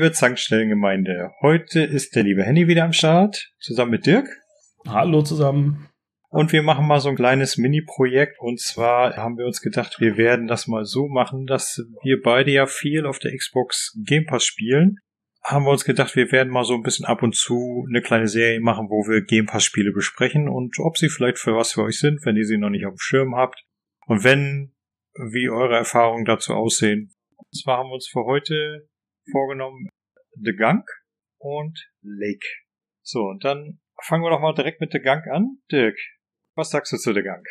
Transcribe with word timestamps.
Liebe 0.00 0.12
Zankstellengemeinde. 0.12 1.32
Heute 1.42 1.82
ist 1.82 2.16
der 2.16 2.22
liebe 2.22 2.42
Henny 2.42 2.66
wieder 2.66 2.84
am 2.84 2.94
Start, 2.94 3.52
zusammen 3.58 3.90
mit 3.90 4.06
Dirk. 4.06 4.30
Hallo 4.88 5.20
zusammen. 5.20 5.90
Und 6.30 6.54
wir 6.54 6.62
machen 6.62 6.86
mal 6.86 7.00
so 7.00 7.10
ein 7.10 7.16
kleines 7.16 7.58
Mini-Projekt. 7.58 8.40
Und 8.40 8.60
zwar 8.60 9.14
haben 9.18 9.36
wir 9.36 9.44
uns 9.44 9.60
gedacht, 9.60 10.00
wir 10.00 10.16
werden 10.16 10.46
das 10.46 10.66
mal 10.66 10.86
so 10.86 11.06
machen, 11.06 11.44
dass 11.44 11.82
wir 12.02 12.18
beide 12.22 12.50
ja 12.50 12.64
viel 12.64 13.04
auf 13.04 13.18
der 13.18 13.36
Xbox 13.36 13.94
Game 14.06 14.24
Pass 14.24 14.46
spielen. 14.46 14.96
Haben 15.44 15.66
wir 15.66 15.70
uns 15.72 15.84
gedacht, 15.84 16.16
wir 16.16 16.32
werden 16.32 16.50
mal 16.50 16.64
so 16.64 16.72
ein 16.72 16.82
bisschen 16.82 17.04
ab 17.04 17.22
und 17.22 17.36
zu 17.36 17.84
eine 17.86 18.00
kleine 18.00 18.26
Serie 18.26 18.60
machen, 18.60 18.88
wo 18.88 19.06
wir 19.06 19.20
Game 19.20 19.44
Pass 19.44 19.64
Spiele 19.64 19.92
besprechen 19.92 20.48
und 20.48 20.78
ob 20.78 20.96
sie 20.96 21.10
vielleicht 21.10 21.38
für 21.38 21.54
was 21.54 21.72
für 21.72 21.82
euch 21.82 21.98
sind, 21.98 22.24
wenn 22.24 22.36
ihr 22.36 22.46
sie 22.46 22.56
noch 22.56 22.70
nicht 22.70 22.86
auf 22.86 22.94
dem 22.94 23.00
Schirm 23.00 23.36
habt. 23.36 23.66
Und 24.06 24.24
wenn, 24.24 24.72
wie 25.12 25.50
eure 25.50 25.76
Erfahrungen 25.76 26.24
dazu 26.24 26.54
aussehen. 26.54 27.12
Und 27.36 27.54
zwar 27.54 27.76
haben 27.76 27.90
wir 27.90 27.96
uns 27.96 28.08
für 28.08 28.24
heute 28.24 28.88
vorgenommen 29.30 29.88
The 30.42 30.52
Gunk 30.52 30.84
und 31.38 31.90
Lake. 32.02 32.46
So, 33.02 33.20
und 33.20 33.44
dann 33.44 33.80
fangen 34.02 34.22
wir 34.22 34.30
doch 34.30 34.40
mal 34.40 34.54
direkt 34.54 34.80
mit 34.80 34.92
The 34.92 35.00
Gunk 35.00 35.26
an. 35.26 35.58
Dirk, 35.70 35.96
was 36.54 36.70
sagst 36.70 36.92
du 36.92 36.96
zu 36.96 37.12
The 37.12 37.22
Gunk? 37.22 37.46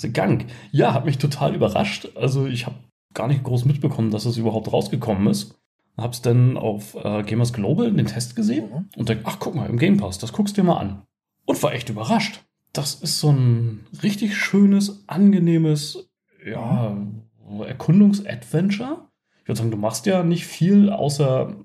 The 0.00 0.12
Gunk, 0.12 0.46
ja, 0.70 0.94
hat 0.94 1.04
mich 1.04 1.18
total 1.18 1.54
überrascht. 1.54 2.08
Also 2.16 2.46
ich 2.46 2.66
habe 2.66 2.76
gar 3.14 3.28
nicht 3.28 3.44
groß 3.44 3.64
mitbekommen, 3.64 4.10
dass 4.10 4.24
es 4.24 4.36
überhaupt 4.36 4.72
rausgekommen 4.72 5.26
ist. 5.28 5.58
Hab's 5.96 6.22
dann 6.22 6.56
auf 6.56 6.94
äh, 6.94 7.22
Gamers 7.22 7.52
Global 7.52 7.92
den 7.92 8.06
Test 8.06 8.34
gesehen 8.34 8.70
mhm. 8.70 8.88
und 8.96 9.08
denk, 9.08 9.22
ach 9.24 9.38
guck 9.38 9.54
mal, 9.54 9.68
im 9.68 9.78
Game 9.78 9.98
Pass, 9.98 10.18
das 10.18 10.32
guckst 10.32 10.56
du 10.56 10.62
dir 10.62 10.66
mal 10.66 10.78
an. 10.78 11.02
Und 11.44 11.62
war 11.62 11.74
echt 11.74 11.90
überrascht. 11.90 12.42
Das 12.72 12.94
ist 12.94 13.20
so 13.20 13.30
ein 13.30 13.86
richtig 14.02 14.36
schönes, 14.36 15.06
angenehmes, 15.06 16.10
ja, 16.42 16.96
Erkundungs-Adventure 17.66 19.12
ich 19.42 19.48
würde 19.48 19.58
sagen, 19.58 19.70
du 19.72 19.76
machst 19.76 20.06
ja 20.06 20.22
nicht 20.22 20.46
viel, 20.46 20.88
außer 20.90 21.56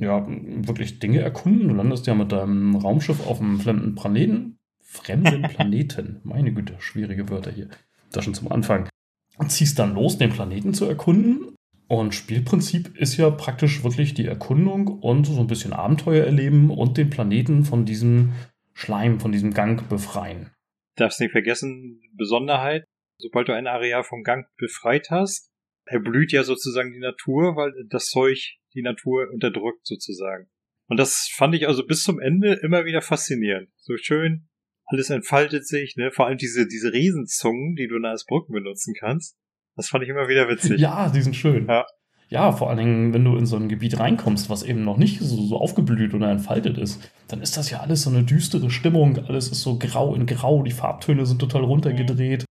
ja, 0.00 0.26
wirklich 0.28 0.98
Dinge 0.98 1.20
erkunden. 1.20 1.68
Du 1.68 1.74
landest 1.74 2.06
ja 2.06 2.14
mit 2.14 2.32
deinem 2.32 2.74
Raumschiff 2.74 3.26
auf 3.26 3.40
einem 3.40 3.60
fremden 3.60 3.94
Planeten. 3.94 4.58
Fremden 4.82 5.42
Planeten. 5.54 6.20
Meine 6.24 6.52
Güte, 6.52 6.74
schwierige 6.78 7.28
Wörter 7.28 7.50
hier. 7.50 7.68
Das 8.10 8.24
schon 8.24 8.34
zum 8.34 8.50
Anfang. 8.50 8.88
Und 9.36 9.52
ziehst 9.52 9.78
dann 9.78 9.94
los, 9.94 10.18
den 10.18 10.30
Planeten 10.30 10.74
zu 10.74 10.86
erkunden. 10.86 11.54
Und 11.86 12.14
Spielprinzip 12.14 12.96
ist 12.96 13.16
ja 13.16 13.30
praktisch 13.30 13.84
wirklich 13.84 14.14
die 14.14 14.26
Erkundung 14.26 14.88
und 14.88 15.26
so 15.26 15.40
ein 15.40 15.46
bisschen 15.46 15.72
Abenteuer 15.72 16.24
erleben 16.24 16.70
und 16.70 16.96
den 16.96 17.10
Planeten 17.10 17.64
von 17.64 17.84
diesem 17.84 18.32
Schleim, 18.72 19.20
von 19.20 19.32
diesem 19.32 19.52
Gang 19.52 19.88
befreien. 19.88 20.50
Darfst 20.96 21.20
nicht 21.20 21.32
vergessen, 21.32 22.00
Besonderheit, 22.14 22.84
sobald 23.18 23.48
du 23.48 23.54
ein 23.54 23.66
Areal 23.66 24.04
vom 24.04 24.22
Gang 24.22 24.46
befreit 24.56 25.08
hast, 25.10 25.50
erblüht 25.84 26.32
ja 26.32 26.44
sozusagen 26.44 26.92
die 26.92 27.00
Natur, 27.00 27.56
weil 27.56 27.72
das 27.88 28.06
Zeug 28.06 28.59
die 28.74 28.82
Natur 28.82 29.28
unterdrückt 29.32 29.86
sozusagen. 29.86 30.48
Und 30.88 30.98
das 30.98 31.30
fand 31.32 31.54
ich 31.54 31.68
also 31.68 31.86
bis 31.86 32.02
zum 32.02 32.18
Ende 32.18 32.54
immer 32.54 32.84
wieder 32.84 33.02
faszinierend. 33.02 33.68
So 33.76 33.96
schön, 33.96 34.48
alles 34.86 35.10
entfaltet 35.10 35.66
sich, 35.66 35.96
ne? 35.96 36.10
Vor 36.10 36.26
allem 36.26 36.38
diese, 36.38 36.66
diese 36.66 36.92
Riesenzungen, 36.92 37.76
die 37.76 37.86
du 37.86 37.94
dann 37.94 38.10
als 38.10 38.26
Brücken 38.26 38.52
benutzen 38.52 38.94
kannst. 38.98 39.36
Das 39.76 39.88
fand 39.88 40.02
ich 40.02 40.10
immer 40.10 40.28
wieder 40.28 40.48
witzig. 40.48 40.80
Ja, 40.80 41.08
die 41.08 41.22
sind 41.22 41.36
schön. 41.36 41.66
Ja. 41.68 41.86
Ja, 42.28 42.52
vor 42.52 42.70
allen 42.70 42.78
Dingen, 42.78 43.12
wenn 43.12 43.24
du 43.24 43.36
in 43.36 43.44
so 43.44 43.56
ein 43.56 43.68
Gebiet 43.68 43.98
reinkommst, 43.98 44.48
was 44.48 44.62
eben 44.62 44.84
noch 44.84 44.96
nicht 44.96 45.18
so, 45.18 45.36
so 45.42 45.56
aufgeblüht 45.56 46.14
oder 46.14 46.30
entfaltet 46.30 46.78
ist, 46.78 47.10
dann 47.26 47.42
ist 47.42 47.56
das 47.56 47.70
ja 47.70 47.80
alles 47.80 48.02
so 48.02 48.10
eine 48.10 48.22
düstere 48.22 48.70
Stimmung. 48.70 49.18
Alles 49.26 49.48
ist 49.50 49.62
so 49.62 49.78
grau 49.78 50.14
in 50.14 50.26
grau, 50.26 50.62
die 50.62 50.70
Farbtöne 50.70 51.26
sind 51.26 51.40
total 51.40 51.64
runtergedreht. 51.64 52.44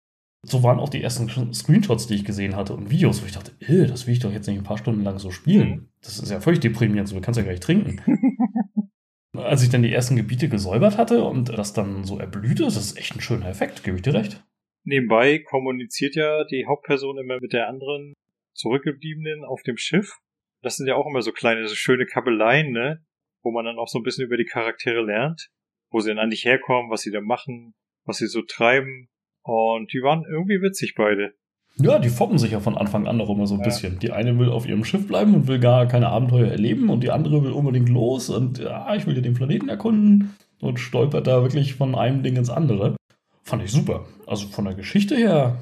So 0.45 0.63
waren 0.63 0.79
auch 0.79 0.89
die 0.89 1.01
ersten 1.01 1.53
Screenshots, 1.53 2.07
die 2.07 2.15
ich 2.15 2.25
gesehen 2.25 2.57
hatte 2.57 2.73
und 2.73 2.89
Videos, 2.89 3.21
wo 3.21 3.25
ich 3.25 3.31
dachte, 3.31 3.51
das 3.87 4.05
will 4.05 4.13
ich 4.13 4.19
doch 4.19 4.31
jetzt 4.31 4.47
nicht 4.47 4.57
ein 4.57 4.63
paar 4.63 4.77
Stunden 4.77 5.03
lang 5.03 5.17
so 5.17 5.31
spielen. 5.31 5.88
Das 6.01 6.19
ist 6.19 6.31
ja 6.31 6.39
völlig 6.39 6.59
deprimierend, 6.61 7.09
so 7.09 7.15
du 7.15 7.21
kannst 7.21 7.37
ja 7.37 7.43
gar 7.43 7.51
nicht 7.51 7.63
trinken. 7.63 8.01
Als 9.33 9.63
ich 9.63 9.69
dann 9.69 9.83
die 9.83 9.93
ersten 9.93 10.15
Gebiete 10.15 10.49
gesäubert 10.49 10.97
hatte 10.97 11.23
und 11.23 11.49
das 11.49 11.73
dann 11.73 12.03
so 12.03 12.17
erblühte, 12.19 12.63
das 12.63 12.77
ist 12.77 12.97
echt 12.97 13.15
ein 13.15 13.21
schöner 13.21 13.47
Effekt, 13.47 13.83
gebe 13.83 13.97
ich 13.97 14.01
dir 14.01 14.13
recht. 14.13 14.43
Nebenbei 14.83 15.39
kommuniziert 15.39 16.15
ja 16.15 16.43
die 16.45 16.65
Hauptperson 16.65 17.17
immer 17.17 17.39
mit 17.39 17.53
der 17.53 17.67
anderen 17.67 18.13
Zurückgebliebenen 18.53 19.45
auf 19.45 19.61
dem 19.63 19.77
Schiff. 19.77 20.17
Das 20.61 20.77
sind 20.77 20.87
ja 20.87 20.95
auch 20.95 21.07
immer 21.07 21.21
so 21.21 21.31
kleine, 21.31 21.67
so 21.67 21.75
schöne 21.75 22.05
Kabeleien, 22.05 22.71
ne? 22.71 23.05
Wo 23.41 23.51
man 23.51 23.65
dann 23.65 23.77
auch 23.77 23.87
so 23.87 23.99
ein 23.99 24.03
bisschen 24.03 24.25
über 24.25 24.35
die 24.35 24.45
Charaktere 24.45 25.01
lernt, 25.01 25.49
wo 25.91 25.99
sie 25.99 26.09
dann 26.09 26.19
eigentlich 26.19 26.43
herkommen, 26.43 26.89
was 26.89 27.01
sie 27.01 27.11
da 27.11 27.21
machen, 27.21 27.73
was 28.05 28.17
sie 28.17 28.27
so 28.27 28.41
treiben. 28.41 29.09
Und 29.43 29.93
die 29.93 30.01
waren 30.01 30.25
irgendwie 30.25 30.61
witzig 30.61 30.95
beide. 30.95 31.33
Ja, 31.81 31.99
die 31.99 32.09
foppen 32.09 32.37
sich 32.37 32.51
ja 32.51 32.59
von 32.59 32.77
Anfang 32.77 33.07
an 33.07 33.17
noch 33.17 33.29
immer 33.29 33.47
so 33.47 33.55
ein 33.55 33.61
ja. 33.61 33.65
bisschen. 33.65 33.99
Die 33.99 34.11
eine 34.11 34.37
will 34.37 34.49
auf 34.49 34.67
ihrem 34.67 34.83
Schiff 34.83 35.07
bleiben 35.07 35.33
und 35.33 35.47
will 35.47 35.59
gar 35.59 35.87
keine 35.87 36.09
Abenteuer 36.09 36.47
erleben 36.47 36.89
und 36.89 37.01
die 37.01 37.11
andere 37.11 37.43
will 37.43 37.51
unbedingt 37.51 37.89
los 37.89 38.29
und 38.29 38.59
ja, 38.59 38.93
ich 38.95 39.07
will 39.07 39.13
dir 39.13 39.21
den 39.21 39.33
Planeten 39.33 39.69
erkunden 39.69 40.35
und 40.59 40.79
stolpert 40.79 41.27
da 41.27 41.41
wirklich 41.41 41.75
von 41.75 41.95
einem 41.95 42.21
Ding 42.23 42.35
ins 42.35 42.49
andere. 42.49 42.95
Fand 43.43 43.63
ich 43.63 43.71
super. 43.71 44.05
Also 44.27 44.47
von 44.47 44.65
der 44.65 44.75
Geschichte 44.75 45.15
her 45.15 45.57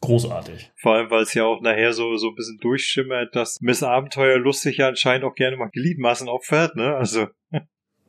großartig. 0.00 0.70
Vor 0.76 0.94
allem, 0.94 1.10
weil 1.10 1.22
es 1.22 1.34
ja 1.34 1.44
auch 1.44 1.60
nachher 1.60 1.92
so, 1.92 2.16
so 2.16 2.28
ein 2.28 2.34
bisschen 2.34 2.58
durchschimmert, 2.58 3.34
dass 3.34 3.60
Miss 3.60 3.82
Abenteuer 3.82 4.38
lustig 4.38 4.76
ja 4.78 4.88
anscheinend 4.88 5.24
auch 5.24 5.34
gerne 5.34 5.56
mal 5.56 5.70
Gliedmaßen 5.70 6.28
opfert, 6.28 6.76
ne? 6.76 6.94
Also. 6.94 7.26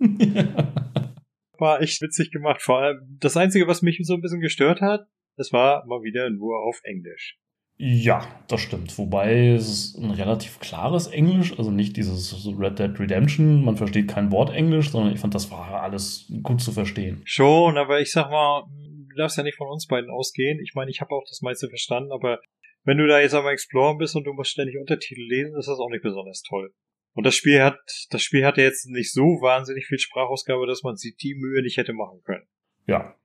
war 1.60 1.82
echt 1.82 2.02
witzig 2.02 2.32
gemacht. 2.32 2.62
Vor 2.62 2.80
allem, 2.80 3.18
das 3.20 3.36
Einzige, 3.36 3.68
was 3.68 3.82
mich 3.82 4.00
so 4.04 4.14
ein 4.14 4.22
bisschen 4.22 4.42
gestört 4.42 4.82
hat, 4.82 5.08
es 5.38 5.52
war 5.54 5.86
mal 5.88 6.04
wieder 6.04 6.30
nur 6.30 6.60
auf 6.60 6.80
Englisch. 6.84 7.38
Ja, 7.80 8.28
das 8.48 8.62
stimmt. 8.62 8.98
Wobei 8.98 9.50
es 9.50 9.70
ist 9.70 9.98
ein 9.98 10.10
relativ 10.10 10.60
klares 10.60 11.08
Englisch, 11.08 11.58
also 11.58 11.70
nicht 11.70 11.96
dieses 11.96 12.48
Red 12.58 12.80
Dead 12.80 13.00
Redemption, 13.00 13.64
man 13.64 13.78
versteht 13.78 14.08
kein 14.08 14.32
Wort 14.32 14.50
Englisch, 14.50 14.90
sondern 14.90 15.14
ich 15.14 15.20
fand, 15.20 15.36
das 15.36 15.52
war 15.52 15.82
alles 15.82 16.32
gut 16.42 16.60
zu 16.60 16.72
verstehen. 16.72 17.22
Schon, 17.24 17.78
aber 17.78 18.02
ich 18.02 18.12
sag 18.12 18.32
mal, 18.32 18.64
du 19.10 19.16
darfst 19.16 19.38
ja 19.38 19.44
nicht 19.44 19.58
von 19.58 19.68
uns 19.68 19.86
beiden 19.86 20.10
ausgehen. 20.10 20.60
Ich 20.60 20.74
meine, 20.74 20.90
ich 20.90 21.02
habe 21.02 21.12
auch 21.12 21.24
das 21.30 21.42
meiste 21.42 21.70
verstanden, 21.70 22.12
aber 22.12 22.40
wenn 22.84 22.98
du 22.98 23.06
da 23.06 23.20
jetzt 23.20 23.36
einmal 23.36 23.54
Exploren 23.54 24.00
bist 24.00 24.16
und 24.16 24.24
du 24.24 24.34
musst 24.34 24.52
ständig 24.52 24.78
Untertitel 24.80 25.22
lesen, 25.22 25.56
ist 25.56 25.68
das 25.68 25.78
auch 25.78 25.90
nicht 25.90 26.04
besonders 26.04 26.42
toll. 26.42 26.74
Und 27.14 27.26
das 27.26 27.36
Spiel 27.36 27.62
hat, 27.62 27.80
das 28.10 28.24
Spiel 28.24 28.46
hatte 28.46 28.62
jetzt 28.62 28.88
nicht 28.88 29.12
so 29.12 29.22
wahnsinnig 29.42 29.86
viel 29.86 30.00
Sprachausgabe, 30.00 30.66
dass 30.66 30.84
man 30.84 30.96
sich 30.96 31.16
die 31.16 31.36
Mühe 31.36 31.62
nicht 31.62 31.78
hätte 31.78 31.94
machen 31.94 32.22
können. 32.24 32.48
Ja, 32.88 33.16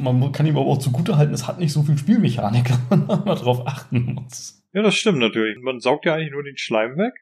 man 0.00 0.32
kann 0.32 0.46
ihm 0.46 0.56
aber 0.56 0.66
auch 0.66 0.78
zugutehalten, 0.78 1.34
es 1.34 1.46
hat 1.46 1.58
nicht 1.58 1.72
so 1.72 1.82
viel 1.82 1.98
Spielmechanik, 1.98 2.68
dass 2.68 2.80
man 2.90 3.06
mal 3.24 3.34
drauf 3.34 3.66
achten 3.66 4.14
muss. 4.14 4.62
Ja, 4.72 4.82
das 4.82 4.94
stimmt 4.94 5.18
natürlich. 5.18 5.58
Man 5.60 5.80
saugt 5.80 6.04
ja 6.04 6.14
eigentlich 6.14 6.32
nur 6.32 6.42
den 6.42 6.58
Schleim 6.58 6.96
weg, 6.96 7.14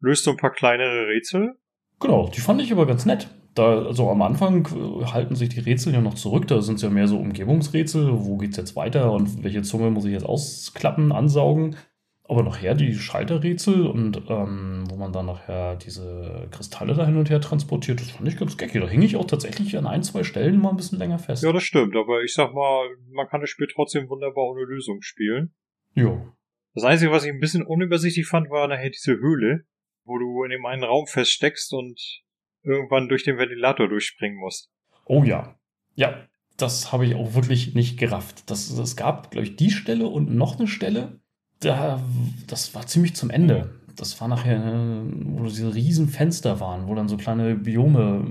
löst 0.00 0.24
so 0.24 0.30
ein 0.30 0.36
paar 0.36 0.52
kleinere 0.52 1.06
Rätsel. 1.08 1.58
Genau, 2.00 2.28
die 2.28 2.40
fand 2.40 2.60
ich 2.60 2.72
aber 2.72 2.86
ganz 2.86 3.04
nett. 3.06 3.28
Da, 3.54 3.84
also 3.84 4.10
am 4.10 4.20
Anfang 4.22 4.66
halten 5.12 5.36
sich 5.36 5.48
die 5.48 5.60
Rätsel 5.60 5.94
ja 5.94 6.00
noch 6.00 6.14
zurück, 6.14 6.48
da 6.48 6.60
sind 6.60 6.76
es 6.76 6.82
ja 6.82 6.90
mehr 6.90 7.06
so 7.06 7.18
Umgebungsrätsel, 7.18 8.08
wo 8.24 8.36
geht's 8.36 8.56
jetzt 8.56 8.74
weiter 8.74 9.12
und 9.12 9.44
welche 9.44 9.62
Zunge 9.62 9.90
muss 9.90 10.06
ich 10.06 10.12
jetzt 10.12 10.26
ausklappen, 10.26 11.12
ansaugen. 11.12 11.76
Aber 12.26 12.42
nachher 12.42 12.74
die 12.74 12.94
Schalterrätsel 12.94 13.86
und 13.86 14.22
ähm, 14.30 14.84
wo 14.88 14.96
man 14.96 15.12
dann 15.12 15.26
nachher 15.26 15.76
diese 15.76 16.48
Kristalle 16.50 16.94
da 16.94 17.04
hin 17.04 17.18
und 17.18 17.28
her 17.28 17.40
transportiert, 17.40 18.00
das 18.00 18.10
fand 18.10 18.26
ich 18.26 18.38
ganz 18.38 18.56
geckig. 18.56 18.80
Da 18.80 18.88
hing 18.88 19.02
ich 19.02 19.16
auch 19.16 19.26
tatsächlich 19.26 19.76
an 19.76 19.86
ein, 19.86 20.02
zwei 20.02 20.24
Stellen 20.24 20.58
mal 20.58 20.70
ein 20.70 20.76
bisschen 20.76 20.98
länger 20.98 21.18
fest. 21.18 21.42
Ja, 21.42 21.52
das 21.52 21.64
stimmt, 21.64 21.94
aber 21.96 22.22
ich 22.22 22.32
sag 22.32 22.54
mal, 22.54 22.88
man 23.10 23.28
kann 23.28 23.42
das 23.42 23.50
Spiel 23.50 23.68
trotzdem 23.70 24.08
wunderbar 24.08 24.44
ohne 24.44 24.64
Lösung 24.64 25.02
spielen. 25.02 25.54
Jo. 25.94 26.32
Das 26.72 26.84
Einzige, 26.84 27.12
was 27.12 27.24
ich 27.24 27.30
ein 27.30 27.40
bisschen 27.40 27.62
unübersichtlich 27.62 28.26
fand, 28.26 28.48
war 28.48 28.68
nachher 28.68 28.90
diese 28.90 29.12
Höhle, 29.12 29.66
wo 30.04 30.16
du 30.16 30.44
in 30.44 30.50
dem 30.50 30.64
einen 30.64 30.82
Raum 30.82 31.06
feststeckst 31.06 31.74
und 31.74 32.22
irgendwann 32.62 33.10
durch 33.10 33.24
den 33.24 33.36
Ventilator 33.36 33.86
durchspringen 33.86 34.38
musst. 34.38 34.70
Oh 35.04 35.24
ja. 35.24 35.58
Ja, 35.94 36.26
das 36.56 36.90
habe 36.90 37.04
ich 37.04 37.14
auch 37.16 37.34
wirklich 37.34 37.74
nicht 37.74 37.98
gerafft. 37.98 38.50
Das, 38.50 38.74
das 38.74 38.96
gab, 38.96 39.30
glaube 39.30 39.46
ich, 39.46 39.56
die 39.56 39.70
Stelle 39.70 40.06
und 40.06 40.34
noch 40.34 40.58
eine 40.58 40.68
Stelle 40.68 41.20
da, 41.64 42.02
das 42.46 42.74
war 42.74 42.86
ziemlich 42.86 43.14
zum 43.14 43.30
Ende. 43.30 43.70
Das 43.96 44.20
war 44.20 44.28
nachher, 44.28 45.02
wo 45.04 45.44
diese 45.44 45.74
riesen 45.74 46.08
Fenster 46.08 46.60
waren, 46.60 46.88
wo 46.88 46.94
dann 46.94 47.08
so 47.08 47.16
kleine 47.16 47.54
Biome, 47.54 48.26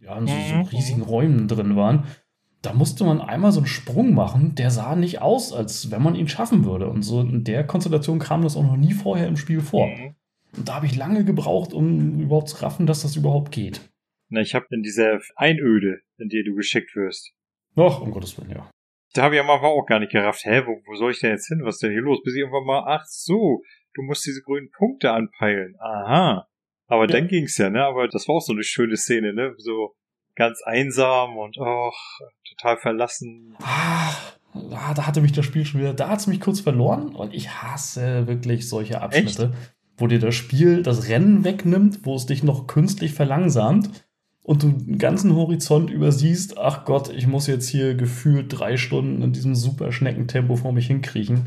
ja, 0.00 0.18
in 0.18 0.26
so, 0.26 0.34
so 0.34 0.54
mhm. 0.54 0.62
riesigen 0.62 1.02
Räumen 1.02 1.48
drin 1.48 1.76
waren. 1.76 2.04
Da 2.62 2.72
musste 2.72 3.04
man 3.04 3.20
einmal 3.20 3.52
so 3.52 3.60
einen 3.60 3.66
Sprung 3.66 4.14
machen, 4.14 4.54
der 4.54 4.70
sah 4.70 4.94
nicht 4.94 5.20
aus, 5.20 5.52
als 5.52 5.90
wenn 5.90 6.02
man 6.02 6.14
ihn 6.14 6.28
schaffen 6.28 6.64
würde. 6.64 6.88
Und 6.88 7.02
so 7.02 7.20
in 7.20 7.44
der 7.44 7.66
Konstellation 7.66 8.18
kam 8.18 8.42
das 8.42 8.56
auch 8.56 8.62
noch 8.62 8.76
nie 8.76 8.92
vorher 8.92 9.26
im 9.26 9.36
Spiel 9.36 9.60
vor. 9.60 9.88
Mhm. 9.88 10.14
Und 10.56 10.68
da 10.68 10.76
habe 10.76 10.86
ich 10.86 10.96
lange 10.96 11.24
gebraucht, 11.24 11.72
um 11.72 12.20
überhaupt 12.20 12.50
zu 12.50 12.62
raffen, 12.62 12.86
dass 12.86 13.02
das 13.02 13.16
überhaupt 13.16 13.52
geht. 13.52 13.80
Na, 14.28 14.40
ich 14.40 14.54
habe 14.54 14.66
in 14.70 14.82
dieser 14.82 15.20
Einöde, 15.36 16.00
in 16.18 16.28
die 16.28 16.42
du 16.44 16.54
geschickt 16.54 16.94
wirst. 16.94 17.32
Ach, 17.76 18.00
um 18.00 18.10
Gottes 18.10 18.38
Willen, 18.38 18.50
ja. 18.50 18.70
Da 19.12 19.24
habe 19.24 19.34
ich 19.34 19.40
am 19.40 19.50
Anfang 19.50 19.70
auch 19.70 19.86
gar 19.86 19.98
nicht 19.98 20.12
gerafft, 20.12 20.44
hä, 20.44 20.62
wo, 20.66 20.80
wo 20.86 20.94
soll 20.94 21.10
ich 21.10 21.20
denn 21.20 21.32
jetzt 21.32 21.48
hin? 21.48 21.60
Was 21.64 21.76
ist 21.76 21.82
denn 21.82 21.92
hier 21.92 22.00
los? 22.00 22.22
Bis 22.24 22.34
ich 22.34 22.40
irgendwann 22.40 22.64
mal, 22.64 22.84
ach 22.86 23.04
so, 23.06 23.62
du 23.94 24.02
musst 24.02 24.24
diese 24.26 24.42
grünen 24.42 24.70
Punkte 24.70 25.12
anpeilen. 25.12 25.76
Aha. 25.78 26.48
Aber 26.86 27.02
ja. 27.02 27.06
dann 27.08 27.28
ging's 27.28 27.58
ja, 27.58 27.70
ne? 27.70 27.84
Aber 27.84 28.08
das 28.08 28.28
war 28.28 28.36
auch 28.36 28.42
so 28.42 28.52
eine 28.52 28.62
schöne 28.62 28.96
Szene, 28.96 29.34
ne? 29.34 29.54
So 29.58 29.94
ganz 30.34 30.62
einsam 30.64 31.36
und 31.36 31.58
och, 31.58 32.20
total 32.48 32.78
verlassen. 32.78 33.56
Ah, 33.60 34.94
da 34.94 35.06
hatte 35.06 35.20
mich 35.20 35.32
das 35.32 35.44
Spiel 35.44 35.64
schon 35.66 35.80
wieder, 35.80 35.94
da 35.94 36.08
hat's 36.08 36.26
mich 36.26 36.40
kurz 36.40 36.60
verloren 36.60 37.14
und 37.14 37.34
ich 37.34 37.50
hasse 37.50 38.26
wirklich 38.26 38.68
solche 38.68 39.00
Abschnitte. 39.00 39.52
Echt? 39.52 39.72
wo 39.96 40.06
dir 40.06 40.18
das 40.18 40.34
Spiel 40.34 40.82
das 40.82 41.08
Rennen 41.08 41.44
wegnimmt, 41.44 42.00
wo 42.04 42.16
es 42.16 42.26
dich 42.26 42.42
noch 42.42 42.66
künstlich 42.66 43.14
verlangsamt 43.14 44.04
und 44.42 44.62
du 44.62 44.70
den 44.70 44.98
ganzen 44.98 45.34
Horizont 45.34 45.90
übersiehst, 45.90 46.58
ach 46.58 46.84
Gott, 46.84 47.10
ich 47.10 47.26
muss 47.26 47.46
jetzt 47.46 47.68
hier 47.68 47.94
gefühlt 47.94 48.46
drei 48.48 48.76
Stunden 48.76 49.22
in 49.22 49.32
diesem 49.32 49.54
super 49.54 49.92
Schneckentempo 49.92 50.56
vor 50.56 50.72
mich 50.72 50.88
hinkriechen. 50.88 51.46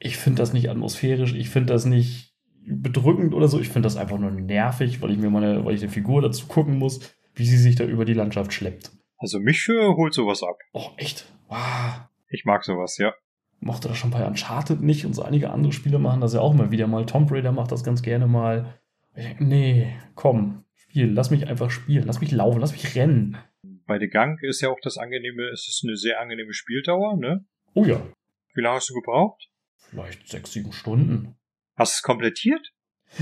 Ich 0.00 0.16
finde 0.16 0.42
das 0.42 0.52
nicht 0.52 0.68
atmosphärisch, 0.68 1.34
ich 1.34 1.50
finde 1.50 1.72
das 1.72 1.84
nicht 1.84 2.34
bedrückend 2.64 3.34
oder 3.34 3.48
so, 3.48 3.60
ich 3.60 3.68
finde 3.68 3.86
das 3.86 3.96
einfach 3.96 4.18
nur 4.18 4.30
nervig, 4.30 5.00
weil 5.00 5.12
ich 5.12 5.18
mir 5.18 5.30
meine, 5.30 5.64
weil 5.64 5.74
ich 5.74 5.82
eine 5.82 5.90
Figur 5.90 6.22
dazu 6.22 6.46
gucken 6.46 6.78
muss, 6.78 7.00
wie 7.34 7.46
sie 7.46 7.58
sich 7.58 7.76
da 7.76 7.84
über 7.84 8.04
die 8.04 8.14
Landschaft 8.14 8.52
schleppt. 8.52 8.90
Also 9.18 9.38
mich 9.38 9.62
für 9.62 9.94
holt 9.96 10.14
sowas 10.14 10.42
ab. 10.42 10.56
Oh, 10.72 10.88
echt? 10.96 11.32
Wow. 11.48 12.08
Ich 12.28 12.44
mag 12.44 12.64
sowas, 12.64 12.98
ja. 12.98 13.12
Mochte 13.60 13.86
das 13.86 13.96
schon 13.96 14.10
bei 14.10 14.26
Uncharted 14.26 14.80
nicht 14.80 15.06
und 15.06 15.14
so 15.14 15.22
einige 15.22 15.50
andere 15.50 15.72
Spiele 15.72 16.00
machen 16.00 16.20
das 16.20 16.34
ja 16.34 16.40
auch 16.40 16.54
mal 16.54 16.72
wieder 16.72 16.88
mal. 16.88 17.06
Tomb 17.06 17.30
Raider 17.30 17.52
macht 17.52 17.70
das 17.70 17.84
ganz 17.84 18.02
gerne 18.02 18.26
mal. 18.26 18.80
Ich 19.14 19.24
denke, 19.24 19.44
nee, 19.44 19.92
komm, 20.16 20.64
Spiel, 20.92 21.10
lass 21.10 21.30
mich 21.30 21.48
einfach 21.48 21.70
spielen, 21.70 22.04
lass 22.06 22.20
mich 22.20 22.32
laufen, 22.32 22.60
lass 22.60 22.72
mich 22.72 22.94
rennen. 22.94 23.38
Bei 23.86 23.98
The 23.98 24.08
Gang 24.08 24.38
ist 24.42 24.60
ja 24.60 24.68
auch 24.68 24.78
das 24.82 24.98
angenehme, 24.98 25.44
es 25.44 25.66
ist 25.66 25.84
eine 25.84 25.96
sehr 25.96 26.20
angenehme 26.20 26.52
Spieldauer, 26.52 27.16
ne? 27.16 27.46
Oh 27.72 27.86
ja. 27.86 28.06
Wie 28.52 28.60
lange 28.60 28.76
hast 28.76 28.90
du 28.90 28.94
gebraucht? 28.94 29.48
Vielleicht 29.78 30.28
sechs, 30.28 30.52
sieben 30.52 30.70
Stunden. 30.74 31.38
Hast 31.76 31.94
du 31.94 31.96
es 31.96 32.02
komplettiert? 32.02 32.72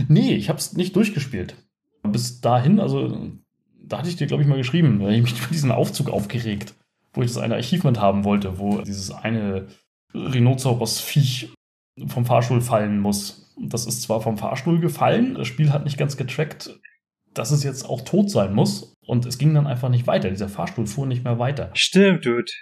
Nee, 0.08 0.34
ich 0.34 0.48
habe 0.48 0.58
es 0.58 0.72
nicht 0.72 0.96
durchgespielt. 0.96 1.54
Bis 2.02 2.40
dahin, 2.40 2.80
also 2.80 3.30
da 3.80 3.98
hatte 3.98 4.08
ich 4.08 4.16
dir, 4.16 4.26
glaube 4.26 4.42
ich, 4.42 4.48
mal 4.48 4.58
geschrieben, 4.58 4.98
da 4.98 5.08
ich 5.10 5.22
mich 5.22 5.38
über 5.38 5.52
diesen 5.52 5.70
Aufzug 5.70 6.10
aufgeregt, 6.10 6.74
wo 7.12 7.22
ich 7.22 7.28
das 7.28 7.38
eine 7.38 7.54
Achievement 7.54 8.00
haben 8.00 8.24
wollte, 8.24 8.58
wo 8.58 8.80
dieses 8.80 9.12
eine 9.12 9.68
Rhinoceros-Viech 10.12 11.54
vom 12.08 12.26
Fahrstuhl 12.26 12.62
fallen 12.62 12.98
muss. 12.98 13.54
Das 13.60 13.86
ist 13.86 14.02
zwar 14.02 14.20
vom 14.22 14.38
Fahrstuhl 14.38 14.80
gefallen, 14.80 15.34
das 15.34 15.46
Spiel 15.46 15.70
hat 15.70 15.84
nicht 15.84 15.98
ganz 15.98 16.16
getrackt, 16.16 16.80
dass 17.40 17.52
es 17.52 17.64
jetzt 17.64 17.88
auch 17.88 18.02
tot 18.02 18.30
sein 18.30 18.52
muss. 18.54 18.94
Und 19.06 19.24
es 19.24 19.38
ging 19.38 19.54
dann 19.54 19.66
einfach 19.66 19.88
nicht 19.88 20.06
weiter. 20.06 20.28
Dieser 20.28 20.50
Fahrstuhl 20.50 20.86
fuhr 20.86 21.06
nicht 21.06 21.24
mehr 21.24 21.38
weiter. 21.38 21.70
Stimmt, 21.72 22.26
dude. 22.26 22.52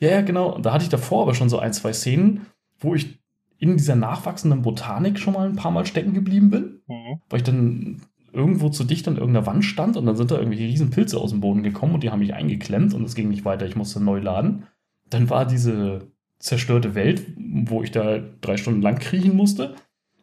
Ja, 0.00 0.08
ja, 0.08 0.22
genau. 0.22 0.54
Und 0.54 0.64
da 0.64 0.72
hatte 0.72 0.84
ich 0.84 0.88
davor 0.88 1.22
aber 1.22 1.34
schon 1.34 1.50
so 1.50 1.58
ein, 1.58 1.74
zwei 1.74 1.92
Szenen, 1.92 2.46
wo 2.80 2.94
ich 2.94 3.18
in 3.58 3.76
dieser 3.76 3.94
nachwachsenden 3.94 4.62
Botanik 4.62 5.18
schon 5.18 5.34
mal 5.34 5.46
ein 5.46 5.56
paar 5.56 5.70
Mal 5.70 5.84
stecken 5.84 6.14
geblieben 6.14 6.48
bin. 6.48 6.80
Mhm. 6.88 7.20
Weil 7.28 7.40
ich 7.40 7.44
dann 7.44 8.00
irgendwo 8.32 8.70
zu 8.70 8.84
dicht 8.84 9.06
an 9.06 9.18
irgendeiner 9.18 9.44
Wand 9.44 9.66
stand 9.66 9.98
und 9.98 10.06
dann 10.06 10.16
sind 10.16 10.30
da 10.30 10.36
irgendwelche 10.36 10.64
riesen 10.64 10.88
Pilze 10.88 11.18
aus 11.18 11.28
dem 11.28 11.40
Boden 11.40 11.62
gekommen 11.62 11.92
und 11.92 12.02
die 12.02 12.10
haben 12.10 12.20
mich 12.20 12.32
eingeklemmt 12.32 12.94
und 12.94 13.04
es 13.04 13.14
ging 13.14 13.28
nicht 13.28 13.44
weiter. 13.44 13.66
Ich 13.66 13.76
musste 13.76 14.02
neu 14.02 14.18
laden. 14.18 14.64
Dann 15.10 15.28
war 15.28 15.44
diese 15.44 16.08
zerstörte 16.38 16.94
Welt, 16.94 17.26
wo 17.36 17.82
ich 17.82 17.90
da 17.90 18.18
drei 18.40 18.56
Stunden 18.56 18.80
lang 18.80 18.98
kriechen 18.98 19.36
musste. 19.36 19.74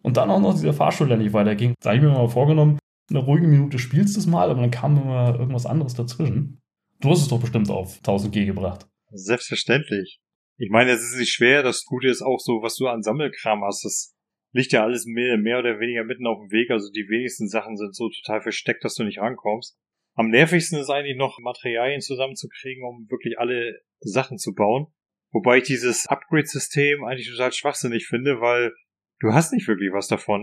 Und 0.01 0.17
dann 0.17 0.31
auch 0.31 0.41
noch 0.41 0.56
dieser 0.56 0.73
Fahrstuhl, 0.73 1.09
der 1.09 1.17
nicht 1.17 1.33
weiterging. 1.33 1.75
Da 1.79 1.91
habe 1.91 1.97
ich 1.97 2.03
mir 2.03 2.09
mal 2.09 2.27
vorgenommen, 2.27 2.79
eine 3.09 3.19
ruhige 3.19 3.47
Minute 3.47 3.79
spielst 3.79 4.15
du 4.15 4.19
es 4.19 4.27
mal, 4.27 4.50
aber 4.50 4.61
dann 4.61 4.71
kam 4.71 4.97
immer 4.97 5.38
irgendwas 5.38 5.65
anderes 5.65 5.94
dazwischen. 5.94 6.61
Du 7.00 7.09
hast 7.09 7.21
es 7.21 7.27
doch 7.27 7.39
bestimmt 7.39 7.69
auf 7.69 8.00
1000G 8.01 8.45
gebracht. 8.45 8.88
Selbstverständlich. 9.11 10.19
Ich 10.57 10.69
meine, 10.69 10.91
es 10.91 11.01
ist 11.01 11.17
nicht 11.17 11.31
schwer. 11.31 11.63
Das 11.63 11.85
Gute 11.85 12.09
ist 12.09 12.21
auch 12.21 12.39
so, 12.39 12.61
was 12.61 12.75
du 12.75 12.88
an 12.88 13.01
Sammelkram 13.01 13.63
hast. 13.63 13.85
Das 13.85 14.15
liegt 14.51 14.73
ja 14.73 14.83
alles 14.83 15.06
mehr, 15.06 15.38
mehr 15.38 15.59
oder 15.59 15.79
weniger 15.79 16.03
mitten 16.03 16.27
auf 16.27 16.39
dem 16.39 16.51
Weg. 16.51 16.69
Also 16.71 16.91
die 16.91 17.07
wenigsten 17.07 17.47
Sachen 17.47 17.77
sind 17.77 17.95
so 17.95 18.09
total 18.09 18.41
versteckt, 18.41 18.83
dass 18.83 18.95
du 18.95 19.03
nicht 19.03 19.19
rankommst. 19.19 19.77
Am 20.15 20.29
nervigsten 20.29 20.79
ist 20.79 20.89
eigentlich 20.89 21.15
noch 21.15 21.39
Materialien 21.39 22.01
zusammenzukriegen, 22.01 22.83
um 22.83 23.09
wirklich 23.09 23.39
alle 23.39 23.79
Sachen 24.01 24.38
zu 24.38 24.53
bauen. 24.53 24.88
Wobei 25.31 25.59
ich 25.59 25.63
dieses 25.63 26.07
Upgrade-System 26.07 27.06
eigentlich 27.06 27.29
total 27.29 27.53
schwachsinnig 27.53 28.07
finde, 28.07 28.41
weil 28.41 28.73
du 29.19 29.31
hast 29.33 29.53
nicht 29.53 29.67
wirklich 29.67 29.91
was 29.94 30.07
davon 30.07 30.41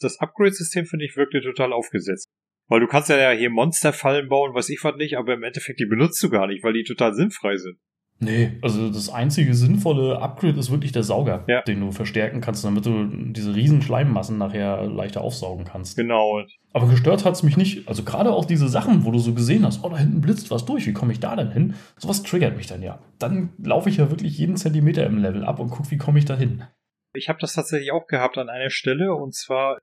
das 0.00 0.20
Upgrade-System 0.20 0.86
finde 0.86 1.04
ich 1.04 1.16
wirklich 1.16 1.44
total 1.44 1.72
aufgesetzt. 1.72 2.26
Weil 2.68 2.80
du 2.80 2.86
kannst 2.86 3.08
ja 3.08 3.30
hier 3.30 3.50
Monsterfallen 3.50 4.28
bauen, 4.28 4.54
weiß 4.54 4.68
ich 4.68 4.84
was 4.84 4.96
nicht, 4.96 5.16
aber 5.16 5.34
im 5.34 5.42
Endeffekt 5.42 5.80
die 5.80 5.86
benutzt 5.86 6.22
du 6.22 6.28
gar 6.28 6.46
nicht, 6.46 6.62
weil 6.62 6.74
die 6.74 6.84
total 6.84 7.14
sinnfrei 7.14 7.56
sind. 7.56 7.78
Nee, 8.20 8.58
also 8.62 8.90
das 8.90 9.08
einzige 9.10 9.54
sinnvolle 9.54 10.20
Upgrade 10.20 10.58
ist 10.58 10.72
wirklich 10.72 10.90
der 10.90 11.04
Sauger, 11.04 11.44
ja. 11.46 11.62
den 11.62 11.80
du 11.80 11.92
verstärken 11.92 12.40
kannst, 12.40 12.64
damit 12.64 12.84
du 12.84 13.06
diese 13.06 13.54
riesen 13.54 13.80
Schleimmassen 13.80 14.38
nachher 14.38 14.86
leichter 14.86 15.20
aufsaugen 15.20 15.64
kannst. 15.64 15.96
Genau. 15.96 16.42
Aber 16.72 16.88
gestört 16.88 17.24
hat 17.24 17.34
es 17.34 17.44
mich 17.44 17.56
nicht. 17.56 17.86
Also 17.86 18.02
gerade 18.02 18.32
auch 18.32 18.44
diese 18.44 18.68
Sachen, 18.68 19.04
wo 19.04 19.12
du 19.12 19.20
so 19.20 19.34
gesehen 19.34 19.64
hast, 19.64 19.84
oh, 19.84 19.88
da 19.88 19.98
hinten 19.98 20.20
blitzt 20.20 20.50
was 20.50 20.64
durch, 20.64 20.86
wie 20.88 20.92
komme 20.92 21.12
ich 21.12 21.20
da 21.20 21.36
denn 21.36 21.52
hin? 21.52 21.74
Sowas 21.96 22.24
triggert 22.24 22.56
mich 22.56 22.66
dann 22.66 22.82
ja. 22.82 22.98
Dann 23.20 23.50
laufe 23.62 23.88
ich 23.88 23.98
ja 23.98 24.10
wirklich 24.10 24.36
jeden 24.36 24.56
Zentimeter 24.56 25.06
im 25.06 25.18
Level 25.18 25.44
ab 25.44 25.60
und 25.60 25.70
gucke, 25.70 25.92
wie 25.92 25.98
komme 25.98 26.18
ich 26.18 26.24
da 26.24 26.36
hin. 26.36 26.64
Ich 27.14 27.28
habe 27.28 27.38
das 27.40 27.54
tatsächlich 27.54 27.92
auch 27.92 28.06
gehabt 28.08 28.36
an 28.36 28.48
einer 28.48 28.70
Stelle 28.70 29.14
und 29.14 29.34
zwar 29.34 29.78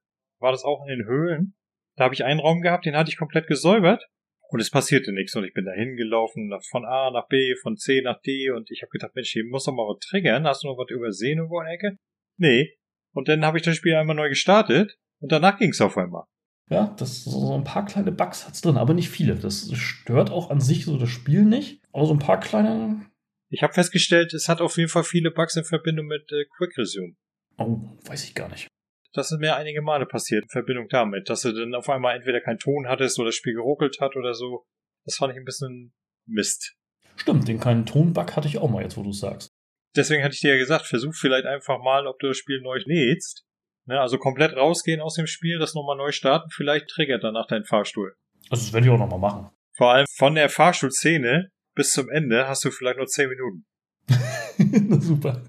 war 0.45 0.51
das 0.51 0.63
auch 0.63 0.85
in 0.85 0.99
den 0.99 1.07
Höhlen. 1.07 1.55
Da 1.97 2.03
habe 2.03 2.13
ich 2.13 2.23
einen 2.23 2.39
Raum 2.39 2.61
gehabt, 2.61 2.85
den 2.85 2.95
hatte 2.95 3.09
ich 3.09 3.17
komplett 3.17 3.47
gesäubert 3.47 4.07
und 4.49 4.59
es 4.59 4.69
passierte 4.69 5.11
nichts 5.11 5.35
und 5.35 5.43
ich 5.43 5.53
bin 5.53 5.65
da 5.65 5.71
hingelaufen, 5.71 6.53
von 6.69 6.85
A 6.85 7.09
nach 7.09 7.27
B, 7.27 7.55
von 7.55 7.77
C 7.77 8.01
nach 8.01 8.21
D 8.21 8.51
und 8.51 8.69
ich 8.69 8.83
habe 8.83 8.91
gedacht, 8.91 9.15
Mensch, 9.15 9.31
hier 9.31 9.43
muss 9.45 9.65
doch 9.65 9.73
mal 9.73 9.87
was 9.87 9.99
triggern. 9.99 10.45
Hast 10.45 10.63
du 10.63 10.67
noch 10.67 10.77
was 10.77 10.91
übersehen 10.91 11.39
irgendwo 11.39 11.59
in 11.61 11.65
der 11.65 11.73
Ecke? 11.73 11.97
Nee. 12.37 12.77
Und 13.13 13.27
dann 13.27 13.43
habe 13.43 13.57
ich 13.57 13.63
das 13.63 13.75
Spiel 13.75 13.95
einmal 13.95 14.15
neu 14.15 14.29
gestartet 14.29 14.97
und 15.19 15.31
danach 15.31 15.57
ging 15.57 15.71
es 15.71 15.81
auf 15.81 15.97
einmal. 15.97 16.25
Ja, 16.69 16.95
das 16.97 17.23
so 17.23 17.55
ein 17.55 17.63
paar 17.63 17.85
kleine 17.85 18.11
Bugs 18.11 18.45
hat's 18.45 18.61
drin, 18.61 18.77
aber 18.77 18.93
nicht 18.93 19.09
viele. 19.09 19.35
Das 19.35 19.71
stört 19.75 20.31
auch 20.31 20.51
an 20.51 20.61
sich 20.61 20.85
so 20.85 20.97
das 20.97 21.09
Spiel 21.09 21.43
nicht, 21.43 21.81
aber 21.91 22.05
so 22.05 22.13
ein 22.13 22.19
paar 22.19 22.39
kleine. 22.39 23.05
Ich 23.49 23.63
habe 23.63 23.73
festgestellt, 23.73 24.33
es 24.33 24.49
hat 24.49 24.61
auf 24.61 24.77
jeden 24.77 24.89
Fall 24.89 25.03
viele 25.03 25.31
Bugs 25.31 25.55
in 25.55 25.63
Verbindung 25.63 26.07
mit 26.07 26.31
äh, 26.31 26.45
Quick 26.57 26.77
Resume. 26.77 27.15
Oh, 27.57 27.79
weiß 28.05 28.25
ich 28.25 28.35
gar 28.35 28.49
nicht. 28.49 28.67
Das 29.15 29.31
ist 29.31 29.39
mir 29.39 29.55
einige 29.55 29.81
Male 29.81 30.05
passiert 30.05 30.43
in 30.43 30.49
Verbindung 30.49 30.87
damit, 30.89 31.29
dass 31.29 31.41
du 31.41 31.53
dann 31.53 31.73
auf 31.73 31.89
einmal 31.89 32.17
entweder 32.17 32.41
keinen 32.41 32.59
Ton 32.59 32.87
hattest 32.87 33.17
oder 33.17 33.29
das 33.29 33.35
Spiel 33.35 33.53
geruckelt 33.53 34.01
hat 34.01 34.17
oder 34.17 34.33
so. 34.33 34.65
Das 35.05 35.15
fand 35.15 35.31
ich 35.31 35.39
ein 35.39 35.45
bisschen 35.45 35.93
Mist. 36.27 36.75
Stimmt, 37.15 37.47
den 37.47 37.61
keinen 37.61 37.85
Tonbug 37.85 38.35
hatte 38.35 38.49
ich 38.49 38.57
auch 38.57 38.69
mal 38.69 38.83
jetzt, 38.83 38.97
wo 38.97 39.03
du 39.03 39.13
sagst. 39.13 39.53
Deswegen 39.95 40.21
hatte 40.21 40.33
ich 40.33 40.41
dir 40.41 40.53
ja 40.53 40.59
gesagt, 40.59 40.85
versuch 40.85 41.13
vielleicht 41.15 41.45
einfach 41.45 41.79
mal, 41.81 42.07
ob 42.07 42.19
du 42.19 42.27
das 42.27 42.37
Spiel 42.37 42.59
neu 42.61 42.77
lädst. 42.83 43.45
Ne, 43.87 44.01
also 44.01 44.17
komplett 44.17 44.57
rausgehen 44.57 44.99
aus 44.99 45.13
dem 45.13 45.27
Spiel, 45.27 45.59
das 45.59 45.75
nochmal 45.75 45.95
neu 45.95 46.11
starten, 46.11 46.49
vielleicht 46.49 46.87
triggert 46.89 47.23
danach 47.23 47.45
dein 47.47 47.63
Fahrstuhl. 47.63 48.15
Also 48.49 48.65
das 48.65 48.73
werde 48.73 48.87
ich 48.87 48.91
auch 48.91 48.97
nochmal 48.97 49.19
machen. 49.19 49.49
Vor 49.77 49.93
allem 49.93 50.05
von 50.17 50.35
der 50.35 50.49
Fahrstuhlszene 50.49 51.51
bis 51.75 51.91
zum 51.91 52.09
Ende 52.09 52.47
hast 52.47 52.65
du 52.65 52.71
vielleicht 52.71 52.97
nur 52.97 53.05
10 53.05 53.29
Minuten. 53.29 53.65
Super. 55.01 55.43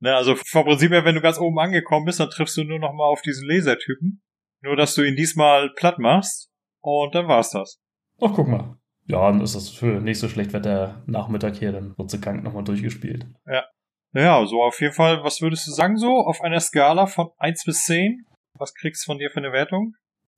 Ne, 0.00 0.14
also 0.14 0.34
vom 0.36 0.66
Prinzip 0.66 0.92
her, 0.92 1.04
wenn 1.04 1.14
du 1.14 1.20
ganz 1.20 1.38
oben 1.38 1.58
angekommen 1.58 2.04
bist, 2.04 2.20
dann 2.20 2.30
triffst 2.30 2.56
du 2.56 2.64
nur 2.64 2.78
noch 2.78 2.92
mal 2.92 3.06
auf 3.06 3.22
diesen 3.22 3.48
Lasertypen. 3.48 4.22
Nur, 4.62 4.76
dass 4.76 4.94
du 4.94 5.02
ihn 5.02 5.16
diesmal 5.16 5.70
platt 5.74 5.98
machst 5.98 6.50
und 6.80 7.14
dann 7.14 7.28
war's 7.28 7.50
das. 7.50 7.80
Ach, 8.20 8.32
guck 8.34 8.48
mal. 8.48 8.78
Ja, 9.06 9.30
dann 9.30 9.40
ist 9.40 9.54
das 9.54 9.70
für 9.70 10.00
nicht 10.00 10.18
so 10.18 10.28
schlecht 10.28 10.52
Wetter 10.52 11.02
Nachmittag 11.06 11.56
hier, 11.56 11.72
dann 11.72 11.96
wird 11.96 12.10
sie 12.10 12.20
krank 12.20 12.42
nochmal 12.42 12.64
durchgespielt. 12.64 13.26
Ja. 13.46 13.64
Ja, 14.12 14.46
so 14.46 14.62
auf 14.62 14.80
jeden 14.80 14.94
Fall, 14.94 15.22
was 15.24 15.42
würdest 15.42 15.66
du 15.66 15.72
sagen 15.72 15.98
so? 15.98 16.08
Auf 16.08 16.40
einer 16.40 16.60
Skala 16.60 17.06
von 17.06 17.30
1 17.38 17.64
bis 17.64 17.84
10? 17.84 18.24
Was 18.58 18.74
kriegst 18.74 19.04
du 19.04 19.12
von 19.12 19.18
dir 19.18 19.30
für 19.30 19.38
eine 19.38 19.52
Wertung? 19.52 19.94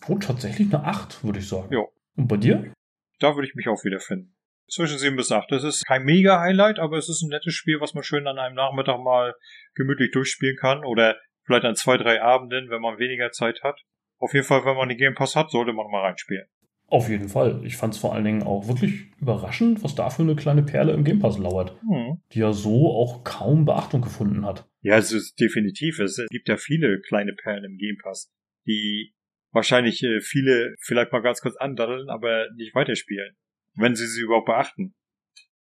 Oh, 0.08 0.16
tatsächlich 0.16 0.74
eine 0.74 0.84
8, 0.84 1.22
würde 1.24 1.38
ich 1.38 1.48
sagen. 1.48 1.72
Ja. 1.72 1.84
Und 2.16 2.26
bei 2.26 2.36
dir? 2.36 2.72
Da 3.20 3.34
würde 3.36 3.46
ich 3.46 3.54
mich 3.54 3.68
auch 3.68 3.84
wiederfinden 3.84 4.37
zwischen 4.68 4.98
7 4.98 5.16
bis 5.16 5.32
8. 5.32 5.50
Das 5.50 5.64
ist 5.64 5.86
kein 5.86 6.04
Mega-Highlight, 6.04 6.78
aber 6.78 6.96
es 6.98 7.08
ist 7.08 7.22
ein 7.22 7.30
nettes 7.30 7.54
Spiel, 7.54 7.80
was 7.80 7.94
man 7.94 8.04
schön 8.04 8.26
an 8.26 8.38
einem 8.38 8.54
Nachmittag 8.54 8.98
mal 9.00 9.34
gemütlich 9.74 10.10
durchspielen 10.10 10.56
kann 10.56 10.84
oder 10.84 11.16
vielleicht 11.44 11.64
an 11.64 11.74
zwei, 11.74 11.96
drei 11.96 12.22
Abenden, 12.22 12.70
wenn 12.70 12.80
man 12.80 12.98
weniger 12.98 13.30
Zeit 13.30 13.62
hat. 13.62 13.80
Auf 14.18 14.34
jeden 14.34 14.46
Fall, 14.46 14.64
wenn 14.64 14.76
man 14.76 14.88
den 14.88 14.98
Game 14.98 15.14
Pass 15.14 15.36
hat, 15.36 15.50
sollte 15.50 15.72
man 15.72 15.90
mal 15.90 16.02
reinspielen. 16.02 16.46
Auf 16.90 17.10
jeden 17.10 17.28
Fall. 17.28 17.60
Ich 17.64 17.76
fand 17.76 17.94
es 17.94 18.00
vor 18.00 18.14
allen 18.14 18.24
Dingen 18.24 18.42
auch 18.42 18.66
wirklich 18.66 19.10
überraschend, 19.20 19.84
was 19.84 19.94
da 19.94 20.08
für 20.08 20.22
eine 20.22 20.36
kleine 20.36 20.62
Perle 20.62 20.92
im 20.92 21.04
Game 21.04 21.18
Pass 21.18 21.38
lauert, 21.38 21.78
hm. 21.82 22.22
die 22.32 22.38
ja 22.38 22.52
so 22.52 22.90
auch 22.90 23.24
kaum 23.24 23.66
Beachtung 23.66 24.00
gefunden 24.00 24.46
hat. 24.46 24.66
Ja, 24.80 24.96
es 24.96 25.12
ist 25.12 25.38
definitiv. 25.38 25.98
Es 25.98 26.18
gibt 26.30 26.48
ja 26.48 26.56
viele 26.56 27.00
kleine 27.00 27.34
Perlen 27.34 27.64
im 27.64 27.76
Game 27.76 27.98
Pass, 28.02 28.32
die 28.66 29.14
wahrscheinlich 29.52 30.02
äh, 30.02 30.20
viele 30.20 30.74
vielleicht 30.80 31.12
mal 31.12 31.20
ganz 31.20 31.42
kurz 31.42 31.56
andaddeln, 31.56 32.08
aber 32.08 32.46
nicht 32.56 32.74
weiterspielen. 32.74 33.36
Wenn 33.78 33.94
sie 33.94 34.06
sie 34.06 34.22
überhaupt 34.22 34.46
beachten. 34.46 34.94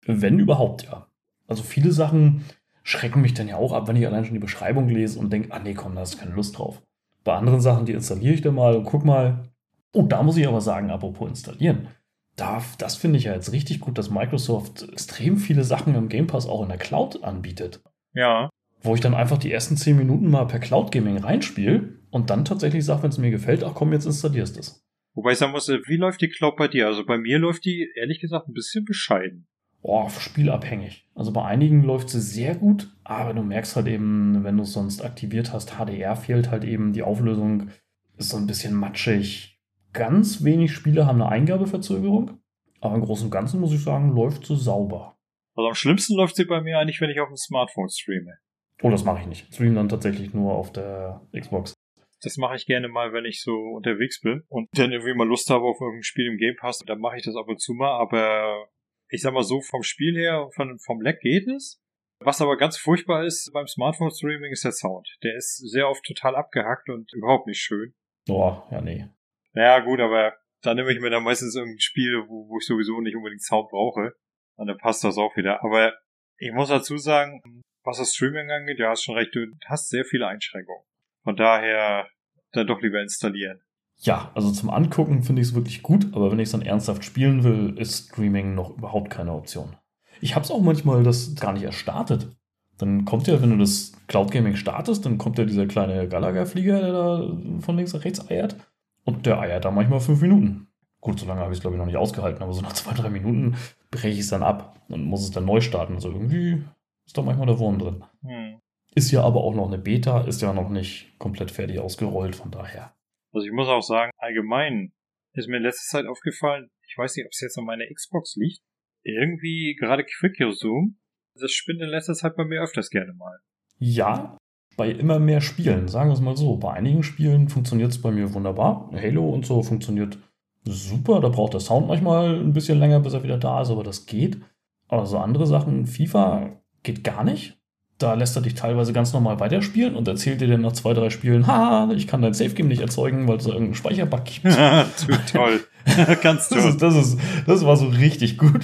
Wenn 0.06 0.39
überhaupt, 0.39 0.84
ja. 0.84 1.08
Also 1.48 1.63
viele 1.63 1.91
Sachen 1.91 2.46
schrecken 2.84 3.22
mich 3.22 3.34
dann 3.34 3.50
ja 3.50 3.58
auch 3.58 3.74
ab, 3.74 3.88
wenn 3.88 3.98
ich 3.98 4.08
allein 4.08 4.24
schon 4.24 4.34
die 4.34 4.39
Beschreibung 4.39 4.88
lese 4.88 5.20
und 5.20 5.32
denke, 5.34 5.51
ah 5.51 5.60
nee, 5.60 5.74
komm, 5.74 5.96
da 5.96 6.01
hast 6.01 6.15
du 6.15 6.20
keine 6.20 6.34
Lust 6.34 6.58
drauf. 6.58 6.82
Bei 7.25 7.36
anderen 7.36 7.60
Sachen, 7.60 7.86
die 7.86 7.91
installiere 7.91 8.34
ich 8.34 8.41
dann 8.41 8.56
mal 8.56 8.75
und 8.75 8.86
guck 8.86 9.03
mal. 9.03 9.50
Oh, 9.91 10.03
da 10.03 10.24
muss 10.24 10.38
ich 10.38 10.48
aber 10.48 10.62
sagen, 10.62 10.91
apropos 10.91 11.27
installieren. 11.27 11.88
Da, 12.36 12.62
das 12.77 12.96
finde 12.96 13.18
ich 13.18 13.25
ja 13.25 13.34
jetzt 13.34 13.51
richtig 13.51 13.82
gut, 13.82 13.98
dass 13.98 14.10
Microsoft 14.10 14.88
extrem 14.91 15.38
viele 15.38 15.63
Sachen 15.63 15.96
im 15.96 16.10
Game 16.10 16.27
Pass 16.27 16.48
auch 16.48 16.62
in 16.62 16.70
der 16.70 16.77
Cloud 16.77 17.24
anbietet. 17.24 17.82
Ja. 18.13 18.50
Wo 18.82 18.96
ich 18.96 19.01
dann 19.01 19.15
einfach 19.15 19.38
die 19.38 19.51
ersten 19.51 19.75
10 19.75 19.98
Minuten 19.98 20.29
mal 20.29 20.46
per 20.46 20.60
Cloud 20.60 20.91
Gaming 20.91 21.18
reinspiele 21.18 22.00
und 22.12 22.29
dann 22.29 22.46
tatsächlich 22.46 22.86
sage, 22.86 23.03
wenn 23.03 23.10
es 23.10 23.18
mir 23.18 23.32
gefällt, 23.32 23.63
ach 23.63 23.74
komm, 23.74 23.91
jetzt 23.91 24.06
installierst 24.06 24.56
du 24.56 24.60
es. 24.62 24.86
Wobei 25.19 25.33
ich 25.33 25.38
sagen 25.38 25.51
muss, 25.51 25.67
wie 25.67 25.97
läuft 25.97 26.21
die 26.21 26.29
Cloud 26.29 26.55
bei 26.55 26.69
dir? 26.69 26.88
Also 26.88 27.05
bei 27.05 27.17
mir 27.17 27.39
läuft 27.39 27.65
die, 27.65 27.91
ehrlich 27.97 28.21
gesagt, 28.21 28.47
ein 28.47 28.53
bisschen 28.53 28.85
bescheiden. 28.85 29.49
Boah, 29.81 30.09
spielabhängig. 30.09 31.09
Also 31.13 31.33
bei 31.33 31.43
einigen 31.43 31.83
läuft 31.83 32.09
sie 32.09 32.21
sehr 32.21 32.55
gut, 32.55 32.89
aber 33.03 33.33
du 33.33 33.43
merkst 33.43 33.75
halt 33.75 33.88
eben, 33.88 34.45
wenn 34.45 34.55
du 34.55 34.63
es 34.63 34.71
sonst 34.71 35.01
aktiviert 35.03 35.51
hast, 35.51 35.71
HDR 35.71 36.15
fehlt 36.15 36.51
halt 36.51 36.63
eben 36.63 36.93
die 36.93 37.03
Auflösung 37.03 37.67
ist 38.15 38.29
so 38.29 38.38
ein 38.38 38.47
bisschen 38.47 38.73
matschig. 38.73 39.59
Ganz 39.91 40.45
wenig 40.45 40.71
Spiele 40.71 41.05
haben 41.05 41.21
eine 41.21 41.29
Eingabeverzögerung, 41.29 42.39
aber 42.79 42.95
im 42.95 43.01
Großen 43.01 43.25
und 43.25 43.31
Ganzen 43.31 43.59
muss 43.59 43.73
ich 43.73 43.83
sagen, 43.83 44.15
läuft 44.15 44.45
so 44.45 44.55
sauber. 44.55 45.17
Also 45.53 45.67
am 45.67 45.75
schlimmsten 45.75 46.15
läuft 46.15 46.38
sie 46.38 46.45
bei 46.45 46.61
mir 46.61 46.79
eigentlich, 46.79 47.01
wenn 47.01 47.09
ich 47.09 47.19
auf 47.19 47.27
dem 47.27 47.35
Smartphone 47.35 47.89
streame. 47.89 48.38
Oh, 48.81 48.89
das 48.89 49.03
mache 49.03 49.19
ich 49.19 49.27
nicht. 49.27 49.47
Ich 49.49 49.55
streame 49.55 49.75
dann 49.75 49.89
tatsächlich 49.89 50.33
nur 50.33 50.53
auf 50.53 50.71
der 50.71 51.19
Xbox. 51.38 51.73
Das 52.21 52.38
mache 52.38 52.55
ich 52.55 52.65
gerne 52.65 52.88
mal, 52.89 53.13
wenn 53.13 53.25
ich 53.25 53.41
so 53.41 53.53
unterwegs 53.53 54.21
bin 54.21 54.43
und 54.49 54.67
dann 54.73 54.91
irgendwie 54.91 55.13
mal 55.13 55.27
Lust 55.27 55.49
habe 55.49 55.65
auf 55.65 55.79
irgendein 55.79 56.03
Spiel 56.03 56.27
im 56.27 56.38
Game 56.38 56.55
Pass, 56.57 56.79
dann 56.85 56.99
mache 56.99 57.17
ich 57.17 57.23
das 57.23 57.35
ab 57.35 57.47
und 57.47 57.61
zu 57.61 57.73
mal, 57.73 57.97
aber 57.99 58.67
ich 59.09 59.21
sag 59.21 59.33
mal 59.33 59.43
so, 59.43 59.61
vom 59.61 59.83
Spiel 59.83 60.15
her, 60.17 60.49
von, 60.53 60.77
vom 60.79 61.01
Lag 61.01 61.19
geht 61.19 61.47
es. 61.47 61.81
Was 62.21 62.41
aber 62.41 62.57
ganz 62.57 62.77
furchtbar 62.77 63.23
ist 63.23 63.51
beim 63.53 63.67
Smartphone-Streaming 63.67 64.51
ist 64.51 64.65
der 64.65 64.73
Sound. 64.73 65.07
Der 65.23 65.35
ist 65.35 65.57
sehr 65.71 65.88
oft 65.88 66.03
total 66.03 66.35
abgehackt 66.35 66.89
und 66.89 67.11
überhaupt 67.13 67.47
nicht 67.47 67.61
schön. 67.61 67.93
Boah, 68.27 68.67
ja, 68.71 68.81
nee. 68.81 69.07
Naja, 69.53 69.79
gut, 69.79 70.01
aber 70.01 70.35
da 70.61 70.73
nehme 70.73 70.91
ich 70.91 70.99
mir 70.99 71.09
dann 71.09 71.23
meistens 71.23 71.55
irgendein 71.55 71.79
Spiel, 71.79 72.25
wo, 72.27 72.49
wo 72.49 72.57
ich 72.57 72.65
sowieso 72.65 72.99
nicht 72.99 73.15
unbedingt 73.15 73.41
Sound 73.41 73.69
brauche. 73.69 74.13
Und 74.57 74.67
dann 74.67 74.77
passt 74.77 75.03
das 75.05 75.17
auch 75.17 75.35
wieder. 75.38 75.63
Aber 75.63 75.97
ich 76.38 76.51
muss 76.51 76.67
dazu 76.67 76.97
sagen, 76.97 77.41
was 77.85 77.97
das 77.97 78.13
Streaming 78.13 78.51
angeht, 78.51 78.79
ja, 78.79 78.89
hast 78.89 79.03
schon 79.03 79.15
recht, 79.15 79.33
du 79.33 79.47
hast 79.65 79.89
sehr 79.89 80.03
viele 80.03 80.27
Einschränkungen. 80.27 80.83
Von 81.29 81.36
daher 81.36 82.07
dann 82.53 82.65
doch 82.65 82.81
lieber 82.81 83.00
installieren. 83.00 83.59
Ja, 84.00 84.31
also 84.33 84.51
zum 84.51 84.71
Angucken 84.71 85.21
finde 85.21 85.43
ich 85.43 85.50
es 85.50 85.53
wirklich 85.53 85.83
gut, 85.83 86.07
aber 86.13 86.31
wenn 86.31 86.39
ich 86.39 86.48
es 86.48 86.53
dann 86.53 86.63
ernsthaft 86.63 87.05
spielen 87.05 87.43
will, 87.43 87.77
ist 87.77 88.07
Streaming 88.07 88.55
noch 88.55 88.75
überhaupt 88.75 89.12
keine 89.12 89.33
Option. 89.33 89.75
Ich 90.21 90.33
habe 90.33 90.43
es 90.43 90.50
auch 90.50 90.59
manchmal 90.59 91.03
das 91.03 91.36
gar 91.36 91.53
nicht 91.53 91.62
erst 91.62 91.77
startet. 91.77 92.36
Dann 92.79 93.05
kommt 93.05 93.27
ja, 93.27 93.39
wenn 93.43 93.51
du 93.51 93.57
das 93.57 93.91
Cloud 94.07 94.31
Gaming 94.31 94.55
startest, 94.55 95.05
dann 95.05 95.19
kommt 95.19 95.38
ja 95.38 95.45
dieser 95.45 95.67
kleine 95.67 96.07
Galaga-Flieger, 96.07 96.81
der 96.81 96.93
da 96.93 97.38
von 97.59 97.77
links 97.77 97.93
nach 97.93 98.03
rechts 98.03 98.27
eiert. 98.27 98.55
Und 99.03 99.27
der 99.27 99.39
eiert 99.39 99.65
da 99.65 99.69
manchmal 99.69 100.00
fünf 100.00 100.21
Minuten. 100.21 100.67
Gut, 101.00 101.19
so 101.19 101.27
lange 101.27 101.41
habe 101.41 101.51
ich 101.51 101.59
es, 101.59 101.62
glaube 101.62 101.75
ich, 101.75 101.79
noch 101.79 101.86
nicht 101.86 101.98
ausgehalten, 101.98 102.41
aber 102.41 102.53
so 102.53 102.62
nach 102.62 102.74
zwei, 102.74 102.95
drei 102.95 103.12
Minuten 103.12 103.55
breche 103.91 104.07
ich 104.07 104.21
es 104.21 104.29
dann 104.29 104.41
ab 104.41 104.81
und 104.89 105.03
muss 105.03 105.21
es 105.21 105.29
dann 105.29 105.45
neu 105.45 105.62
starten. 105.62 105.93
Also 105.93 106.09
irgendwie 106.09 106.63
ist 107.05 107.15
da 107.15 107.21
manchmal 107.21 107.45
der 107.45 107.59
Wurm 107.59 107.77
drin. 107.77 108.03
Hm. 108.24 108.59
Ist 108.96 109.12
ja 109.12 109.24
aber 109.24 109.41
auch 109.41 109.53
noch 109.53 109.67
eine 109.67 109.77
Beta, 109.77 110.22
ist 110.22 110.41
ja 110.41 110.53
noch 110.53 110.69
nicht 110.69 111.17
komplett 111.19 111.51
fertig 111.51 111.79
ausgerollt, 111.79 112.36
von 112.36 112.51
daher. 112.51 112.96
Also 113.31 113.46
ich 113.46 113.53
muss 113.53 113.67
auch 113.67 113.84
sagen, 113.84 114.12
allgemein 114.17 114.91
ist 115.34 115.48
mir 115.48 115.58
in 115.58 115.63
letzter 115.63 115.98
Zeit 115.98 116.08
aufgefallen, 116.08 116.69
ich 116.88 116.98
weiß 116.98 117.15
nicht, 117.15 117.25
ob 117.25 117.31
es 117.31 117.41
jetzt 117.41 117.58
an 117.58 117.65
meiner 117.65 117.86
Xbox 117.93 118.36
liegt, 118.36 118.62
irgendwie 119.03 119.75
gerade 119.79 120.03
Quick 120.03 120.39
Resume, 120.39 120.96
das 121.36 121.51
spinnt 121.51 121.81
in 121.81 121.89
letzter 121.89 122.13
Zeit 122.13 122.36
bei 122.36 122.46
mir 122.46 122.62
öfters 122.62 122.89
gerne 122.89 123.13
mal. 123.13 123.39
Ja, 123.77 124.38
bei 124.75 124.91
immer 124.91 125.19
mehr 125.19 125.41
Spielen, 125.41 125.88
sagen 125.88 126.10
wir 126.10 126.13
es 126.13 126.22
mal 126.22 126.38
so. 126.38 126.58
Bei 126.58 126.74
einigen 126.74 127.03
Spielen 127.03 127.50
funktioniert 127.50 127.91
es 127.91 128.01
bei 128.01 128.12
mir 128.12 128.34
wunderbar. 128.34 128.89
Halo 128.93 129.29
und 129.29 129.46
so 129.46 129.62
funktioniert 129.62 130.17
super, 130.63 131.19
da 131.19 131.29
braucht 131.29 131.53
der 131.53 131.60
Sound 131.60 131.88
manchmal 131.88 132.39
ein 132.39 132.53
bisschen 132.53 132.79
länger, 132.79 133.00
bis 133.00 133.13
er 133.13 133.24
wieder 133.24 133.38
da 133.38 133.62
ist, 133.62 133.69
aber 133.69 133.84
das 133.84 134.05
geht. 134.05 134.39
Aber 134.88 135.05
so 135.05 135.17
andere 135.17 135.46
Sachen, 135.46 135.86
FIFA 135.86 136.62
geht 136.84 137.03
gar 137.03 137.24
nicht. 137.24 137.58
Da 138.00 138.13
lässt 138.13 138.36
er 138.38 138.41
dich 138.41 138.53
teilweise 138.53 138.94
ganz 138.94 139.12
normal 139.12 139.41
weiterspielen 139.41 139.96
und 139.96 140.08
erzählt 140.08 140.39
dir 140.39 140.48
dann 140.48 140.62
nach 140.62 140.72
zwei, 140.72 140.94
drei 140.94 141.10
Spielen, 141.10 141.48
haha, 141.48 141.91
ich 141.94 142.08
kann 142.08 142.22
dein 142.22 142.34
Safe-Game 142.34 142.70
nicht 142.70 142.82
erzeugen, 142.82 143.27
weil 143.27 143.38
es 143.38 143.44
da 143.44 143.50
irgendeinen 143.50 143.75
Speicherbug 143.75 144.24
gibt. 144.24 144.46
toll. 145.32 145.60
Ganz 146.22 146.48
toll. 146.48 146.58
Das, 146.58 146.65
ist, 146.65 146.82
das, 146.82 146.96
ist, 146.96 147.20
das 147.46 147.65
war 147.65 147.75
so 147.75 147.88
richtig 147.88 148.38
gut. 148.38 148.63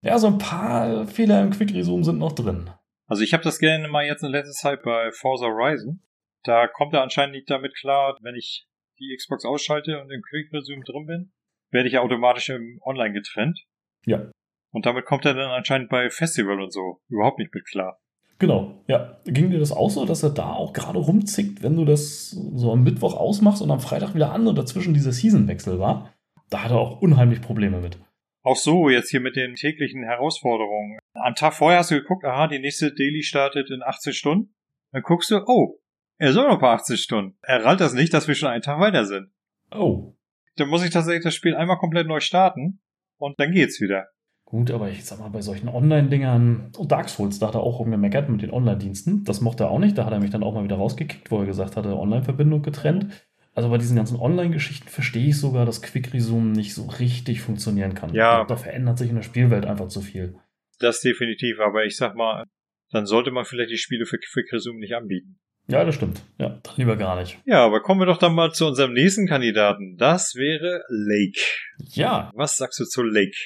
Ja, 0.00 0.18
so 0.18 0.28
ein 0.28 0.38
paar 0.38 1.08
Fehler 1.08 1.42
im 1.42 1.50
Quick 1.50 1.74
Resume 1.74 2.04
sind 2.04 2.18
noch 2.18 2.32
drin. 2.32 2.70
Also 3.08 3.24
ich 3.24 3.32
habe 3.32 3.42
das 3.42 3.58
gerne 3.58 3.88
mal 3.88 4.06
jetzt 4.06 4.22
in 4.22 4.30
letzter 4.30 4.52
Zeit 4.52 4.82
bei 4.82 5.10
Forza 5.10 5.46
Horizon. 5.46 6.00
Da 6.44 6.68
kommt 6.68 6.94
er 6.94 7.02
anscheinend 7.02 7.34
nicht 7.34 7.50
damit 7.50 7.74
klar, 7.74 8.16
wenn 8.22 8.36
ich 8.36 8.68
die 9.00 9.14
Xbox 9.16 9.44
ausschalte 9.44 10.00
und 10.00 10.10
im 10.10 10.22
Quick 10.22 10.52
Resume 10.52 10.84
drin 10.84 11.06
bin, 11.06 11.32
werde 11.70 11.88
ich 11.88 11.98
automatisch 11.98 12.50
im 12.50 12.80
Online 12.84 13.12
getrennt. 13.12 13.58
Ja. 14.04 14.30
Und 14.70 14.86
damit 14.86 15.04
kommt 15.04 15.24
er 15.24 15.34
dann 15.34 15.50
anscheinend 15.50 15.88
bei 15.88 16.10
Festival 16.10 16.60
und 16.60 16.72
so 16.72 17.00
überhaupt 17.08 17.38
nicht 17.38 17.52
mit 17.52 17.66
klar. 17.66 17.98
Genau, 18.38 18.82
ja. 18.86 19.18
Ging 19.24 19.50
dir 19.50 19.58
das 19.58 19.72
auch 19.72 19.88
so, 19.90 20.04
dass 20.04 20.22
er 20.22 20.30
da 20.30 20.52
auch 20.52 20.72
gerade 20.72 20.98
rumzickt, 20.98 21.62
wenn 21.62 21.76
du 21.76 21.84
das 21.84 22.30
so 22.30 22.72
am 22.72 22.82
Mittwoch 22.82 23.14
ausmachst 23.14 23.62
und 23.62 23.70
am 23.70 23.80
Freitag 23.80 24.14
wieder 24.14 24.32
an 24.32 24.46
und 24.46 24.56
dazwischen 24.56 24.94
dieser 24.94 25.12
Seasonwechsel 25.12 25.78
war? 25.78 26.12
Da 26.50 26.64
hat 26.64 26.70
er 26.70 26.78
auch 26.78 27.00
unheimlich 27.00 27.40
Probleme 27.40 27.80
mit. 27.80 27.98
Auch 28.42 28.56
so, 28.56 28.88
jetzt 28.88 29.10
hier 29.10 29.20
mit 29.20 29.34
den 29.34 29.56
täglichen 29.56 30.04
Herausforderungen. 30.04 30.98
Am 31.14 31.34
Tag 31.34 31.54
vorher 31.54 31.80
hast 31.80 31.90
du 31.90 31.96
geguckt, 31.96 32.24
aha, 32.24 32.46
die 32.46 32.60
nächste 32.60 32.94
Daily 32.94 33.22
startet 33.22 33.70
in 33.70 33.82
18 33.82 34.12
Stunden. 34.12 34.54
Dann 34.92 35.02
guckst 35.02 35.30
du, 35.30 35.42
oh, 35.46 35.80
er 36.18 36.32
soll 36.32 36.46
noch 36.46 36.60
paar 36.60 36.74
80 36.76 37.00
Stunden. 37.00 37.36
Er 37.42 37.64
rallt 37.64 37.80
das 37.80 37.94
nicht, 37.94 38.14
dass 38.14 38.28
wir 38.28 38.34
schon 38.34 38.48
einen 38.48 38.62
Tag 38.62 38.78
weiter 38.78 39.04
sind. 39.04 39.30
Oh. 39.72 40.14
Dann 40.56 40.68
muss 40.68 40.84
ich 40.84 40.90
tatsächlich 40.90 41.24
das 41.24 41.34
Spiel 41.34 41.56
einmal 41.56 41.78
komplett 41.78 42.06
neu 42.06 42.20
starten 42.20 42.80
und 43.18 43.38
dann 43.40 43.50
geht's 43.50 43.80
wieder. 43.80 44.06
Gut, 44.46 44.70
aber 44.70 44.88
ich 44.88 45.04
sag 45.04 45.18
mal, 45.18 45.28
bei 45.28 45.42
solchen 45.42 45.68
Online-Dingern, 45.68 46.70
oh, 46.78 46.84
Dark 46.84 47.08
Souls, 47.08 47.40
da 47.40 47.48
hat 47.48 47.56
er 47.56 47.64
auch 47.64 47.80
rumgemeckert 47.80 48.28
mit 48.28 48.42
den 48.42 48.52
Online-Diensten. 48.52 49.24
Das 49.24 49.40
mochte 49.40 49.64
er 49.64 49.70
auch 49.72 49.80
nicht. 49.80 49.98
Da 49.98 50.06
hat 50.06 50.12
er 50.12 50.20
mich 50.20 50.30
dann 50.30 50.44
auch 50.44 50.54
mal 50.54 50.62
wieder 50.62 50.76
rausgekickt, 50.76 51.32
wo 51.32 51.40
er 51.40 51.46
gesagt 51.46 51.76
hatte, 51.76 51.96
Online-Verbindung 51.96 52.62
getrennt. 52.62 53.08
Also 53.54 53.70
bei 53.70 53.78
diesen 53.78 53.96
ganzen 53.96 54.16
Online-Geschichten 54.16 54.88
verstehe 54.88 55.28
ich 55.28 55.40
sogar, 55.40 55.66
dass 55.66 55.82
Quick 55.82 56.14
Resume 56.14 56.52
nicht 56.52 56.74
so 56.74 56.86
richtig 56.86 57.40
funktionieren 57.40 57.94
kann. 57.94 58.14
Ja. 58.14 58.44
Da 58.44 58.56
verändert 58.56 58.98
sich 58.98 59.08
in 59.10 59.16
der 59.16 59.24
Spielwelt 59.24 59.66
einfach 59.66 59.88
zu 59.88 60.00
viel. 60.00 60.36
Das 60.78 61.00
definitiv, 61.00 61.58
aber 61.58 61.84
ich 61.84 61.96
sag 61.96 62.14
mal, 62.14 62.44
dann 62.92 63.06
sollte 63.06 63.32
man 63.32 63.46
vielleicht 63.46 63.72
die 63.72 63.78
Spiele 63.78 64.06
für 64.06 64.18
Quick 64.18 64.52
Resume 64.52 64.78
nicht 64.78 64.94
anbieten. 64.94 65.40
Ja, 65.66 65.84
das 65.84 65.96
stimmt. 65.96 66.22
Ja, 66.38 66.60
lieber 66.76 66.96
gar 66.96 67.18
nicht. 67.18 67.38
Ja, 67.44 67.64
aber 67.64 67.80
kommen 67.80 68.00
wir 68.00 68.06
doch 68.06 68.18
dann 68.18 68.34
mal 68.34 68.52
zu 68.52 68.66
unserem 68.66 68.92
nächsten 68.92 69.26
Kandidaten. 69.26 69.96
Das 69.96 70.36
wäre 70.36 70.84
Lake. 70.88 71.40
Ja. 71.78 72.30
Was 72.36 72.56
sagst 72.56 72.78
du 72.78 72.84
zu 72.84 73.02
Lake? 73.02 73.36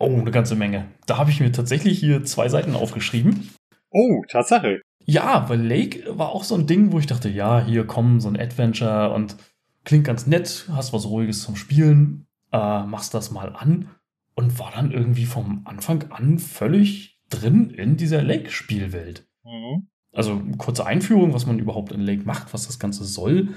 Oh, 0.00 0.18
eine 0.18 0.30
ganze 0.30 0.56
Menge. 0.56 0.86
Da 1.04 1.18
habe 1.18 1.30
ich 1.30 1.40
mir 1.40 1.52
tatsächlich 1.52 1.98
hier 1.98 2.24
zwei 2.24 2.48
Seiten 2.48 2.74
aufgeschrieben. 2.74 3.50
Oh, 3.90 4.22
Tatsache. 4.28 4.80
Ja, 5.04 5.48
weil 5.50 5.60
Lake 5.60 6.18
war 6.18 6.30
auch 6.30 6.44
so 6.44 6.54
ein 6.54 6.66
Ding, 6.66 6.90
wo 6.90 6.98
ich 6.98 7.06
dachte, 7.06 7.28
ja, 7.28 7.62
hier 7.62 7.86
kommen 7.86 8.18
so 8.18 8.28
ein 8.28 8.40
Adventure 8.40 9.12
und 9.12 9.36
klingt 9.84 10.04
ganz 10.04 10.26
nett, 10.26 10.66
hast 10.72 10.94
was 10.94 11.06
Ruhiges 11.06 11.42
zum 11.42 11.54
Spielen, 11.54 12.26
äh, 12.50 12.82
machst 12.84 13.12
das 13.12 13.30
mal 13.30 13.54
an 13.54 13.90
und 14.34 14.58
war 14.58 14.72
dann 14.74 14.90
irgendwie 14.90 15.26
vom 15.26 15.62
Anfang 15.66 16.10
an 16.10 16.38
völlig 16.38 17.20
drin 17.28 17.68
in 17.68 17.98
dieser 17.98 18.22
Lake-Spielwelt. 18.22 19.28
Mhm. 19.44 19.88
Also 20.12 20.40
kurze 20.56 20.86
Einführung, 20.86 21.34
was 21.34 21.44
man 21.44 21.58
überhaupt 21.58 21.92
in 21.92 22.00
Lake 22.00 22.24
macht, 22.24 22.54
was 22.54 22.66
das 22.66 22.78
Ganze 22.78 23.04
soll. 23.04 23.48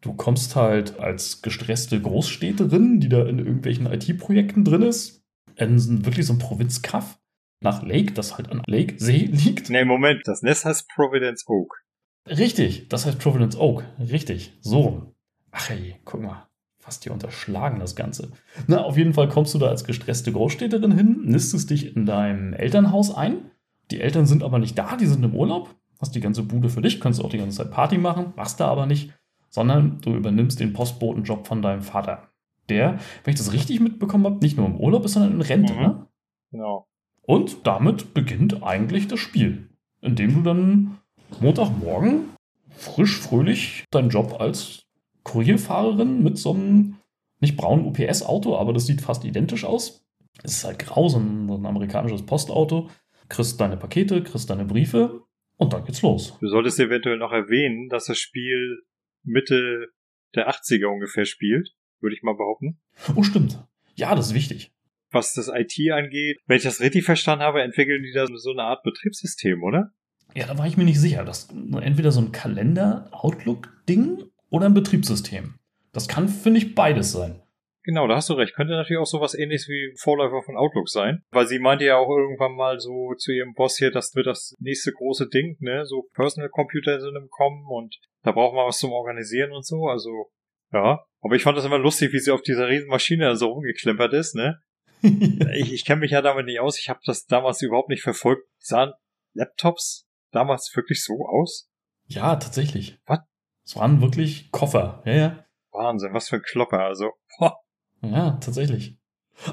Du 0.00 0.12
kommst 0.12 0.56
halt 0.56 0.98
als 0.98 1.40
gestresste 1.40 2.00
Großstädterin, 2.00 2.98
die 2.98 3.08
da 3.08 3.24
in 3.24 3.38
irgendwelchen 3.38 3.86
IT-Projekten 3.86 4.64
drin 4.64 4.82
ist, 4.82 5.23
in 5.56 6.04
wirklich 6.04 6.26
so 6.26 6.32
ein 6.32 6.38
Provinzkaff 6.38 7.18
nach 7.60 7.82
Lake, 7.82 8.12
das 8.12 8.36
halt 8.36 8.50
an 8.50 8.62
Lake 8.66 8.94
See 8.98 9.24
liegt. 9.32 9.70
Nee, 9.70 9.84
Moment, 9.84 10.22
das 10.24 10.42
Nest 10.42 10.64
heißt 10.64 10.88
Providence 10.88 11.44
Oak. 11.48 11.82
Richtig, 12.28 12.88
das 12.88 13.06
heißt 13.06 13.18
Providence 13.18 13.56
Oak. 13.56 13.84
Richtig, 13.98 14.56
so. 14.60 15.14
Ach 15.50 15.70
ey, 15.70 15.96
guck 16.04 16.22
mal. 16.22 16.48
Fast 16.78 17.02
hier 17.02 17.12
unterschlagen 17.12 17.80
das 17.80 17.96
Ganze. 17.96 18.30
Na, 18.66 18.82
auf 18.84 18.98
jeden 18.98 19.14
Fall 19.14 19.28
kommst 19.28 19.54
du 19.54 19.58
da 19.58 19.68
als 19.68 19.84
gestresste 19.84 20.32
Großstädterin 20.32 20.92
hin, 20.92 21.22
nistest 21.24 21.70
dich 21.70 21.96
in 21.96 22.04
deinem 22.04 22.52
Elternhaus 22.52 23.14
ein. 23.14 23.50
Die 23.90 24.00
Eltern 24.00 24.26
sind 24.26 24.42
aber 24.42 24.58
nicht 24.58 24.76
da, 24.76 24.96
die 24.96 25.06
sind 25.06 25.24
im 25.24 25.34
Urlaub. 25.34 25.74
Hast 25.98 26.14
die 26.14 26.20
ganze 26.20 26.42
Bude 26.42 26.68
für 26.68 26.82
dich, 26.82 27.00
kannst 27.00 27.24
auch 27.24 27.30
die 27.30 27.38
ganze 27.38 27.56
Zeit 27.56 27.70
Party 27.70 27.96
machen, 27.96 28.34
machst 28.36 28.60
da 28.60 28.68
aber 28.68 28.84
nicht, 28.84 29.14
sondern 29.48 30.00
du 30.02 30.14
übernimmst 30.14 30.60
den 30.60 30.74
Postbotenjob 30.74 31.46
von 31.46 31.62
deinem 31.62 31.80
Vater 31.80 32.33
der, 32.68 32.98
wenn 33.24 33.32
ich 33.34 33.38
das 33.38 33.52
richtig 33.52 33.80
mitbekommen 33.80 34.24
habe, 34.24 34.38
nicht 34.38 34.56
nur 34.56 34.66
im 34.66 34.76
Urlaub 34.76 35.04
ist, 35.04 35.12
sondern 35.12 35.32
in 35.32 35.40
Rente. 35.40 35.72
Mhm. 35.72 35.80
Ne? 35.80 36.06
Genau. 36.52 36.86
Und 37.22 37.66
damit 37.66 38.14
beginnt 38.14 38.62
eigentlich 38.62 39.08
das 39.08 39.18
Spiel, 39.18 39.68
indem 40.00 40.34
du 40.34 40.42
dann 40.42 40.98
Montagmorgen 41.40 42.30
frisch, 42.76 43.18
fröhlich 43.18 43.84
deinen 43.90 44.10
Job 44.10 44.40
als 44.40 44.84
Kurierfahrerin 45.22 46.22
mit 46.22 46.38
so 46.38 46.52
einem 46.52 46.96
nicht 47.40 47.56
braunen 47.56 47.86
UPS-Auto, 47.86 48.56
aber 48.56 48.72
das 48.72 48.86
sieht 48.86 49.00
fast 49.00 49.24
identisch 49.24 49.64
aus. 49.64 50.06
Es 50.42 50.58
ist 50.58 50.64
halt 50.64 50.78
grau, 50.78 51.08
so 51.08 51.18
ein, 51.18 51.48
so 51.48 51.56
ein 51.56 51.66
amerikanisches 51.66 52.24
Postauto. 52.26 52.90
Kriegst 53.28 53.60
deine 53.60 53.76
Pakete, 53.76 54.22
kriegst 54.22 54.50
deine 54.50 54.64
Briefe 54.64 55.22
und 55.56 55.72
dann 55.72 55.84
geht's 55.84 56.02
los. 56.02 56.36
Du 56.40 56.48
solltest 56.48 56.78
eventuell 56.78 57.16
noch 57.16 57.32
erwähnen, 57.32 57.88
dass 57.88 58.06
das 58.06 58.18
Spiel 58.18 58.82
Mitte 59.22 59.88
der 60.34 60.50
80er 60.50 60.86
ungefähr 60.86 61.24
spielt 61.24 61.74
würde 62.04 62.14
ich 62.14 62.22
mal 62.22 62.36
behaupten. 62.36 62.78
Oh, 63.16 63.24
stimmt. 63.24 63.58
Ja, 63.96 64.14
das 64.14 64.28
ist 64.28 64.34
wichtig. 64.34 64.72
Was 65.10 65.34
das 65.34 65.48
IT 65.48 65.76
angeht, 65.90 66.38
wenn 66.46 66.58
ich 66.58 66.62
das 66.62 66.80
richtig 66.80 67.04
verstanden 67.04 67.44
habe, 67.44 67.62
entwickeln 67.62 68.04
die 68.04 68.12
da 68.12 68.26
so 68.26 68.52
eine 68.52 68.62
Art 68.62 68.84
Betriebssystem, 68.84 69.62
oder? 69.64 69.90
Ja, 70.34 70.46
da 70.46 70.58
war 70.58 70.66
ich 70.66 70.76
mir 70.76 70.84
nicht 70.84 71.00
sicher. 71.00 71.24
Das 71.24 71.48
entweder 71.80 72.12
so 72.12 72.20
ein 72.20 72.32
Kalender-Outlook-Ding 72.32 74.24
oder 74.50 74.66
ein 74.66 74.74
Betriebssystem. 74.74 75.54
Das 75.92 76.08
kann, 76.08 76.28
finde 76.28 76.58
ich, 76.58 76.74
beides 76.74 77.12
sein. 77.12 77.40
Genau, 77.84 78.08
da 78.08 78.16
hast 78.16 78.30
du 78.30 78.34
recht. 78.34 78.54
Könnte 78.54 78.72
natürlich 78.72 78.98
auch 78.98 79.06
sowas 79.06 79.34
ähnliches 79.34 79.68
wie 79.68 79.94
Vorläufer 79.98 80.42
von 80.42 80.56
Outlook 80.56 80.88
sein. 80.88 81.22
Weil 81.30 81.46
sie 81.46 81.58
meinte 81.58 81.84
ja 81.84 81.98
auch 81.98 82.08
irgendwann 82.08 82.56
mal 82.56 82.80
so 82.80 83.14
zu 83.14 83.30
ihrem 83.30 83.52
Boss 83.52 83.76
hier, 83.76 83.90
das 83.90 84.14
wird 84.14 84.26
das 84.26 84.54
nächste 84.58 84.90
große 84.92 85.28
Ding, 85.28 85.58
ne? 85.60 85.84
So 85.84 86.08
Personal 86.14 86.48
Computer 86.48 86.98
sind 86.98 87.14
im 87.14 87.28
Kommen 87.28 87.66
und 87.68 87.94
da 88.22 88.32
brauchen 88.32 88.56
wir 88.56 88.66
was 88.66 88.78
zum 88.78 88.92
Organisieren 88.92 89.52
und 89.52 89.66
so. 89.66 89.86
Also, 89.86 90.30
ja. 90.72 91.04
Aber 91.24 91.36
ich 91.36 91.42
fand 91.42 91.56
das 91.56 91.64
immer 91.64 91.78
lustig, 91.78 92.12
wie 92.12 92.18
sie 92.20 92.30
auf 92.30 92.42
dieser 92.42 92.68
riesen 92.68 92.88
Maschine 92.88 93.34
so 93.34 93.48
rumgeklimpert 93.48 94.12
ist, 94.12 94.34
ne? 94.34 94.60
ich 95.02 95.72
ich 95.72 95.84
kenne 95.86 96.00
mich 96.00 96.10
ja 96.10 96.20
damit 96.20 96.44
nicht 96.44 96.60
aus. 96.60 96.78
Ich 96.78 96.90
habe 96.90 97.00
das 97.06 97.24
damals 97.24 97.62
überhaupt 97.62 97.88
nicht 97.88 98.02
verfolgt. 98.02 98.42
Sahen 98.58 98.92
Laptops 99.32 100.06
damals 100.32 100.70
wirklich 100.76 101.02
so 101.02 101.26
aus? 101.26 101.70
Ja, 102.06 102.36
tatsächlich. 102.36 102.98
Was? 103.06 103.20
Es 103.64 103.74
waren 103.74 104.02
wirklich 104.02 104.50
Koffer. 104.50 105.02
Ja, 105.06 105.12
ja. 105.14 105.44
Wahnsinn, 105.72 106.12
was 106.12 106.28
für 106.28 106.36
ein 106.36 106.42
Klopper. 106.42 106.80
Also, 106.80 107.12
boah. 107.38 107.56
Ja, 108.02 108.32
tatsächlich. 108.32 108.98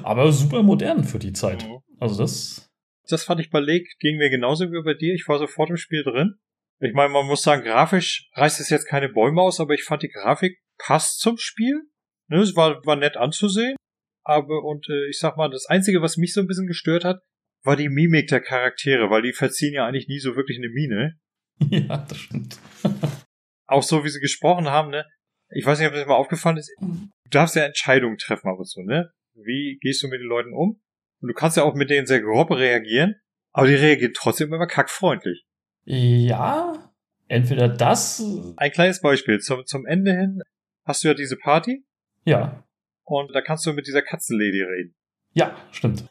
Aber 0.02 0.30
super 0.30 0.62
modern 0.62 1.04
für 1.04 1.18
die 1.18 1.32
Zeit. 1.32 1.66
Mhm. 1.66 1.78
Also 1.98 2.18
das. 2.18 2.70
Das 3.08 3.24
fand 3.24 3.40
ich 3.40 3.50
bei 3.50 3.60
Lake, 3.60 3.88
ging 3.98 4.18
mir 4.18 4.28
genauso 4.28 4.70
wie 4.70 4.82
bei 4.84 4.94
dir. 4.94 5.14
Ich 5.14 5.26
war 5.26 5.38
sofort 5.38 5.70
im 5.70 5.76
Spiel 5.78 6.04
drin. 6.04 6.34
Ich 6.80 6.92
meine, 6.92 7.08
man 7.08 7.26
muss 7.26 7.42
sagen, 7.42 7.62
grafisch 7.62 8.28
reißt 8.34 8.60
es 8.60 8.68
jetzt 8.68 8.86
keine 8.86 9.08
Bäume 9.08 9.40
aus, 9.40 9.58
aber 9.58 9.72
ich 9.74 9.84
fand 9.84 10.02
die 10.02 10.08
Grafik 10.08 10.61
passt 10.82 11.20
zum 11.20 11.38
Spiel. 11.38 11.82
Ne, 12.28 12.40
es 12.40 12.56
war, 12.56 12.84
war 12.84 12.96
nett 12.96 13.16
anzusehen. 13.16 13.76
Aber, 14.24 14.64
und 14.64 14.88
äh, 14.88 15.08
ich 15.08 15.18
sag 15.18 15.36
mal, 15.36 15.50
das 15.50 15.66
Einzige, 15.66 16.02
was 16.02 16.16
mich 16.16 16.32
so 16.32 16.40
ein 16.40 16.46
bisschen 16.46 16.66
gestört 16.66 17.04
hat, 17.04 17.20
war 17.64 17.76
die 17.76 17.88
Mimik 17.88 18.28
der 18.28 18.40
Charaktere, 18.40 19.10
weil 19.10 19.22
die 19.22 19.32
verziehen 19.32 19.74
ja 19.74 19.86
eigentlich 19.86 20.08
nie 20.08 20.18
so 20.18 20.36
wirklich 20.36 20.58
eine 20.58 20.68
Miene. 20.68 21.18
Ja, 21.70 21.98
das 22.08 22.18
stimmt. 22.18 22.58
Auch 23.68 23.84
so, 23.84 24.04
wie 24.04 24.08
sie 24.08 24.20
gesprochen 24.20 24.68
haben, 24.68 24.90
ne? 24.90 25.06
Ich 25.50 25.64
weiß 25.64 25.78
nicht, 25.78 25.86
ob 25.86 25.94
das 25.94 26.06
mal 26.06 26.14
aufgefallen 26.14 26.56
ist. 26.56 26.74
Du 26.80 27.08
darfst 27.30 27.54
ja 27.54 27.62
Entscheidungen 27.62 28.18
treffen, 28.18 28.48
aber 28.48 28.64
so, 28.64 28.82
ne? 28.82 29.12
Wie 29.34 29.78
gehst 29.80 30.02
du 30.02 30.08
mit 30.08 30.20
den 30.20 30.26
Leuten 30.26 30.52
um? 30.52 30.80
Und 31.20 31.28
du 31.28 31.34
kannst 31.34 31.56
ja 31.56 31.62
auch 31.62 31.74
mit 31.74 31.90
denen 31.90 32.06
sehr 32.06 32.20
grob 32.20 32.50
reagieren, 32.50 33.14
aber 33.52 33.68
die 33.68 33.74
reagieren 33.74 34.12
trotzdem 34.14 34.52
immer 34.52 34.66
kackfreundlich. 34.66 35.44
Ja, 35.84 36.92
entweder 37.28 37.68
das. 37.68 38.24
Ein 38.56 38.72
kleines 38.72 39.00
Beispiel. 39.00 39.38
Zum, 39.38 39.64
zum 39.66 39.86
Ende 39.86 40.12
hin 40.14 40.42
hast 40.84 41.04
du 41.04 41.08
ja 41.08 41.14
diese 41.14 41.36
Party 41.36 41.84
Ja, 42.24 42.64
und 43.04 43.34
da 43.34 43.40
kannst 43.40 43.66
du 43.66 43.72
mit 43.72 43.86
dieser 43.86 44.02
Katzenlady 44.02 44.62
reden. 44.62 44.94
ja, 45.32 45.56
stimmt. 45.70 46.08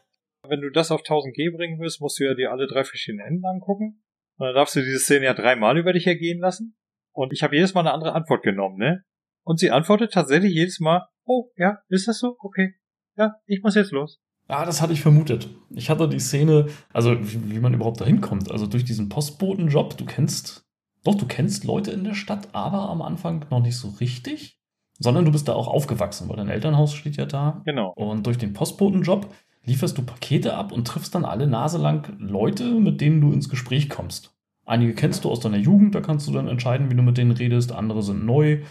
Wenn 0.48 0.60
du 0.60 0.70
das 0.70 0.90
auf 0.90 1.02
1000G 1.02 1.56
bringen 1.56 1.78
willst, 1.78 2.00
musst 2.00 2.18
du 2.18 2.24
ja 2.24 2.34
dir 2.34 2.50
alle 2.50 2.66
drei 2.66 2.82
verschiedenen 2.82 3.24
Enden 3.26 3.44
angucken. 3.46 4.02
Und 4.38 4.46
dann 4.46 4.54
darfst 4.56 4.74
du 4.74 4.80
diese 4.80 4.98
Szene 4.98 5.26
ja 5.26 5.34
dreimal 5.34 5.78
über 5.78 5.92
dich 5.92 6.06
ergehen 6.08 6.40
lassen. 6.40 6.76
Und 7.12 7.32
ich 7.32 7.44
habe 7.44 7.54
jedes 7.54 7.74
Mal 7.74 7.80
eine 7.82 7.92
andere 7.92 8.12
Antwort 8.14 8.42
genommen, 8.42 8.76
ne? 8.76 9.04
Und 9.44 9.60
sie 9.60 9.70
antwortet 9.70 10.12
tatsächlich 10.12 10.52
jedes 10.52 10.80
Mal, 10.80 11.06
oh, 11.24 11.50
ja, 11.56 11.78
ist 11.88 12.08
das 12.08 12.18
so? 12.18 12.36
Okay. 12.40 12.74
Ja, 13.16 13.36
ich 13.46 13.62
muss 13.62 13.76
jetzt 13.76 13.92
los. 13.92 14.20
Ah, 14.48 14.64
das 14.64 14.82
hatte 14.82 14.92
ich 14.92 15.00
vermutet. 15.00 15.48
Ich 15.70 15.88
hatte 15.90 16.08
die 16.08 16.18
Szene, 16.18 16.66
also 16.92 17.16
wie, 17.20 17.52
wie 17.52 17.60
man 17.60 17.74
überhaupt 17.74 18.00
da 18.00 18.04
hinkommt. 18.04 18.50
Also 18.50 18.66
durch 18.66 18.84
diesen 18.84 19.08
Postbotenjob, 19.08 19.96
du 19.96 20.04
kennst, 20.04 20.66
doch, 21.04 21.14
du 21.14 21.26
kennst 21.26 21.64
Leute 21.64 21.92
in 21.92 22.02
der 22.02 22.14
Stadt, 22.14 22.48
aber 22.52 22.88
am 22.90 23.00
Anfang 23.02 23.46
noch 23.50 23.60
nicht 23.62 23.76
so 23.76 23.88
richtig. 24.00 24.58
Sondern 25.02 25.24
du 25.24 25.32
bist 25.32 25.48
da 25.48 25.54
auch 25.54 25.68
aufgewachsen, 25.68 26.28
weil 26.28 26.36
dein 26.36 26.48
Elternhaus 26.48 26.94
steht 26.94 27.16
ja 27.16 27.26
da. 27.26 27.60
Genau. 27.64 27.92
Und 27.96 28.26
durch 28.26 28.38
den 28.38 28.52
Postbotenjob 28.52 29.32
lieferst 29.64 29.96
du 29.98 30.02
Pakete 30.02 30.54
ab 30.54 30.72
und 30.72 30.86
triffst 30.86 31.14
dann 31.14 31.24
alle 31.24 31.46
Nase 31.46 31.78
lang 31.78 32.16
Leute, 32.18 32.74
mit 32.74 33.00
denen 33.00 33.20
du 33.20 33.32
ins 33.32 33.48
Gespräch 33.48 33.88
kommst. 33.88 34.34
Einige 34.64 34.94
kennst 34.94 35.24
du 35.24 35.30
aus 35.30 35.40
deiner 35.40 35.56
Jugend, 35.56 35.94
da 35.94 36.00
kannst 36.00 36.26
du 36.28 36.32
dann 36.32 36.48
entscheiden, 36.48 36.90
wie 36.90 36.94
du 36.94 37.02
mit 37.02 37.18
denen 37.18 37.32
redest, 37.32 37.72
andere 37.72 38.02
sind 38.02 38.24
neu. 38.24 38.62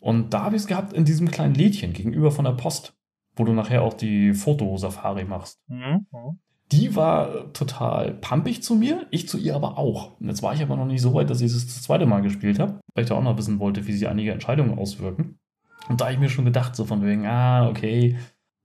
Und 0.00 0.32
da 0.34 0.44
habe 0.44 0.56
ich 0.56 0.62
es 0.62 0.68
gehabt 0.68 0.92
in 0.92 1.04
diesem 1.04 1.30
kleinen 1.30 1.54
Lädchen 1.54 1.92
gegenüber 1.92 2.30
von 2.30 2.44
der 2.44 2.52
Post, 2.52 2.94
wo 3.34 3.44
du 3.44 3.52
nachher 3.52 3.82
auch 3.82 3.94
die 3.94 4.34
Fotosafari 4.34 5.24
machst. 5.24 5.58
Mhm. 5.68 6.06
mhm. 6.12 6.38
Die 6.70 6.94
war 6.94 7.50
total 7.54 8.12
pampig 8.12 8.62
zu 8.62 8.74
mir, 8.74 9.06
ich 9.10 9.26
zu 9.26 9.38
ihr 9.38 9.54
aber 9.54 9.78
auch. 9.78 10.20
Und 10.20 10.28
jetzt 10.28 10.42
war 10.42 10.52
ich 10.52 10.60
aber 10.60 10.76
noch 10.76 10.84
nicht 10.84 11.00
so 11.00 11.14
weit, 11.14 11.30
dass 11.30 11.40
ich 11.40 11.46
es 11.46 11.64
das 11.64 11.82
zweite 11.82 12.04
Mal 12.04 12.20
gespielt 12.20 12.58
habe, 12.58 12.80
weil 12.94 13.04
ich 13.04 13.08
da 13.08 13.16
auch 13.16 13.22
noch 13.22 13.38
wissen 13.38 13.58
wollte, 13.58 13.86
wie 13.86 13.92
sich 13.92 14.06
einige 14.06 14.32
Entscheidungen 14.32 14.78
auswirken. 14.78 15.38
Und 15.88 16.00
da 16.00 16.06
habe 16.06 16.14
ich 16.14 16.20
mir 16.20 16.28
schon 16.28 16.44
gedacht, 16.44 16.76
so 16.76 16.84
von 16.84 17.04
wegen, 17.04 17.26
ah, 17.26 17.68
okay, 17.68 18.18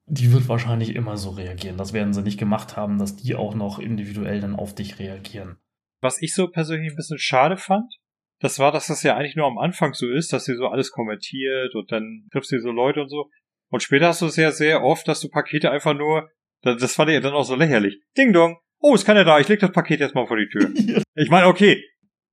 die 0.05 0.31
wird 0.33 0.47
wahrscheinlich 0.49 0.95
immer 0.95 1.17
so 1.17 1.31
reagieren. 1.31 1.77
Das 1.77 1.93
werden 1.93 2.13
sie 2.13 2.21
nicht 2.21 2.39
gemacht 2.39 2.75
haben, 2.75 2.97
dass 2.97 3.15
die 3.15 3.35
auch 3.35 3.55
noch 3.55 3.79
individuell 3.79 4.41
dann 4.41 4.55
auf 4.55 4.75
dich 4.75 4.99
reagieren. 4.99 5.57
Was 6.01 6.21
ich 6.21 6.35
so 6.35 6.49
persönlich 6.49 6.91
ein 6.91 6.95
bisschen 6.97 7.19
schade 7.19 7.55
fand, 7.57 7.93
das 8.39 8.59
war, 8.59 8.73
dass 8.73 8.87
das 8.87 9.03
ja 9.03 9.15
eigentlich 9.15 9.37
nur 9.37 9.47
am 9.47 9.57
Anfang 9.57 9.93
so 9.93 10.09
ist, 10.09 10.33
dass 10.33 10.43
sie 10.43 10.55
so 10.55 10.67
alles 10.67 10.91
kommentiert 10.91 11.73
und 11.75 11.89
dann 11.91 12.27
triffst 12.31 12.51
du 12.51 12.59
so 12.59 12.71
Leute 12.71 13.01
und 13.01 13.09
so. 13.09 13.29
Und 13.71 13.81
später 13.81 14.07
hast 14.07 14.21
du 14.21 14.25
es 14.25 14.35
ja 14.35 14.51
sehr 14.51 14.83
oft, 14.83 15.07
dass 15.07 15.21
du 15.21 15.29
Pakete 15.29 15.71
einfach 15.71 15.93
nur, 15.93 16.29
das 16.61 16.93
fand 16.93 17.09
ich 17.09 17.15
ja 17.15 17.21
dann 17.21 17.33
auch 17.33 17.45
so 17.45 17.55
lächerlich. 17.55 18.01
Ding 18.17 18.33
dong. 18.33 18.57
Oh, 18.79 18.93
ist 18.93 19.05
keiner 19.05 19.23
da, 19.23 19.39
ich 19.39 19.47
leg 19.47 19.61
das 19.61 19.71
Paket 19.71 20.01
jetzt 20.01 20.13
mal 20.13 20.27
vor 20.27 20.37
die 20.37 20.49
Tür. 20.49 20.69
Ich 21.15 21.29
meine, 21.29 21.45
okay, 21.45 21.81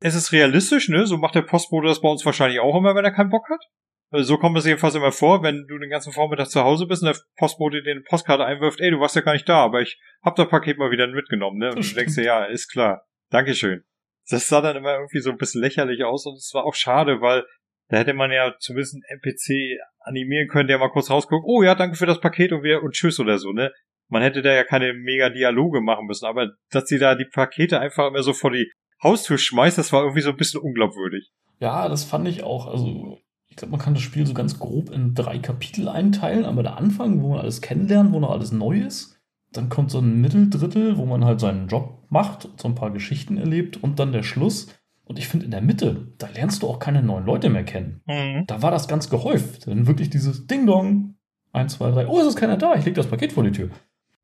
es 0.00 0.14
ist 0.14 0.32
realistisch, 0.32 0.88
ne? 0.88 1.06
So 1.06 1.18
macht 1.18 1.34
der 1.34 1.42
Postbote 1.42 1.86
das 1.86 2.00
bei 2.00 2.08
uns 2.08 2.24
wahrscheinlich 2.24 2.60
auch 2.60 2.76
immer, 2.76 2.94
wenn 2.94 3.04
er 3.04 3.12
keinen 3.12 3.28
Bock 3.28 3.46
hat. 3.50 3.60
Also 4.10 4.24
So 4.24 4.38
kommt 4.38 4.58
es 4.58 4.66
jedenfalls 4.66 4.94
immer 4.94 5.12
vor, 5.12 5.42
wenn 5.42 5.66
du 5.68 5.78
den 5.78 5.90
ganzen 5.90 6.12
Vormittag 6.12 6.50
zu 6.50 6.62
Hause 6.62 6.86
bist 6.86 7.02
und 7.02 7.14
der 7.14 7.22
Postbote 7.36 7.82
dir 7.82 7.92
eine 7.92 8.00
Postkarte 8.00 8.44
einwirft, 8.44 8.80
ey, 8.80 8.90
du 8.90 9.00
warst 9.00 9.14
ja 9.14 9.22
gar 9.22 9.34
nicht 9.34 9.48
da, 9.48 9.64
aber 9.64 9.80
ich 9.82 10.00
hab 10.22 10.36
das 10.36 10.48
Paket 10.48 10.78
mal 10.78 10.90
wieder 10.90 11.06
mitgenommen, 11.06 11.58
ne? 11.58 11.70
Und 11.70 11.88
du 11.88 11.94
denkst 11.94 12.16
dir, 12.16 12.24
ja, 12.24 12.44
ist 12.44 12.68
klar. 12.68 13.06
Dankeschön. 13.30 13.84
Das 14.28 14.48
sah 14.48 14.60
dann 14.60 14.76
immer 14.76 14.94
irgendwie 14.94 15.20
so 15.20 15.30
ein 15.30 15.36
bisschen 15.36 15.60
lächerlich 15.60 16.04
aus 16.04 16.26
und 16.26 16.34
es 16.34 16.50
war 16.54 16.64
auch 16.64 16.74
schade, 16.74 17.20
weil 17.20 17.44
da 17.88 17.98
hätte 17.98 18.14
man 18.14 18.30
ja 18.30 18.54
zumindest 18.58 18.94
einen 18.94 19.18
NPC 19.18 19.80
animieren 20.00 20.48
können, 20.48 20.68
der 20.68 20.78
mal 20.78 20.90
kurz 20.90 21.10
rausguckt, 21.10 21.44
oh 21.46 21.62
ja, 21.62 21.74
danke 21.74 21.96
für 21.96 22.06
das 22.06 22.20
Paket 22.20 22.52
und 22.52 22.62
wir 22.62 22.82
und 22.82 22.92
tschüss 22.92 23.20
oder 23.20 23.38
so, 23.38 23.52
ne? 23.52 23.72
Man 24.08 24.22
hätte 24.22 24.42
da 24.42 24.52
ja 24.52 24.64
keine 24.64 24.92
mega 24.92 25.30
Dialoge 25.30 25.80
machen 25.80 26.06
müssen, 26.06 26.26
aber 26.26 26.50
dass 26.70 26.88
sie 26.88 26.98
da 26.98 27.14
die 27.14 27.26
Pakete 27.26 27.78
einfach 27.78 28.08
immer 28.08 28.24
so 28.24 28.32
vor 28.32 28.50
die 28.50 28.70
Haustür 29.02 29.38
schmeißt, 29.38 29.78
das 29.78 29.92
war 29.92 30.02
irgendwie 30.02 30.20
so 30.20 30.30
ein 30.30 30.36
bisschen 30.36 30.60
unglaubwürdig. 30.60 31.30
Ja, 31.60 31.88
das 31.88 32.04
fand 32.04 32.26
ich 32.26 32.42
auch. 32.42 32.66
Also, 32.66 33.18
ich 33.50 33.56
glaube, 33.56 33.72
man 33.72 33.80
kann 33.80 33.94
das 33.94 34.02
Spiel 34.02 34.26
so 34.26 34.32
ganz 34.32 34.58
grob 34.58 34.90
in 34.90 35.14
drei 35.14 35.38
Kapitel 35.38 35.88
einteilen. 35.88 36.44
Aber 36.44 36.62
der 36.62 36.78
Anfang, 36.78 37.20
wo 37.20 37.30
man 37.30 37.40
alles 37.40 37.60
kennenlernt, 37.60 38.12
wo 38.12 38.20
noch 38.20 38.30
alles 38.30 38.52
neu 38.52 38.80
ist. 38.80 39.20
Dann 39.52 39.68
kommt 39.68 39.90
so 39.90 39.98
ein 39.98 40.20
Mitteldrittel, 40.20 40.96
wo 40.96 41.04
man 41.04 41.24
halt 41.24 41.40
seinen 41.40 41.66
Job 41.66 42.06
macht, 42.08 42.48
so 42.56 42.68
ein 42.68 42.76
paar 42.76 42.92
Geschichten 42.92 43.36
erlebt. 43.36 43.82
Und 43.82 43.98
dann 43.98 44.12
der 44.12 44.22
Schluss. 44.22 44.68
Und 45.04 45.18
ich 45.18 45.26
finde, 45.26 45.46
in 45.46 45.50
der 45.50 45.60
Mitte, 45.60 46.12
da 46.18 46.28
lernst 46.28 46.62
du 46.62 46.68
auch 46.68 46.78
keine 46.78 47.02
neuen 47.02 47.26
Leute 47.26 47.50
mehr 47.50 47.64
kennen. 47.64 48.00
Mhm. 48.06 48.44
Da 48.46 48.62
war 48.62 48.70
das 48.70 48.86
ganz 48.86 49.10
gehäuft. 49.10 49.66
Dann 49.66 49.88
wirklich 49.88 50.08
dieses 50.08 50.46
Ding-Dong. 50.46 51.16
Eins, 51.52 51.74
zwei, 51.74 51.90
drei. 51.90 52.06
Oh, 52.06 52.20
es 52.20 52.28
ist 52.28 52.36
keiner 52.36 52.56
da. 52.56 52.76
Ich 52.76 52.84
leg 52.84 52.94
das 52.94 53.08
Paket 53.08 53.32
vor 53.32 53.42
die 53.42 53.50
Tür. 53.50 53.70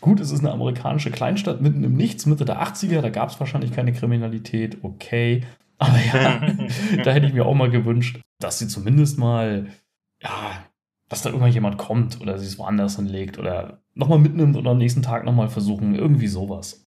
Gut, 0.01 0.21
es 0.21 0.31
ist 0.31 0.41
eine 0.41 0.53
amerikanische 0.53 1.11
Kleinstadt 1.11 1.61
mitten 1.61 1.83
im 1.83 1.97
Nichts, 1.97 2.27
Mitte 2.27 2.45
der 2.45 2.63
80er. 2.63 3.01
Da 3.01 3.11
gab 3.11 3.31
es 3.31 3.41
wahrscheinlich 3.41 3.73
keine 3.73 3.93
Kriminalität. 3.93 4.79
Okay. 4.83 5.43
Aber 5.79 5.99
ja, 5.99 6.41
da 7.05 7.13
hätte 7.13 7.27
ich 7.27 7.33
mir 7.33 7.45
auch 7.47 7.55
mal 7.55 7.71
gewünscht, 7.71 8.21
dass 8.41 8.59
sie 8.59 8.69
zumindest 8.69 9.19
mal, 9.19 9.71
ja, 10.23 10.67
dass 11.09 11.23
da 11.23 11.31
irgendjemand 11.31 11.79
kommt 11.79 12.21
oder 12.21 12.39
sie 12.39 12.47
es 12.47 12.59
woanders 12.59 12.97
hinlegt 12.97 13.39
oder 13.39 13.83
nochmal 13.95 14.19
mitnimmt 14.19 14.57
oder 14.57 14.71
am 14.71 14.79
nächsten 14.79 15.03
Tag 15.03 15.25
nochmal 15.25 15.49
versuchen. 15.49 15.95
Irgendwie 15.95 16.27
sowas. 16.29 16.85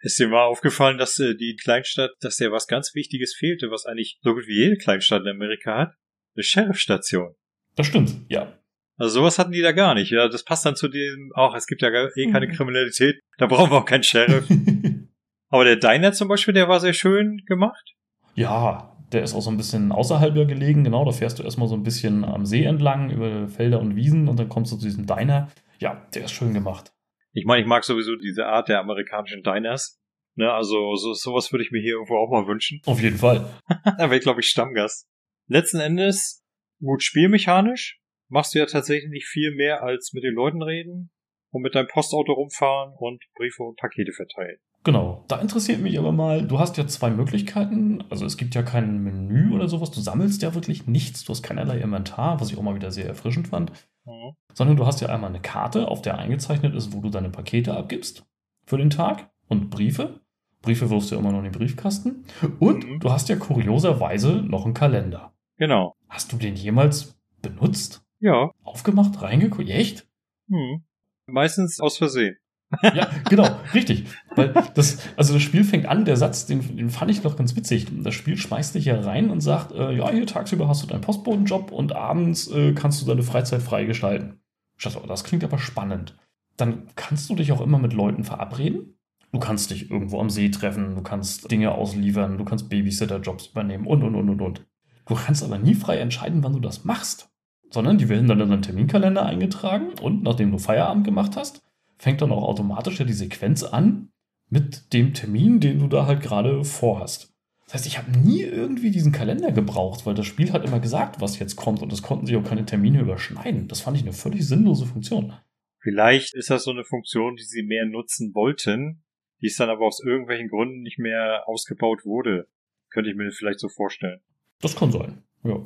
Ist 0.00 0.18
dir 0.18 0.28
mal 0.28 0.44
aufgefallen, 0.44 0.96
dass 0.98 1.18
äh, 1.18 1.34
die 1.34 1.56
Kleinstadt, 1.60 2.12
dass 2.20 2.36
dir 2.36 2.52
was 2.52 2.68
ganz 2.68 2.94
Wichtiges 2.94 3.34
fehlte, 3.36 3.70
was 3.70 3.84
eigentlich 3.84 4.18
so 4.22 4.34
gut 4.34 4.46
wie 4.46 4.62
jede 4.62 4.76
Kleinstadt 4.76 5.22
in 5.22 5.28
Amerika 5.30 5.76
hat? 5.76 5.94
Eine 6.36 6.44
Sheriffstation. 6.44 7.34
Das 7.74 7.86
stimmt, 7.88 8.14
ja. 8.28 8.58
Also 8.96 9.20
sowas 9.20 9.38
hatten 9.40 9.52
die 9.52 9.60
da 9.62 9.72
gar 9.72 9.94
nicht. 9.94 10.10
Ja, 10.12 10.28
das 10.28 10.44
passt 10.44 10.64
dann 10.66 10.76
zu 10.76 10.86
dem, 10.88 11.32
auch 11.34 11.54
es 11.56 11.66
gibt 11.66 11.82
ja 11.82 11.90
gar- 11.90 12.10
eh 12.16 12.30
keine 12.30 12.46
Mhm. 12.46 12.52
Kriminalität, 12.52 13.18
da 13.38 13.46
brauchen 13.46 13.70
wir 13.72 13.78
auch 13.78 13.84
keinen 13.84 14.02
Sheriff. 14.04 14.46
Aber 15.50 15.64
der 15.64 15.76
Diner 15.76 16.12
zum 16.12 16.28
Beispiel, 16.28 16.54
der 16.54 16.68
war 16.68 16.78
sehr 16.78 16.92
schön 16.92 17.42
gemacht. 17.46 17.94
Ja, 18.38 18.96
der 19.12 19.22
ist 19.22 19.34
auch 19.34 19.40
so 19.40 19.50
ein 19.50 19.56
bisschen 19.56 19.90
außerhalb 19.90 20.34
gelegen. 20.34 20.84
Genau, 20.84 21.04
da 21.04 21.10
fährst 21.10 21.38
du 21.38 21.42
erstmal 21.42 21.68
so 21.68 21.74
ein 21.74 21.82
bisschen 21.82 22.24
am 22.24 22.46
See 22.46 22.62
entlang 22.62 23.10
über 23.10 23.48
Felder 23.48 23.80
und 23.80 23.96
Wiesen 23.96 24.28
und 24.28 24.38
dann 24.38 24.48
kommst 24.48 24.72
du 24.72 24.76
zu 24.76 24.86
diesem 24.86 25.06
Diner. 25.06 25.50
Ja, 25.80 26.06
der 26.14 26.24
ist 26.24 26.32
schön 26.32 26.54
gemacht. 26.54 26.92
Ich 27.32 27.44
meine, 27.44 27.62
ich 27.62 27.68
mag 27.68 27.84
sowieso 27.84 28.16
diese 28.16 28.46
Art 28.46 28.68
der 28.68 28.80
amerikanischen 28.80 29.42
Diners. 29.42 30.00
Ne, 30.36 30.52
also 30.52 30.94
so, 30.94 31.14
sowas 31.14 31.50
würde 31.52 31.64
ich 31.64 31.72
mir 31.72 31.80
hier 31.80 31.94
irgendwo 31.94 32.16
auch 32.16 32.30
mal 32.30 32.46
wünschen. 32.46 32.80
Auf 32.86 33.00
jeden 33.00 33.18
Fall. 33.18 33.50
da 33.84 33.98
wäre 33.98 34.16
ich, 34.16 34.22
glaube 34.22 34.40
ich, 34.40 34.46
Stammgast. 34.46 35.08
Letzten 35.48 35.80
Endes, 35.80 36.44
gut 36.80 37.02
spielmechanisch, 37.02 38.00
machst 38.28 38.54
du 38.54 38.60
ja 38.60 38.66
tatsächlich 38.66 39.10
nicht 39.10 39.26
viel 39.26 39.52
mehr 39.56 39.82
als 39.82 40.12
mit 40.12 40.22
den 40.22 40.34
Leuten 40.34 40.62
reden 40.62 41.10
und 41.50 41.62
mit 41.62 41.74
deinem 41.74 41.88
Postauto 41.88 42.34
rumfahren 42.34 42.94
und 42.98 43.24
Briefe 43.34 43.64
und 43.64 43.76
Pakete 43.78 44.12
verteilen. 44.12 44.58
Genau. 44.84 45.24
Da 45.28 45.36
interessiert 45.40 45.80
mich 45.80 45.98
aber 45.98 46.12
mal, 46.12 46.46
du 46.46 46.58
hast 46.58 46.76
ja 46.76 46.86
zwei 46.86 47.10
Möglichkeiten. 47.10 48.04
Also 48.10 48.24
es 48.24 48.36
gibt 48.36 48.54
ja 48.54 48.62
kein 48.62 49.02
Menü 49.02 49.52
oder 49.52 49.68
sowas. 49.68 49.90
Du 49.90 50.00
sammelst 50.00 50.42
ja 50.42 50.54
wirklich 50.54 50.86
nichts. 50.86 51.24
Du 51.24 51.30
hast 51.30 51.42
keinerlei 51.42 51.78
Inventar, 51.78 52.40
was 52.40 52.50
ich 52.50 52.56
auch 52.58 52.62
mal 52.62 52.74
wieder 52.74 52.90
sehr 52.90 53.06
erfrischend 53.06 53.48
fand. 53.48 53.72
Mhm. 54.06 54.32
Sondern 54.54 54.76
du 54.76 54.86
hast 54.86 55.00
ja 55.00 55.08
einmal 55.08 55.30
eine 55.30 55.40
Karte, 55.40 55.88
auf 55.88 56.00
der 56.02 56.18
eingezeichnet 56.18 56.74
ist, 56.74 56.92
wo 56.92 57.00
du 57.00 57.10
deine 57.10 57.28
Pakete 57.30 57.76
abgibst 57.76 58.24
für 58.64 58.78
den 58.78 58.90
Tag 58.90 59.30
und 59.48 59.68
Briefe. 59.70 60.20
Briefe 60.62 60.90
wirfst 60.90 61.10
du 61.10 61.14
ja 61.16 61.20
immer 61.20 61.32
noch 61.32 61.38
in 61.38 61.44
den 61.44 61.52
Briefkasten. 61.52 62.24
Und 62.58 62.86
Mhm. 62.86 63.00
du 63.00 63.10
hast 63.10 63.28
ja 63.28 63.36
kurioserweise 63.36 64.42
noch 64.42 64.64
einen 64.64 64.74
Kalender. 64.74 65.32
Genau. 65.56 65.94
Hast 66.08 66.32
du 66.32 66.36
den 66.36 66.54
jemals 66.54 67.18
benutzt? 67.42 68.02
Ja, 68.20 68.50
Aufgemacht? 68.64 69.20
Reingeguckt? 69.22 69.68
Echt? 69.68 70.08
Hm. 70.48 70.82
Meistens 71.26 71.78
aus 71.80 71.98
Versehen. 71.98 72.36
Ja, 72.82 73.08
genau, 73.28 73.48
richtig. 73.72 74.04
Weil 74.36 74.52
das, 74.74 74.98
also 75.16 75.32
das 75.32 75.42
Spiel 75.42 75.64
fängt 75.64 75.86
an, 75.86 76.04
der 76.04 76.16
Satz, 76.16 76.46
den, 76.46 76.76
den 76.76 76.90
fand 76.90 77.10
ich 77.10 77.22
noch 77.22 77.36
ganz 77.36 77.56
witzig. 77.56 77.86
Das 78.02 78.14
Spiel 78.14 78.36
schmeißt 78.36 78.74
dich 78.74 78.84
ja 78.86 79.00
rein 79.00 79.30
und 79.30 79.40
sagt, 79.40 79.72
äh, 79.72 79.92
ja, 79.92 80.10
hier 80.10 80.26
tagsüber 80.26 80.68
hast 80.68 80.82
du 80.82 80.86
deinen 80.86 81.00
Postbotenjob 81.00 81.72
und 81.72 81.94
abends 81.94 82.48
äh, 82.48 82.72
kannst 82.72 83.00
du 83.00 83.06
deine 83.06 83.22
Freizeit 83.22 83.62
freigestalten. 83.62 84.40
Ich 84.76 84.84
dachte, 84.84 85.00
oh, 85.02 85.06
das 85.06 85.24
klingt 85.24 85.44
aber 85.44 85.58
spannend. 85.58 86.16
Dann 86.56 86.88
kannst 86.94 87.30
du 87.30 87.34
dich 87.34 87.52
auch 87.52 87.60
immer 87.60 87.78
mit 87.78 87.92
Leuten 87.92 88.24
verabreden. 88.24 88.98
Du 89.32 89.38
kannst 89.38 89.70
dich 89.70 89.90
irgendwo 89.90 90.20
am 90.20 90.30
See 90.30 90.48
treffen, 90.48 90.94
du 90.94 91.02
kannst 91.02 91.50
Dinge 91.50 91.72
ausliefern, 91.72 92.38
du 92.38 92.44
kannst 92.44 92.70
Babysitter-Jobs 92.70 93.48
übernehmen 93.48 93.86
und, 93.86 94.02
und, 94.02 94.14
und, 94.14 94.28
und, 94.30 94.40
und. 94.40 94.66
Du 95.06 95.14
kannst 95.14 95.42
aber 95.42 95.58
nie 95.58 95.74
frei 95.74 95.98
entscheiden, 95.98 96.42
wann 96.42 96.52
du 96.52 96.60
das 96.60 96.84
machst. 96.84 97.30
Sondern 97.70 97.98
die 97.98 98.08
werden 98.08 98.28
dann 98.28 98.40
in 98.40 98.48
deinen 98.48 98.62
Terminkalender 98.62 99.26
eingetragen 99.26 99.90
und 100.00 100.22
nachdem 100.22 100.52
du 100.52 100.58
Feierabend 100.58 101.04
gemacht 101.04 101.36
hast, 101.36 101.62
fängt 101.98 102.22
dann 102.22 102.32
auch 102.32 102.44
automatisch 102.44 102.98
ja 102.98 103.04
die 103.04 103.12
Sequenz 103.12 103.62
an 103.62 104.10
mit 104.48 104.92
dem 104.92 105.12
Termin, 105.12 105.60
den 105.60 105.80
du 105.80 105.88
da 105.88 106.06
halt 106.06 106.22
gerade 106.22 106.64
vorhast. 106.64 107.34
Das 107.64 107.74
heißt, 107.74 107.86
ich 107.86 107.98
habe 107.98 108.10
nie 108.18 108.40
irgendwie 108.40 108.90
diesen 108.90 109.12
Kalender 109.12 109.52
gebraucht, 109.52 110.06
weil 110.06 110.14
das 110.14 110.24
Spiel 110.24 110.52
hat 110.52 110.64
immer 110.64 110.80
gesagt, 110.80 111.20
was 111.20 111.38
jetzt 111.38 111.56
kommt 111.56 111.82
und 111.82 111.92
es 111.92 112.02
konnten 112.02 112.24
sich 112.24 112.34
auch 112.36 112.44
keine 112.44 112.64
Termine 112.64 113.00
überschneiden. 113.00 113.68
Das 113.68 113.82
fand 113.82 113.98
ich 113.98 114.02
eine 114.04 114.14
völlig 114.14 114.48
sinnlose 114.48 114.86
Funktion. 114.86 115.34
Vielleicht 115.82 116.34
ist 116.34 116.48
das 116.48 116.64
so 116.64 116.70
eine 116.70 116.84
Funktion, 116.84 117.36
die 117.36 117.44
sie 117.44 117.62
mehr 117.62 117.84
nutzen 117.84 118.34
wollten, 118.34 119.04
die 119.42 119.48
es 119.48 119.56
dann 119.56 119.68
aber 119.68 119.86
aus 119.86 120.02
irgendwelchen 120.02 120.48
Gründen 120.48 120.80
nicht 120.80 120.98
mehr 120.98 121.42
ausgebaut 121.46 122.06
wurde. 122.06 122.48
Könnte 122.88 123.10
ich 123.10 123.16
mir 123.16 123.30
vielleicht 123.30 123.60
so 123.60 123.68
vorstellen. 123.68 124.20
Das 124.62 124.74
kann 124.74 124.90
sein, 124.90 125.22
ja. 125.44 125.60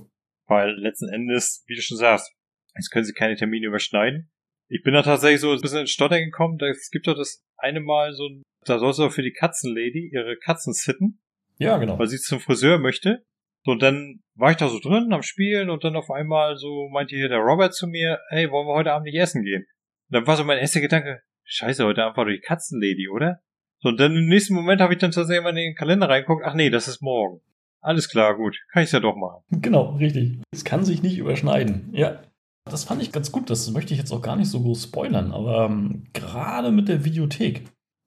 Weil 0.47 0.73
letzten 0.73 1.09
Endes, 1.09 1.63
wie 1.69 1.77
du 1.77 1.83
schon 1.83 1.99
sagst, 1.99 2.35
jetzt 2.75 2.91
können 2.91 3.05
sie 3.05 3.13
keine 3.13 3.37
Termine 3.37 3.69
überschneiden. 3.69 4.32
Ich 4.73 4.83
bin 4.83 4.95
da 4.95 5.03
tatsächlich 5.03 5.43
so 5.43 5.53
ein 5.53 5.61
bisschen 5.61 5.81
in 5.81 5.87
Stotter 5.87 6.19
gekommen. 6.19 6.59
Es 6.63 6.91
gibt 6.91 7.07
doch 7.07 7.15
das 7.15 7.45
eine 7.59 7.81
Mal 7.81 8.15
so 8.15 8.27
ein, 8.27 8.43
da 8.65 8.79
soll 8.79 8.95
sie 8.95 9.05
auch 9.05 9.13
für 9.13 9.23
die 9.23 9.35
Katzenlady 9.35 10.11
ihre 10.11 10.39
Katzen 10.39 10.73
sitten. 10.73 11.21
Ja, 11.59 11.77
genau. 11.77 11.99
Weil 11.99 12.07
sie 12.07 12.17
zum 12.17 12.41
Friseur 12.41 12.79
möchte. 12.79 13.23
So, 13.65 13.73
und 13.73 13.83
dann 13.83 14.23
war 14.35 14.51
ich 14.51 14.57
da 14.57 14.69
so 14.69 14.81
drin 14.81 15.13
am 15.13 15.23
Spielen 15.23 15.69
und 15.69 15.85
dann 15.85 15.95
auf 15.95 16.11
einmal 16.11 16.57
so 16.57 16.89
meinte 16.89 17.15
hier 17.15 17.29
der 17.29 17.41
Robert 17.41 17.75
zu 17.75 17.87
mir, 17.87 18.19
hey, 18.31 18.51
wollen 18.51 18.67
wir 18.67 18.73
heute 18.73 18.93
Abend 18.95 19.05
nicht 19.05 19.21
essen 19.21 19.45
gehen? 19.45 19.67
Und 20.09 20.15
dann 20.15 20.27
war 20.27 20.39
so 20.39 20.45
mein 20.45 20.59
erster 20.59 20.81
Gedanke, 20.81 21.21
scheiße, 21.45 21.85
heute 21.85 22.05
Abend 22.05 22.17
war 22.17 22.25
doch 22.25 22.33
die 22.33 22.41
Katzenlady, 22.41 23.11
oder? 23.11 23.43
So, 23.81 23.91
und 23.91 24.01
dann 24.01 24.17
im 24.17 24.27
nächsten 24.27 24.55
Moment 24.55 24.81
habe 24.81 24.95
ich 24.95 24.99
dann 24.99 25.11
tatsächlich 25.11 25.45
mal 25.45 25.51
in 25.51 25.57
den 25.57 25.75
Kalender 25.75 26.09
reingeguckt, 26.09 26.45
ach 26.47 26.55
nee, 26.55 26.71
das 26.71 26.89
ist 26.89 27.03
morgen. 27.03 27.43
Alles 27.81 28.09
klar, 28.09 28.37
gut, 28.37 28.59
kann 28.73 28.83
ich's 28.83 28.93
ja 28.93 29.01
doch 29.01 29.17
machen. 29.17 29.43
Genau, 29.51 29.97
richtig. 29.97 30.41
Es 30.51 30.65
kann 30.65 30.85
sich 30.85 31.03
nicht 31.03 31.19
überschneiden, 31.19 31.91
ja. 31.93 32.23
Das 32.65 32.85
fand 32.85 33.03
ich 33.03 33.13
ganz 33.13 33.33
gut, 33.33 33.51
das 33.51 33.71
möchte 33.71 33.93
ich 33.93 33.99
jetzt 33.99 34.13
auch 34.13 34.23
gar 34.23 34.37
nicht 34.37 34.49
so 34.49 34.61
groß 34.61 34.85
spoilern, 34.85 35.33
aber 35.33 35.67
ähm, 35.67 36.05
gerade 36.13 36.71
mit 36.71 36.89
der 36.89 37.05
Videothek, 37.05 37.65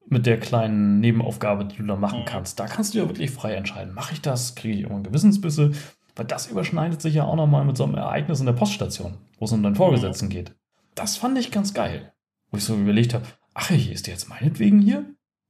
mit 0.08 0.24
der 0.24 0.40
kleinen 0.40 1.00
Nebenaufgabe, 1.00 1.66
die 1.66 1.76
du 1.76 1.84
da 1.84 1.96
machen 1.96 2.20
mhm. 2.20 2.24
kannst, 2.24 2.58
da 2.58 2.66
kannst 2.66 2.94
du 2.94 2.98
ja 2.98 3.08
wirklich 3.08 3.30
frei 3.30 3.54
entscheiden. 3.54 3.92
Mache 3.92 4.14
ich 4.14 4.22
das? 4.22 4.54
Kriege 4.54 4.74
ich 4.74 4.80
irgendwann 4.82 5.04
Gewissensbisse? 5.04 5.72
Weil 6.14 6.24
das 6.24 6.46
überschneidet 6.46 7.02
sich 7.02 7.14
ja 7.14 7.24
auch 7.24 7.36
nochmal 7.36 7.64
mit 7.64 7.76
so 7.76 7.84
einem 7.84 7.94
Ereignis 7.94 8.40
in 8.40 8.46
der 8.46 8.54
Poststation, 8.54 9.18
wo 9.38 9.44
es 9.44 9.52
um 9.52 9.62
deinen 9.62 9.74
Vorgesetzten 9.74 10.30
geht. 10.30 10.54
Das 10.94 11.16
fand 11.18 11.36
ich 11.38 11.50
ganz 11.50 11.74
geil. 11.74 12.14
Wo 12.50 12.56
ich 12.56 12.64
so 12.64 12.74
überlegt 12.74 13.12
habe, 13.12 13.26
ach, 13.52 13.68
hier 13.68 13.92
ist 13.92 14.06
der 14.06 14.14
jetzt 14.14 14.28
meinetwegen 14.28 14.80
hier? 14.80 15.04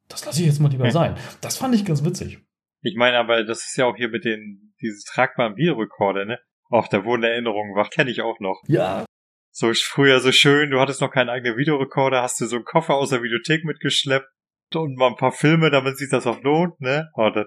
Das 0.09 0.25
lasse 0.25 0.40
ich 0.40 0.47
jetzt 0.47 0.61
mal 0.61 0.71
lieber 0.71 0.90
sein. 0.90 1.14
Das 1.40 1.57
fand 1.57 1.75
ich 1.75 1.85
ganz 1.85 2.05
witzig. 2.05 2.40
Ich 2.83 2.97
meine 2.97 3.19
aber, 3.19 3.45
das 3.45 3.66
ist 3.66 3.77
ja 3.77 3.87
auch 3.87 3.97
hier 3.97 4.09
mit 4.09 4.25
den, 4.25 4.75
dieses 4.81 5.05
tragbaren 5.05 5.57
Videorekorder, 5.57 6.25
ne? 6.25 6.38
Auch 6.71 6.89
da 6.89 7.05
wurden 7.05 7.23
Erinnerungen 7.23 7.75
wach, 7.75 7.91
kenne 7.91 8.11
ich 8.11 8.23
auch 8.23 8.41
noch. 8.41 8.61
Ja. 8.67 9.05
So 9.53 9.73
früher 9.73 10.21
so 10.21 10.33
schön, 10.33 10.71
du 10.71 10.81
hattest 10.81 11.01
noch 11.01 11.11
keinen 11.11 11.31
eigenen 11.31 11.57
Videorekorder, 11.57 12.23
hast 12.23 12.41
du 12.41 12.47
so 12.47 12.57
einen 12.57 12.65
Koffer 12.65 12.95
aus 12.95 13.11
der 13.11 13.23
Videothek 13.23 13.65
mitgeschleppt 13.65 14.29
und 14.75 14.97
mal 14.97 15.09
ein 15.09 15.17
paar 15.17 15.33
Filme, 15.33 15.71
damit 15.71 15.97
sich 15.97 16.11
das 16.11 16.27
auch 16.27 16.43
lohnt, 16.43 16.79
ne? 16.81 17.09
Oh, 17.15 17.31
das 17.31 17.47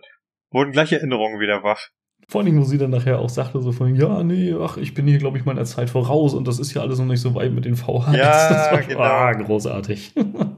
wurden 0.51 0.71
gleich 0.71 0.91
Erinnerungen 0.91 1.39
wieder 1.39 1.61
wach. 1.63 1.79
Vor 2.27 2.41
allem, 2.41 2.57
wo 2.59 2.63
sie 2.63 2.77
dann 2.77 2.91
nachher 2.91 3.19
auch 3.19 3.29
sagte, 3.29 3.61
so 3.61 3.71
von, 3.71 3.95
ja, 3.95 4.23
nee, 4.23 4.53
ach, 4.59 4.77
ich 4.77 4.93
bin 4.93 5.07
hier, 5.07 5.17
glaube 5.19 5.37
ich, 5.37 5.45
meiner 5.45 5.65
Zeit 5.65 5.89
voraus 5.89 6.33
und 6.33 6.47
das 6.47 6.59
ist 6.59 6.73
ja 6.73 6.81
alles 6.81 6.99
noch 6.99 7.05
nicht 7.05 7.21
so 7.21 7.33
weit 7.35 7.51
mit 7.51 7.65
den 7.65 7.75
VHS. 7.75 8.15
Ja, 8.15 8.49
das 8.49 8.71
war 8.71 8.81
genau. 8.83 8.99
ah, 9.01 9.33
großartig. 9.33 10.13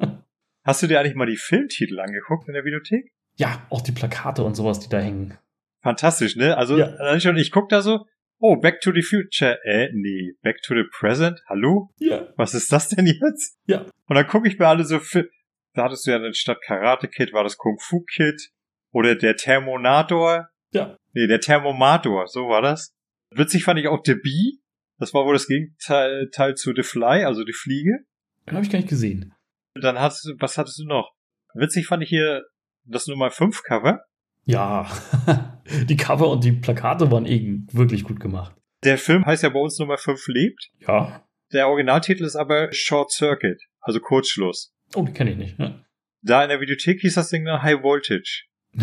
Hast 0.66 0.84
du 0.84 0.88
dir 0.88 1.00
eigentlich 1.00 1.16
mal 1.16 1.26
die 1.28 1.38
Filmtitel 1.38 2.00
angeguckt 2.00 2.48
in 2.48 2.54
der 2.54 2.64
Videothek? 2.66 3.12
Ja, 3.36 3.66
auch 3.70 3.82
die 3.82 3.92
Plakate 3.94 4.44
und 4.44 4.56
sowas, 4.56 4.80
die 4.80 4.90
da 4.90 5.00
hängen. 5.00 5.38
Fantastisch, 5.82 6.36
ne? 6.36 6.58
Also, 6.58 6.78
Ja. 6.78 7.16
ich 7.16 7.52
guck 7.52 7.70
da 7.70 7.82
so, 7.82 8.06
oh, 8.42 8.58
Back 8.58 8.82
to 8.82 8.92
the 8.94 9.02
Future, 9.02 9.58
äh, 9.64 9.90
nee, 9.94 10.34
Back 10.42 10.62
to 10.64 10.74
the 10.76 10.84
Present, 11.00 11.40
hallo? 11.48 11.90
Ja, 11.98 12.28
Was 12.38 12.54
ist 12.54 12.72
das 12.72 12.90
denn 12.90 13.06
jetzt? 13.06 13.58
Ja. 13.66 13.86
Und 14.08 14.16
dann 14.16 14.28
gucke 14.28 14.48
ich 14.48 14.58
mir 14.60 14.68
alle 14.68 14.84
so, 14.84 15.00
Fi- 15.00 15.30
da 15.74 15.84
hattest 15.86 16.06
du 16.06 16.12
ja 16.12 16.20
dann 16.20 16.34
statt 16.34 16.58
Karate 16.66 17.08
Kid 17.08 17.32
war 17.34 17.44
das 17.44 17.58
Kung 17.58 17.78
Fu 17.80 18.02
Kid 18.04 18.50
oder 18.92 19.16
der 19.16 19.36
Thermonator. 19.38 20.50
Ja. 20.74 20.98
Nee, 21.14 21.28
der 21.28 21.40
Thermomator, 21.40 22.28
so 22.28 22.48
war 22.50 22.62
das. 22.62 22.94
Witzig 23.30 23.64
fand 23.64 23.80
ich 23.80 23.88
auch 23.88 24.02
The 24.04 24.16
Bee. 24.16 24.58
Das 24.98 25.14
war 25.14 25.26
wohl 25.26 25.34
das 25.34 25.48
Gegenteil 25.48 26.30
Teil 26.34 26.56
zu 26.56 26.74
The 26.76 26.84
Fly, 26.84 27.24
also 27.26 27.44
die 27.44 27.54
Fliege. 27.54 28.00
den 28.48 28.56
habe 28.56 28.66
ich 28.66 28.72
gar 28.72 28.80
nicht 28.80 28.90
gesehen. 28.90 29.34
Dann 29.76 30.00
hattest 30.00 30.26
du, 30.26 30.34
was 30.40 30.58
hattest 30.58 30.80
du 30.80 30.86
noch? 30.86 31.14
Witzig 31.54 31.88
fand 31.88 32.04
ich 32.04 32.10
hier 32.10 32.44
das 32.86 33.08
Nummer 33.08 33.30
5 33.32 33.64
Cover. 33.64 34.04
Ja, 34.44 34.88
die 35.86 35.98
Cover 35.98 36.30
und 36.30 36.44
die 36.44 36.52
Plakate 36.52 37.12
waren 37.12 37.26
eh 37.26 37.60
wirklich 37.72 38.04
gut 38.04 38.20
gemacht. 38.20 38.56
Der 38.84 38.98
Film 38.98 39.26
heißt 39.26 39.44
ja 39.44 39.50
bei 39.50 39.60
uns 39.60 39.78
Nummer 39.80 39.98
5 39.98 40.28
lebt. 40.28 40.70
Ja. 40.80 41.24
Der 41.54 41.68
Originaltitel 41.68 42.24
ist 42.24 42.36
aber 42.36 42.70
Short 42.72 43.12
Circuit, 43.12 43.62
also 43.80 44.00
Kurzschluss. 44.00 44.74
Oh, 44.96 45.04
die 45.04 45.14
kenne 45.14 45.32
ich 45.32 45.38
nicht. 45.38 45.60
Ne? 45.60 45.86
Da 46.22 46.44
in 46.44 46.50
der 46.50 46.62
Videothek 46.62 47.02
hieß 47.02 47.16
das 47.16 47.30
Ding 47.30 47.46
dann 47.46 47.62
High 47.62 47.82
Voltage. 47.84 48.44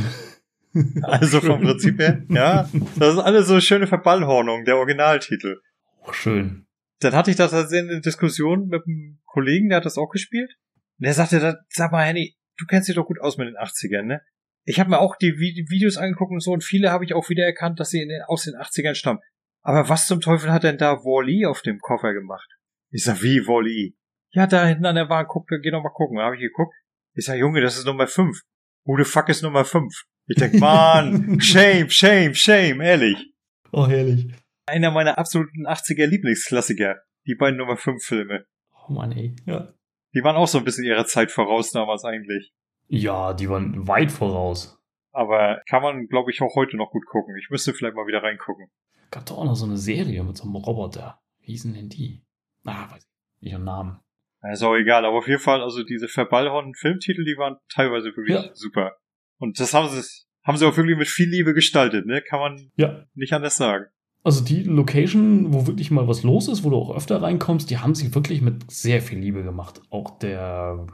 Also 1.03 1.41
vom 1.41 1.63
Prinzip 1.63 1.99
her, 1.99 2.23
ja. 2.29 2.69
Das 2.97 3.15
ist 3.15 3.21
alles 3.21 3.49
so 3.49 3.59
schöne 3.59 3.87
Verballhornung, 3.87 4.65
der 4.65 4.77
Originaltitel. 4.77 5.61
Oh, 6.05 6.13
schön. 6.13 6.67
Dann 7.01 7.15
hatte 7.15 7.31
ich 7.31 7.37
das 7.37 7.55
also 7.55 7.75
in 7.75 7.89
der 7.89 8.01
Diskussion 8.01 8.69
mit 8.69 8.83
einem 8.87 9.19
Kollegen, 9.25 9.71
der 9.71 9.79
hat 9.79 9.87
das 9.87 9.99
auch 9.99 10.11
gespielt. 10.11 10.57
Und 10.99 11.07
der 11.07 11.15
sagte, 11.15 11.41
dann, 11.41 11.57
sag 11.69 11.91
mal, 11.91 12.05
Henny, 12.05 12.37
du 12.59 12.67
kennst 12.67 12.89
dich 12.89 12.97
doch 12.97 13.07
gut 13.07 13.21
aus 13.21 13.39
mit 13.39 13.49
den 13.49 13.57
80ern, 13.57 14.03
ne? 14.03 14.21
Ich 14.69 14.79
habe 14.79 14.91
mir 14.91 14.99
auch 14.99 15.17
die 15.17 15.33
Vi- 15.33 15.69
Videos 15.71 15.97
angeguckt 15.97 16.31
und 16.33 16.41
so 16.43 16.53
und 16.53 16.63
viele 16.63 16.91
habe 16.91 17.05
ich 17.05 17.15
auch 17.15 17.29
wieder 17.31 17.45
erkannt, 17.45 17.81
dass 17.81 17.91
sie 17.91 18.01
den, 18.07 18.23
aus 18.27 18.45
den 18.45 18.55
80ern 18.55 18.95
stammen. 18.95 19.21
Aber 19.63 19.89
was 19.89 20.07
zum 20.07 20.21
Teufel 20.21 20.53
hat 20.53 20.63
denn 20.65 20.79
da 20.79 20.97
Wally 21.05 21.47
auf 21.47 21.63
dem 21.63 21.79
Koffer 21.79 22.13
gemacht? 22.13 22.49
Ich 22.91 23.05
sag, 23.05 23.23
wie 23.23 23.47
Wally? 23.47 23.97
Ja, 24.33 24.47
da 24.47 24.67
hinten 24.67 24.85
an 24.87 24.95
der 24.95 25.09
Wand, 25.09 25.29
guck, 25.29 25.49
geh 25.49 25.71
doch 25.71 25.83
mal 25.83 25.89
gucken. 25.91 26.19
Da 26.19 26.25
habe 26.25 26.37
ich 26.37 26.43
geguckt. 26.43 26.75
Ich 27.15 27.25
sag, 27.25 27.37
Junge, 27.39 27.61
das 27.61 27.79
ist 27.79 27.87
Nummer 27.87 28.07
5. 28.07 28.39
Who 28.85 28.97
the 28.99 29.05
fuck 29.05 29.29
ist 29.31 29.43
Nummer 29.43 29.65
5? 29.65 29.93
Ich 30.27 30.37
denk, 30.37 30.55
Mann, 30.61 31.41
shame, 31.41 31.89
shame, 31.91 32.35
shame, 32.35 32.81
ehrlich. 32.83 33.17
Oh, 33.73 33.87
herrlich. 33.87 34.27
Einer 34.67 34.91
meiner 34.91 35.17
absoluten 35.19 35.67
80er 35.67 36.07
Lieblingsklassiker. 36.07 36.97
Die 37.27 37.35
beiden 37.35 37.59
Nummer 37.59 37.77
5 37.79 38.03
Filme. 38.05 38.45
Oh 38.87 38.93
Mann, 38.93 39.13
ey. 39.13 39.35
Ja. 39.47 39.73
Die 40.15 40.23
waren 40.23 40.37
auch 40.37 40.49
so 40.49 40.59
ein 40.59 40.65
bisschen 40.65 40.85
ihrer 40.85 41.07
Zeit 41.07 41.31
voraus 41.31 41.71
damals 41.73 42.05
eigentlich. 42.05 42.53
Ja, 42.89 43.35
die 43.35 43.49
waren 43.49 43.87
weit 43.87 44.11
voraus. 44.13 44.79
Aber 45.13 45.61
kann 45.69 45.83
man, 45.83 46.07
glaube 46.09 46.31
ich, 46.31 46.41
auch 46.43 46.55
heute 46.55 46.77
noch 46.77 46.91
gut 46.91 47.07
gucken. 47.07 47.37
Ich 47.37 47.51
müsste 47.51 47.73
vielleicht 47.75 47.97
mal 47.97 48.07
wieder 48.07 48.23
reingucken. 48.23 48.69
Gab 49.11 49.27
doch 49.27 49.39
auch 49.39 49.45
noch 49.45 49.57
so 49.57 49.65
eine 49.67 49.77
Serie 49.79 50.23
mit 50.23 50.37
so 50.37 50.45
einem 50.45 50.57
Roboter. 50.57 51.21
Wie 51.41 51.53
hießen 51.53 51.73
denn 51.75 51.89
die? 51.89 52.23
Ah, 52.65 52.91
weiß 52.91 52.99
ich. 52.99 53.43
nicht. 53.43 53.53
Ihren 53.53 53.65
Namen. 53.65 54.01
Ist 54.53 54.63
auch 54.63 54.75
egal, 54.77 55.05
aber 55.05 55.19
auf 55.19 55.27
jeden 55.27 55.41
Fall, 55.41 55.63
also 55.63 55.83
diese 55.83 56.07
verballhornten 56.09 56.75
Filmtitel, 56.75 57.25
die 57.25 57.37
waren 57.37 57.57
teilweise 57.73 58.07
wirklich 58.17 58.37
Ja. 58.37 58.51
super. 58.55 58.93
Und 59.39 59.59
das 59.59 59.75
haben 59.75 59.89
sie, 59.89 60.01
haben 60.45 60.57
sie 60.57 60.67
auch 60.67 60.77
wirklich 60.77 60.97
mit 60.97 61.09
viel 61.09 61.29
Liebe 61.29 61.55
gestaltet, 61.55 62.07
ne? 62.07 62.23
Kann 62.23 62.39
man 62.41 62.71
Ja. 62.77 63.05
nicht 63.15 63.33
anders 63.33 63.57
sagen. 63.57 63.87
Also 64.23 64.45
die 64.45 64.63
Location, 64.65 65.53
wo 65.53 65.67
wirklich 65.67 65.91
mal 65.91 66.07
was 66.07 66.23
los 66.23 66.49
ist, 66.49 66.63
wo 66.65 66.71
du 66.71 66.77
auch 66.77 66.95
öfter 66.95 67.21
reinkommst, 67.23 67.71
die 67.71 67.79
haben 67.79 67.95
sie 67.95 68.15
wirklich 68.15 68.41
mit 68.43 68.71
sehr 68.71 69.01
viel 69.01 69.19
Liebe 69.19 69.43
gemacht. 69.43 69.81
Auch 69.91 70.19
der 70.19 70.87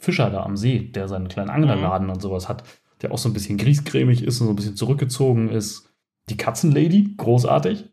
Fischer 0.00 0.30
da 0.30 0.42
am 0.42 0.56
See, 0.56 0.80
der 0.80 1.08
seinen 1.08 1.28
kleinen 1.28 1.50
Anglerladen 1.50 2.10
und 2.10 2.20
sowas 2.20 2.48
hat, 2.48 2.64
der 3.02 3.12
auch 3.12 3.18
so 3.18 3.28
ein 3.28 3.32
bisschen 3.32 3.58
griesgrämig 3.58 4.22
ist 4.24 4.40
und 4.40 4.46
so 4.46 4.52
ein 4.52 4.56
bisschen 4.56 4.76
zurückgezogen 4.76 5.50
ist. 5.50 5.88
Die 6.28 6.36
Katzenlady, 6.36 7.14
großartig. 7.16 7.84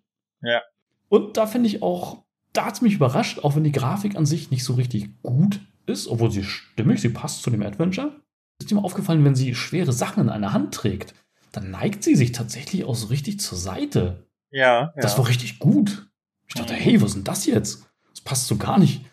Ja. 0.42 0.62
Und 1.10 1.38
da 1.38 1.46
finde 1.48 1.68
ich 1.68 1.82
auch, 1.82 2.24
da 2.54 2.66
hat 2.66 2.76
es 2.76 2.82
mich 2.82 2.96
überrascht, 2.96 3.40
auch 3.40 3.56
wenn 3.56 3.64
die 3.64 3.72
Grafik 3.72 4.16
an 4.16 4.26
sich 4.26 4.52
nicht 4.52 4.64
so 4.64 4.74
richtig 4.74 5.22
gut 5.22 5.60
ist, 5.86 6.08
obwohl 6.08 6.32
sie 6.32 6.44
stimmig, 6.44 7.02
sie 7.02 7.10
passt 7.10 7.44
zu 7.44 7.50
dem 7.50 7.64
Adventure. 7.64 8.22
Ist 8.60 8.72
dir 8.72 8.76
mal 8.76 8.84
aufgefallen, 8.84 9.24
wenn 9.24 9.36
sie 9.36 9.54
schwere 9.56 9.92
Sachen 9.92 10.24
in 10.24 10.30
einer 10.30 10.54
Hand 10.54 10.74
trägt, 10.74 11.14
dann 11.52 11.72
neigt 11.72 12.04
sie 12.04 12.16
sich 12.16 12.32
tatsächlich 12.32 12.84
auch 12.84 12.96
so 12.96 13.08
richtig 13.08 13.40
zur 13.40 13.58
Seite. 13.58 14.28
Ja, 14.52 14.82
ja. 14.82 14.94
Das 15.02 15.18
war 15.18 15.28
richtig 15.28 15.60
gut. 15.60 16.10
Ich 16.48 16.56
dachte, 16.56 16.74
hey, 16.74 17.02
was 17.02 17.10
ist 17.10 17.16
denn 17.16 17.24
das 17.24 17.46
jetzt? 17.46 17.88
Das 18.12 18.22
passt 18.22 18.48
so 18.48 18.58
gar 18.58 18.80
nicht. 18.80 19.06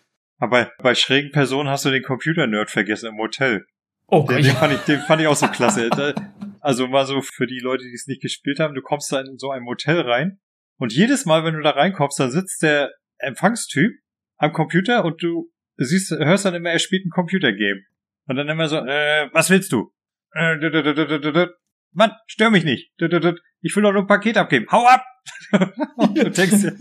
Aber 0.45 0.71
bei 0.79 0.95
schrägen 0.95 1.31
Personen 1.31 1.69
hast 1.69 1.85
du 1.85 1.91
den 1.91 2.03
Computer-Nerd 2.03 2.69
vergessen 2.69 3.09
im 3.09 3.17
Hotel. 3.17 3.65
Oh 4.07 4.25
Den, 4.27 4.43
den, 4.43 4.55
fand 4.55 4.73
ich, 4.73 4.79
den 4.81 4.99
fand 5.01 5.21
ich 5.21 5.27
auch 5.27 5.35
so 5.35 5.47
klasse. 5.47 5.89
Also 6.61 6.87
mal 6.87 7.05
so 7.05 7.21
für 7.21 7.45
die 7.45 7.59
Leute, 7.59 7.83
die 7.83 7.93
es 7.93 8.07
nicht 8.07 8.23
gespielt 8.23 8.59
haben, 8.59 8.73
du 8.73 8.81
kommst 8.81 9.11
da 9.11 9.21
in 9.21 9.37
so 9.37 9.51
ein 9.51 9.61
Motel 9.61 10.01
rein 10.01 10.39
und 10.77 10.91
jedes 10.93 11.27
Mal, 11.27 11.43
wenn 11.43 11.53
du 11.53 11.61
da 11.61 11.69
reinkommst, 11.69 12.19
dann 12.19 12.31
sitzt 12.31 12.63
der 12.63 12.91
Empfangstyp 13.19 13.91
am 14.37 14.51
Computer 14.51 15.05
und 15.05 15.21
du 15.21 15.51
du 15.77 15.85
siehst, 15.85 16.11
hörst 16.11 16.45
dann 16.45 16.55
immer, 16.55 16.71
er 16.71 16.79
spielt 16.79 17.05
ein 17.05 17.09
Computergame. 17.09 17.81
Und 18.27 18.37
dann 18.37 18.49
immer 18.49 18.67
so, 18.67 18.77
äh, 18.77 19.29
was 19.33 19.49
willst 19.49 19.71
du? 19.71 19.93
Äh, 20.33 21.47
Mann, 21.91 22.11
stör 22.27 22.49
mich 22.49 22.65
nicht. 22.65 22.91
Ich 22.97 23.75
will 23.75 23.83
doch 23.83 23.93
nur 23.93 24.01
ein 24.01 24.07
Paket 24.07 24.37
abgeben. 24.37 24.65
Hau 24.71 24.85
ab! 24.85 25.05
und, 25.95 26.17
du 26.17 26.29
denkst, 26.29 26.73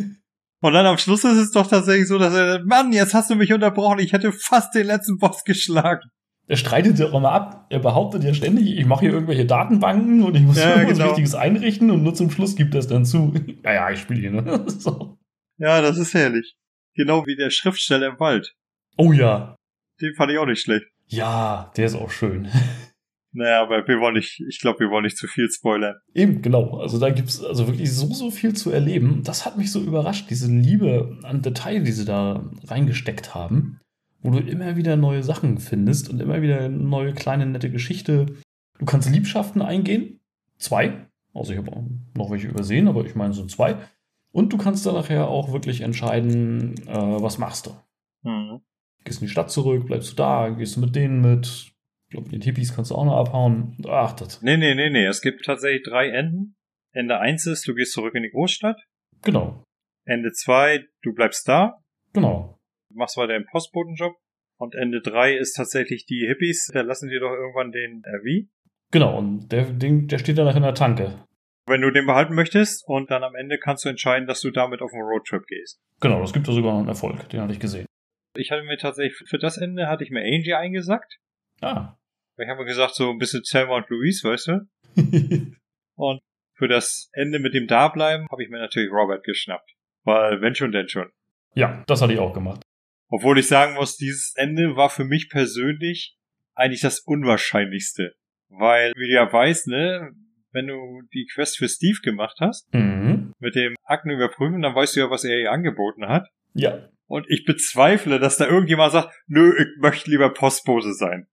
und 0.65 0.73
dann 0.73 0.87
am 0.87 0.97
Schluss 0.97 1.25
ist 1.25 1.37
es 1.37 1.51
doch 1.51 1.67
tatsächlich 1.67 2.09
so, 2.09 2.17
dass 2.17 2.33
er, 2.33 2.65
Mann, 2.65 2.91
jetzt 2.95 3.13
hast 3.13 3.29
du 3.29 3.35
mich 3.35 3.53
unterbrochen. 3.53 3.99
Ich 3.99 4.15
hätte 4.15 4.33
fast 4.33 4.75
den 4.75 4.87
letzten 4.87 5.19
Boss 5.19 5.45
geschlagen. 5.45 6.09
Er 6.47 6.57
streitet 6.57 6.99
ja 6.99 7.05
auch 7.05 7.19
immer 7.19 7.33
ab. 7.33 7.67
Er 7.69 7.81
behauptet 7.81 8.25
ja 8.25 8.33
ständig, 8.33 8.79
ich 8.79 8.87
mache 8.87 9.01
hier 9.01 9.13
irgendwelche 9.13 9.45
Datenbanken 9.45 10.23
und 10.23 10.35
ich 10.35 10.41
muss 10.41 10.57
ja, 10.57 10.71
irgendwas 10.71 10.97
genau. 10.97 11.11
Wichtiges 11.11 11.35
einrichten 11.35 11.91
und 11.91 12.03
nur 12.03 12.15
zum 12.15 12.31
Schluss 12.31 12.57
gibt 12.57 12.73
er 12.73 12.81
es 12.81 12.87
dann 12.87 13.05
zu. 13.05 13.35
ja, 13.63 13.75
ja, 13.75 13.91
ich 13.91 14.01
spiele 14.01 14.21
hier. 14.21 14.31
Ne? 14.31 14.65
so. 14.79 15.19
Ja, 15.59 15.83
das 15.83 15.99
ist 15.99 16.15
herrlich. 16.15 16.57
Genau 16.95 17.27
wie 17.27 17.37
der 17.37 17.51
Schriftsteller 17.51 18.07
im 18.07 18.19
Wald. 18.19 18.55
Oh 18.97 19.13
ja. 19.13 19.57
Den 20.01 20.15
fand 20.15 20.33
ich 20.33 20.39
auch 20.39 20.47
nicht 20.47 20.63
schlecht. 20.63 20.87
Ja, 21.09 21.73
der 21.77 21.85
ist 21.85 21.95
auch 21.95 22.11
schön. 22.11 22.49
Naja, 23.35 23.63
aber 23.63 23.87
wir 23.87 23.99
wollen 23.99 24.15
nicht, 24.15 24.41
ich 24.49 24.61
glaube, 24.61 24.79
wir 24.79 24.91
wollen 24.91 25.03
nicht 25.03 25.17
zu 25.17 25.27
viel 25.27 25.51
spoilern. 25.51 25.97
Eben, 26.15 26.41
genau. 26.41 26.79
Also 26.79 27.01
da 27.01 27.11
gibt's 27.11 27.43
also 27.43 27.67
wirklich 27.67 27.93
so, 27.93 28.07
so 28.07 28.31
viel 28.31 28.55
zu 28.55 28.71
erleben. 28.71 29.23
Das 29.25 29.45
hat 29.45 29.59
mich 29.59 29.73
so 29.73 29.81
überrascht, 29.81 30.31
diese 30.31 30.51
Liebe 30.51 31.19
an 31.25 31.43
Detail, 31.43 31.83
die 31.83 31.91
sie 31.91 32.05
da 32.05 32.49
reingesteckt 32.69 33.35
haben, 33.35 33.81
wo 34.23 34.31
du 34.31 34.39
immer 34.39 34.77
wieder 34.77 34.95
neue 34.95 35.25
Sachen 35.25 35.59
findest 35.59 36.09
und 36.09 36.21
immer 36.21 36.43
wieder 36.43 36.69
neue 36.69 37.13
kleine 37.13 37.45
nette 37.45 37.71
Geschichte. 37.71 38.27
Du 38.79 38.85
kannst 38.87 39.11
Liebschaften 39.11 39.63
eingehen. 39.63 40.21
Zwei. 40.59 41.09
Also 41.35 41.53
ich 41.53 41.59
habe 41.59 41.85
noch 42.17 42.31
welche 42.31 42.47
übersehen, 42.47 42.87
aber 42.87 43.05
ich 43.05 43.17
meine, 43.17 43.33
es 43.33 43.37
sind 43.37 43.51
zwei. 43.51 43.77
Und 44.31 44.53
du 44.53 44.59
kannst 44.59 44.87
dann 44.87 44.95
nachher 44.95 45.27
auch 45.27 45.53
wirklich 45.53 45.81
entscheiden, 45.81 46.75
äh, 46.87 46.95
was 46.95 47.39
machst 47.39 47.67
du. 47.67 48.29
Mhm. 48.29 48.61
Gehst 49.05 49.21
in 49.21 49.27
die 49.27 49.33
Stadt 49.33 49.51
zurück, 49.51 49.87
bleibst 49.87 50.13
du 50.13 50.17
da, 50.17 50.51
gehst 50.51 50.77
du 50.77 50.81
mit 50.81 50.95
denen 50.95 51.21
mit, 51.21 51.74
glaube, 52.11 52.29
den 52.31 52.41
Hippies 52.41 52.75
kannst 52.75 52.91
du 52.91 52.95
auch 52.95 53.05
noch 53.05 53.17
abhauen. 53.17 53.77
Ach, 53.89 54.13
das. 54.13 54.43
Nee, 54.43 54.57
nee, 54.57 54.75
nee, 54.75 54.91
nee. 54.91 55.07
Es 55.07 55.23
gibt 55.23 55.45
tatsächlich 55.45 55.83
drei 55.83 56.09
Enden. 56.09 56.57
Ende 56.93 57.19
1 57.19 57.47
ist, 57.47 57.67
du 57.67 57.75
gehst 57.75 57.93
zurück 57.93 58.15
in 58.15 58.23
die 58.23 58.31
Großstadt. 58.31 58.81
Genau. 59.23 59.65
Ende 60.07 60.31
2, 60.33 60.85
du 61.03 61.15
bleibst 61.15 61.49
da. 61.49 61.79
Genau. 62.13 62.59
Du 62.91 62.99
machst 62.99 63.17
weiter 63.17 63.33
den 63.33 63.47
Postbotenjob. 63.47 64.15
Und 64.57 64.75
Ende 64.75 65.01
3 65.01 65.37
ist 65.37 65.55
tatsächlich 65.55 66.07
die 66.07 66.27
Hippies, 66.27 66.71
da 66.73 66.83
lassen 66.83 67.09
die 67.09 67.19
doch 67.19 67.33
irgendwann 67.33 67.73
den 67.73 68.03
RV. 68.07 68.49
Genau, 68.93 69.19
und 69.19 69.49
der, 69.51 69.65
der 69.65 70.19
steht 70.19 70.39
danach 70.39 70.55
in 70.55 70.63
der 70.63 70.75
Tanke. 70.75 71.27
Wenn 71.67 71.81
du 71.81 71.91
den 71.91 72.07
behalten 72.07 72.35
möchtest 72.35 72.87
und 72.87 73.11
dann 73.11 73.25
am 73.25 73.35
Ende 73.35 73.59
kannst 73.59 73.85
du 73.85 73.89
entscheiden, 73.89 74.29
dass 74.29 74.41
du 74.41 74.51
damit 74.51 74.83
auf 74.83 74.93
einen 74.93 75.03
Roadtrip 75.03 75.45
gehst. 75.47 75.81
Genau, 76.01 76.21
das 76.21 76.33
gibt 76.33 76.47
da 76.47 76.53
sogar 76.53 76.79
einen 76.79 76.89
Erfolg, 76.89 77.29
den 77.31 77.41
hatte 77.41 77.53
ich 77.53 77.59
gesehen. 77.59 77.87
Ich 78.37 78.51
hatte 78.51 78.63
mir 78.63 78.77
tatsächlich, 78.77 79.17
für 79.29 79.39
das 79.39 79.57
Ende 79.57 79.89
hatte 79.89 80.05
ich 80.05 80.11
mir 80.11 80.23
Angie 80.23 80.55
eingesackt. 80.55 81.19
Ah. 81.65 81.99
Ich 82.37 82.49
habe 82.49 82.65
gesagt, 82.65 82.95
so 82.95 83.11
ein 83.11 83.19
bisschen 83.19 83.43
Selma 83.45 83.77
und 83.77 83.89
Louise, 83.89 84.29
weißt 84.29 84.49
du? 84.49 84.61
und 85.97 86.21
für 86.57 86.69
das 86.69 87.09
Ende 87.13 87.39
mit 87.39 87.55
dem 87.55 87.67
Dableiben 87.67 88.27
habe 88.31 88.43
ich 88.43 88.51
mir 88.51 88.59
natürlich 88.59 88.91
Robert 88.91 89.25
geschnappt. 89.25 89.71
Weil 90.05 90.41
wenn 90.41 90.55
schon, 90.55 90.73
denn 90.73 90.89
schon. 90.89 91.11
Ja, 91.55 91.83
das 91.87 92.03
hatte 92.03 92.13
ich 92.13 92.19
auch 92.19 92.35
gemacht. 92.35 92.63
Obwohl 93.09 93.39
ich 93.39 93.47
sagen 93.47 93.75
muss, 93.75 93.97
dieses 93.97 94.35
Ende 94.37 94.77
war 94.77 94.91
für 94.91 95.05
mich 95.05 95.31
persönlich 95.31 96.17
eigentlich 96.55 96.81
das 96.81 97.01
Unwahrscheinlichste. 97.01 98.15
Weil, 98.49 98.93
wie 98.97 99.07
du 99.07 99.15
ja 99.15 99.33
weißt, 99.33 99.69
ne, 99.69 100.13
wenn 100.51 100.67
du 100.67 101.03
die 101.13 101.27
Quest 101.33 101.59
für 101.59 101.69
Steve 101.69 101.99
gemacht 102.03 102.37
hast, 102.41 102.73
mhm. 102.75 103.33
mit 103.39 103.55
dem 103.55 103.75
Akten 103.85 104.11
überprüfen, 104.11 104.63
dann 104.63 104.75
weißt 104.75 104.97
du 104.97 105.01
ja, 105.01 105.11
was 105.11 105.25
er 105.25 105.39
ihr 105.39 105.53
angeboten 105.53 106.09
hat. 106.09 106.29
Ja. 106.55 106.89
Und 107.07 107.27
ich 107.29 107.45
bezweifle, 107.45 108.19
dass 108.19 108.37
da 108.37 108.47
irgendjemand 108.47 108.93
sagt, 108.93 109.13
nö, 109.27 109.53
ich 109.59 109.81
möchte 109.81 110.11
lieber 110.11 110.33
Postbose 110.33 110.95
sein 110.95 111.29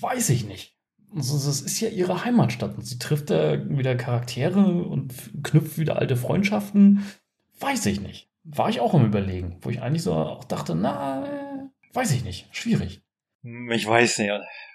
weiß 0.00 0.30
ich 0.30 0.44
nicht. 0.44 0.76
Also, 1.14 1.34
das 1.34 1.60
ist 1.60 1.80
ja 1.80 1.88
ihre 1.88 2.24
Heimatstadt 2.24 2.76
und 2.76 2.82
sie 2.82 2.98
trifft 2.98 3.30
da 3.30 3.68
wieder 3.68 3.94
Charaktere 3.94 4.60
und 4.60 5.14
knüpft 5.42 5.78
wieder 5.78 5.96
alte 5.96 6.16
Freundschaften. 6.16 7.04
Weiß 7.60 7.86
ich 7.86 8.00
nicht. 8.00 8.28
War 8.44 8.68
ich 8.68 8.80
auch 8.80 8.94
im 8.94 9.06
Überlegen, 9.06 9.58
wo 9.62 9.70
ich 9.70 9.80
eigentlich 9.82 10.02
so 10.02 10.12
auch 10.12 10.44
dachte, 10.44 10.74
na, 10.74 11.70
weiß 11.92 12.12
ich 12.12 12.24
nicht. 12.24 12.48
Schwierig. 12.54 13.02
Ich 13.42 13.86
weiß 13.86 14.18
nicht. 14.18 14.32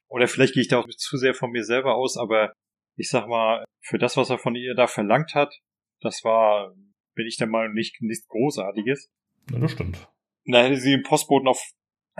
Oder 0.07 0.27
vielleicht 0.27 0.53
gehe 0.53 0.61
ich 0.61 0.67
da 0.67 0.79
auch 0.79 0.87
zu 0.87 1.17
sehr 1.17 1.33
von 1.33 1.51
mir 1.51 1.63
selber 1.63 1.95
aus, 1.95 2.17
aber 2.17 2.53
ich 2.95 3.09
sag 3.09 3.27
mal, 3.27 3.63
für 3.79 3.97
das, 3.97 4.17
was 4.17 4.29
er 4.29 4.37
von 4.37 4.55
ihr 4.55 4.75
da 4.75 4.87
verlangt 4.87 5.35
hat, 5.35 5.53
das 6.01 6.23
war, 6.23 6.73
bin 7.13 7.27
ich 7.27 7.37
der 7.37 7.47
Meinung, 7.47 7.73
nicht, 7.73 8.01
nichts 8.01 8.27
Großartiges. 8.27 9.09
Ja, 9.51 9.59
das 9.59 9.71
stimmt. 9.71 10.07
Da 10.45 10.63
hätte 10.63 10.77
sie 10.77 10.91
den 10.91 11.03
Postboten 11.03 11.47
auf 11.47 11.61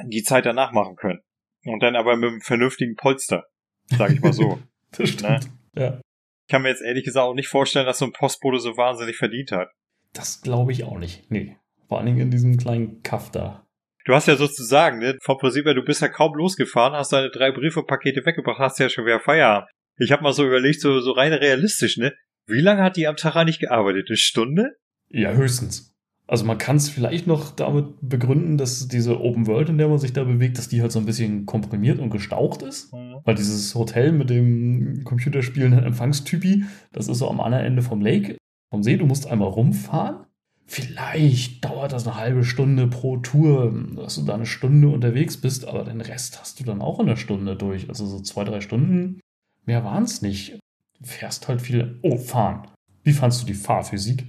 die 0.05 0.23
Zeit 0.23 0.45
danach 0.45 0.71
machen 0.71 0.95
können. 0.95 1.21
Und 1.65 1.81
dann 1.83 1.95
aber 1.95 2.15
mit 2.15 2.29
einem 2.29 2.41
vernünftigen 2.41 2.95
Polster, 2.95 3.45
sag 3.85 4.11
ich 4.11 4.21
mal 4.21 4.33
so. 4.33 4.59
das 4.91 5.09
stimmt. 5.09 5.49
Ne? 5.73 5.81
Ja. 5.81 6.01
Ich 6.47 6.51
kann 6.51 6.63
mir 6.63 6.69
jetzt 6.69 6.81
ehrlich 6.81 7.05
gesagt 7.05 7.25
auch 7.25 7.33
nicht 7.33 7.47
vorstellen, 7.47 7.85
dass 7.85 7.99
so 7.99 8.05
ein 8.05 8.13
Postbote 8.13 8.59
so 8.59 8.75
wahnsinnig 8.77 9.17
verdient 9.17 9.51
hat. 9.51 9.69
Das 10.13 10.41
glaube 10.41 10.71
ich 10.71 10.83
auch 10.83 10.97
nicht. 10.97 11.29
Nee. 11.31 11.57
Vor 11.87 11.97
allen 11.97 12.07
Dingen 12.07 12.21
in 12.21 12.31
diesem 12.31 12.57
kleinen 12.57 13.01
Kaff 13.03 13.31
da. 13.31 13.65
Du 14.05 14.13
hast 14.13 14.27
ja 14.27 14.35
sozusagen, 14.35 14.99
ne, 14.99 15.17
vom 15.21 15.37
Prinzip 15.37 15.65
her, 15.65 15.73
du 15.73 15.83
bist 15.83 16.01
ja 16.01 16.07
kaum 16.07 16.33
losgefahren, 16.33 16.93
hast 16.93 17.13
deine 17.13 17.29
drei 17.29 17.51
Briefepakete 17.51 18.25
weggebracht, 18.25 18.59
hast 18.59 18.79
ja 18.79 18.89
schon 18.89 19.05
wieder 19.05 19.19
Feierabend. 19.19 19.69
Ich 19.97 20.11
habe 20.11 20.23
mal 20.23 20.33
so 20.33 20.45
überlegt, 20.45 20.81
so, 20.81 20.99
so 20.99 21.11
rein 21.11 21.33
realistisch, 21.33 21.97
ne? 21.97 22.13
Wie 22.47 22.61
lange 22.61 22.81
hat 22.81 22.97
die 22.97 23.07
am 23.07 23.15
Tag 23.15 23.35
eigentlich 23.35 23.59
gearbeitet? 23.59 24.07
Eine 24.09 24.17
Stunde? 24.17 24.77
Ja, 25.09 25.31
höchstens. 25.33 25.90
Also 26.31 26.45
man 26.45 26.57
kann 26.57 26.77
es 26.77 26.87
vielleicht 26.87 27.27
noch 27.27 27.51
damit 27.51 27.87
begründen, 27.99 28.57
dass 28.57 28.87
diese 28.87 29.19
Open 29.19 29.47
World, 29.47 29.67
in 29.67 29.77
der 29.77 29.89
man 29.89 29.97
sich 29.97 30.13
da 30.13 30.23
bewegt, 30.23 30.57
dass 30.57 30.69
die 30.69 30.81
halt 30.81 30.93
so 30.93 30.99
ein 30.99 31.05
bisschen 31.05 31.45
komprimiert 31.45 31.99
und 31.99 32.09
gestaucht 32.09 32.61
ist. 32.61 32.93
Mhm. 32.93 33.17
Weil 33.25 33.35
dieses 33.35 33.75
Hotel 33.75 34.13
mit 34.13 34.29
dem 34.29 35.03
computerspielenden 35.03 35.83
Empfangstypi, 35.83 36.63
das 36.93 37.09
ist 37.09 37.17
so 37.17 37.29
am 37.29 37.41
anderen 37.41 37.65
Ende 37.65 37.81
vom 37.81 37.99
Lake, 37.99 38.37
vom 38.69 38.81
See. 38.81 38.95
Du 38.95 39.05
musst 39.05 39.27
einmal 39.27 39.49
rumfahren. 39.49 40.25
Vielleicht 40.65 41.65
dauert 41.65 41.91
das 41.91 42.07
eine 42.07 42.15
halbe 42.15 42.45
Stunde 42.45 42.87
pro 42.87 43.17
Tour, 43.17 43.73
dass 43.97 44.15
du 44.15 44.21
da 44.21 44.35
eine 44.35 44.45
Stunde 44.45 44.87
unterwegs 44.87 45.35
bist, 45.35 45.67
aber 45.67 45.83
den 45.83 45.99
Rest 45.99 46.39
hast 46.39 46.61
du 46.61 46.63
dann 46.63 46.81
auch 46.81 47.01
in 47.01 47.07
einer 47.07 47.17
Stunde 47.17 47.57
durch. 47.57 47.89
Also 47.89 48.05
so 48.05 48.21
zwei, 48.21 48.45
drei 48.45 48.61
Stunden. 48.61 49.19
Mehr 49.65 49.83
waren 49.83 50.03
es 50.03 50.21
nicht. 50.21 50.57
Du 50.97 51.05
fährst 51.05 51.49
halt 51.49 51.61
viel. 51.61 51.99
Oh, 52.03 52.15
fahren. 52.15 52.69
Wie 53.03 53.11
fandst 53.11 53.41
du 53.41 53.45
die 53.47 53.53
Fahrphysik? 53.53 54.27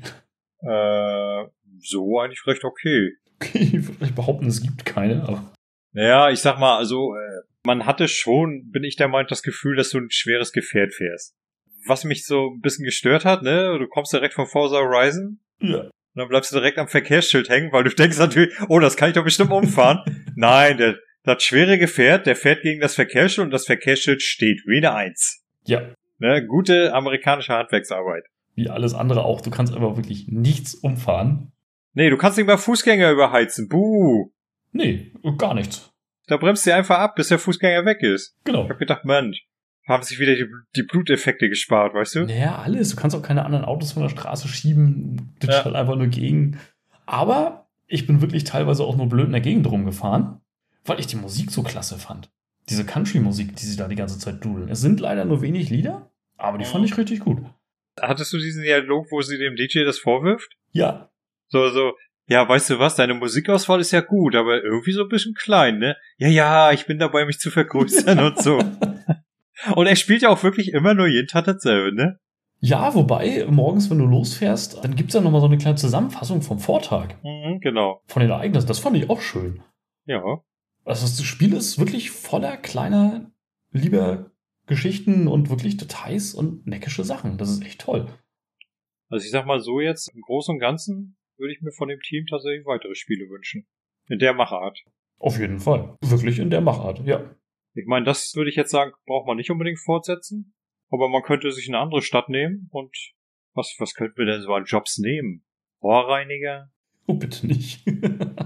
Äh, 0.63 1.45
so 1.83 2.21
eigentlich 2.21 2.47
recht 2.47 2.65
okay. 2.65 3.13
Okay, 3.41 3.59
ich 3.73 3.89
würde 3.89 4.05
nicht 4.05 4.15
behaupten, 4.15 4.47
es 4.47 4.63
gibt 4.63 4.85
keine, 4.85 5.23
aber. 5.23 5.53
Naja, 5.93 6.31
ich 6.31 6.41
sag 6.41 6.59
mal, 6.59 6.79
also, 6.79 7.15
äh, 7.15 7.43
man 7.65 7.87
hatte 7.87 8.09
schon, 8.09 8.71
bin 8.71 8.85
ich 8.85 8.97
der 8.97 9.09
Meinung, 9.09 9.29
das 9.29 9.43
Gefühl, 9.43 9.77
dass 9.77 9.91
du 9.91 9.99
ein 9.99 10.11
schweres 10.11 10.53
Gefährt 10.53 10.95
fährst. 10.95 11.35
Was 11.87 12.05
mich 12.05 12.25
so 12.25 12.51
ein 12.55 12.61
bisschen 12.61 12.85
gestört 12.85 13.25
hat, 13.25 13.43
ne, 13.43 13.79
du 13.79 13.87
kommst 13.89 14.13
direkt 14.13 14.35
von 14.35 14.47
Forza 14.47 14.77
Horizon. 14.77 15.41
Ja. 15.61 15.91
Und 16.15 16.21
dann 16.21 16.29
bleibst 16.29 16.53
du 16.53 16.57
direkt 16.57 16.79
am 16.79 16.89
Verkehrsschild 16.89 17.49
hängen, 17.49 17.73
weil 17.73 17.85
du 17.85 17.91
denkst 17.95 18.19
natürlich, 18.19 18.55
oh, 18.69 18.79
das 18.79 18.97
kann 18.97 19.09
ich 19.09 19.15
doch 19.15 19.25
bestimmt 19.25 19.51
umfahren. 19.53 20.01
Nein, 20.37 20.79
der, 20.79 20.99
das 21.25 21.43
schwere 21.43 21.79
Gefährt, 21.79 22.27
der 22.27 22.37
fährt 22.37 22.63
gegen 22.63 22.81
das 22.81 22.95
Verkehrsschild 22.95 23.47
und 23.47 23.51
das 23.51 23.67
Verkehrsschild 23.67 24.23
steht 24.23 24.63
wie 24.67 24.79
eine 24.79 24.95
Eins. 24.95 25.43
Ja. 25.65 25.95
Ne, 26.19 26.47
gute 26.47 26.95
amerikanische 26.95 27.53
Handwerksarbeit. 27.53 28.25
Wie 28.55 28.69
alles 28.69 28.95
andere 28.95 29.25
auch. 29.25 29.41
Du 29.41 29.51
kannst 29.51 29.75
einfach 29.75 29.97
wirklich 29.97 30.29
nichts 30.29 30.75
umfahren. 30.75 31.53
Nee, 31.95 32.11
du 32.11 32.17
kannst 32.17 32.39
nicht 32.39 32.47
mal 32.47 32.59
Fußgänger 32.59 33.11
überheizen. 33.11 33.69
Buh. 33.69 34.31
Nee, 34.73 35.13
gar 35.39 35.55
nichts. 35.55 35.93
Da 36.27 36.37
bremst 36.37 36.67
du 36.67 36.75
einfach 36.75 36.99
ab, 36.99 37.17
bis 37.17 37.29
der 37.29 37.39
Fußgänger 37.39 37.85
weg 37.85 38.03
ist. 38.03 38.37
Genau. 38.45 38.65
Ich 38.65 38.71
hab 38.71 38.79
gedacht, 38.79 39.05
Mensch, 39.05 39.47
haben 39.87 40.03
sich 40.03 40.19
wieder 40.19 40.35
die, 40.35 40.47
die 40.77 40.85
Bluteffekte 40.85 41.49
gespart, 41.49 41.95
weißt 41.95 42.15
du? 42.15 42.25
Naja, 42.25 42.57
alles. 42.57 42.91
Du 42.91 42.97
kannst 42.97 43.17
auch 43.17 43.23
keine 43.23 43.45
anderen 43.45 43.65
Autos 43.65 43.93
von 43.93 44.03
der 44.03 44.09
Straße 44.09 44.49
schieben. 44.49 45.35
Du 45.41 45.49
ja. 45.49 45.65
halt 45.65 45.75
einfach 45.75 45.97
nur 45.97 46.07
gegen. 46.07 46.59
Aber 47.05 47.69
ich 47.87 48.07
bin 48.07 48.21
wirklich 48.21 48.45
teilweise 48.45 48.85
auch 48.85 48.97
nur 48.97 49.09
blöd 49.09 49.27
in 49.27 49.33
der 49.33 49.41
Gegend 49.41 49.67
rumgefahren, 49.67 50.41
weil 50.85 51.01
ich 51.01 51.07
die 51.07 51.17
Musik 51.17 51.51
so 51.51 51.63
klasse 51.63 51.99
fand. 51.99 52.31
Diese 52.71 52.87
Country-Musik, 52.87 53.57
die 53.57 53.67
sie 53.67 53.77
da 53.77 53.89
die 53.89 53.97
ganze 53.97 54.19
Zeit 54.19 54.43
dudeln. 54.45 54.69
Es 54.71 54.81
sind 54.81 55.01
leider 55.01 55.25
nur 55.25 55.43
wenig 55.43 55.69
Lieder, 55.69 56.11
aber 56.37 56.59
die 56.59 56.65
fand 56.65 56.85
ich 56.85 56.97
richtig 56.97 57.21
gut. 57.21 57.43
Hattest 58.01 58.33
du 58.33 58.39
diesen 58.39 58.63
Dialog, 58.63 59.09
wo 59.11 59.21
sie 59.21 59.37
dem 59.37 59.57
DJ 59.57 59.85
das 59.85 59.99
vorwirft? 59.99 60.57
Ja. 60.71 61.11
So, 61.53 61.69
so, 61.69 61.93
ja, 62.29 62.49
weißt 62.49 62.71
du 62.71 62.79
was, 62.79 62.97
deine 62.97 63.13
Musikauswahl 63.13 63.81
ist 63.81 63.91
ja 63.93 64.01
gut, 64.01 64.35
aber 64.35 64.65
irgendwie 64.65 64.93
so 64.93 65.03
ein 65.03 65.09
bisschen 65.09 65.35
klein, 65.35 65.79
ne? 65.79 65.97
Ja, 66.17 66.29
ja, 66.29 66.73
ich 66.73 66.87
bin 66.87 66.99
dabei, 66.99 67.27
mich 67.27 67.39
zu 67.39 67.51
vergrößern 67.51 68.19
und 68.21 68.39
so. 68.39 68.59
Und 69.77 69.87
er 69.87 69.95
spielt 69.95 70.23
ja 70.23 70.31
auch 70.31 70.43
wirklich 70.43 70.73
immer 70.73 70.95
nur 70.95 71.07
jeden 71.07 71.29
Tag 71.29 71.45
dasselbe, 71.45 71.95
ne? 71.95 72.19
Ja, 72.59 72.95
wobei, 72.95 73.47
morgens, 73.49 73.91
wenn 73.91 73.99
du 73.99 74.07
losfährst, 74.07 74.83
dann 74.83 74.97
gibt's 74.97 75.15
ja 75.15 75.21
nochmal 75.21 75.41
so 75.41 75.47
eine 75.47 75.59
kleine 75.59 75.77
Zusammenfassung 75.77 76.43
vom 76.43 76.59
Vortag. 76.59 77.15
Mhm, 77.23 77.61
genau. 77.61 78.03
Von 78.07 78.23
den 78.23 78.31
Ereignissen. 78.31 78.67
Das 78.67 78.79
fand 78.79 78.97
ich 78.97 79.11
auch 79.11 79.21
schön. 79.21 79.63
Ja. 80.07 80.23
Also 80.85 81.07
das 81.07 81.23
Spiel 81.23 81.53
ist 81.53 81.79
wirklich 81.79 82.11
voller 82.11 82.57
kleiner, 82.57 83.31
lieber 83.71 84.31
Geschichten 84.67 85.29
und 85.29 85.51
wirklich 85.51 85.77
Details 85.77 86.35
und 86.35 86.67
neckische 86.67 87.05
Sachen. 87.05 87.37
Das 87.37 87.51
ist 87.51 87.63
echt 87.63 87.83
toll. 87.83 88.07
Also 89.11 89.25
ich 89.25 89.31
sag 89.31 89.47
mal 89.47 89.61
so 89.61 89.81
jetzt, 89.81 90.09
im 90.15 90.23
Großen 90.23 90.55
und 90.55 90.59
Ganzen 90.59 91.17
würde 91.43 91.53
ich 91.53 91.61
mir 91.61 91.73
von 91.73 91.89
dem 91.89 92.01
Team 92.01 92.25
tatsächlich 92.27 92.65
weitere 92.65 92.95
Spiele 92.95 93.29
wünschen. 93.29 93.67
In 94.09 94.19
der 94.19 94.33
Machart. 94.33 94.79
Auf 95.19 95.39
jeden 95.39 95.61
Fall. 95.61 95.99
Wirklich 96.01 96.39
in 96.39 96.49
der 96.49 96.63
Machart, 96.63 97.05
ja. 97.05 97.35
Ich 97.75 97.87
meine, 97.87 98.07
das 98.07 98.35
würde 98.35 98.49
ich 98.49 98.57
jetzt 98.57 98.71
sagen, 98.71 98.93
braucht 99.07 99.27
man 99.27 99.37
nicht 99.37 99.51
unbedingt 99.51 99.79
fortsetzen. 99.79 100.55
Aber 100.91 101.09
man 101.09 101.23
könnte 101.23 101.51
sich 101.53 101.69
eine 101.69 101.79
andere 101.79 102.03
Stadt 102.03 102.29
nehmen 102.29 102.69
und 102.71 102.95
was, 103.55 103.75
was 103.79 103.95
könnten 103.95 104.17
wir 104.19 104.27
denn 104.27 104.43
so 104.43 104.55
an 104.55 104.65
Jobs 104.65 104.99
nehmen? 104.99 105.45
Rohrreiniger? 105.83 106.71
Oh, 107.07 107.15
bitte 107.15 107.47
nicht. 107.47 107.85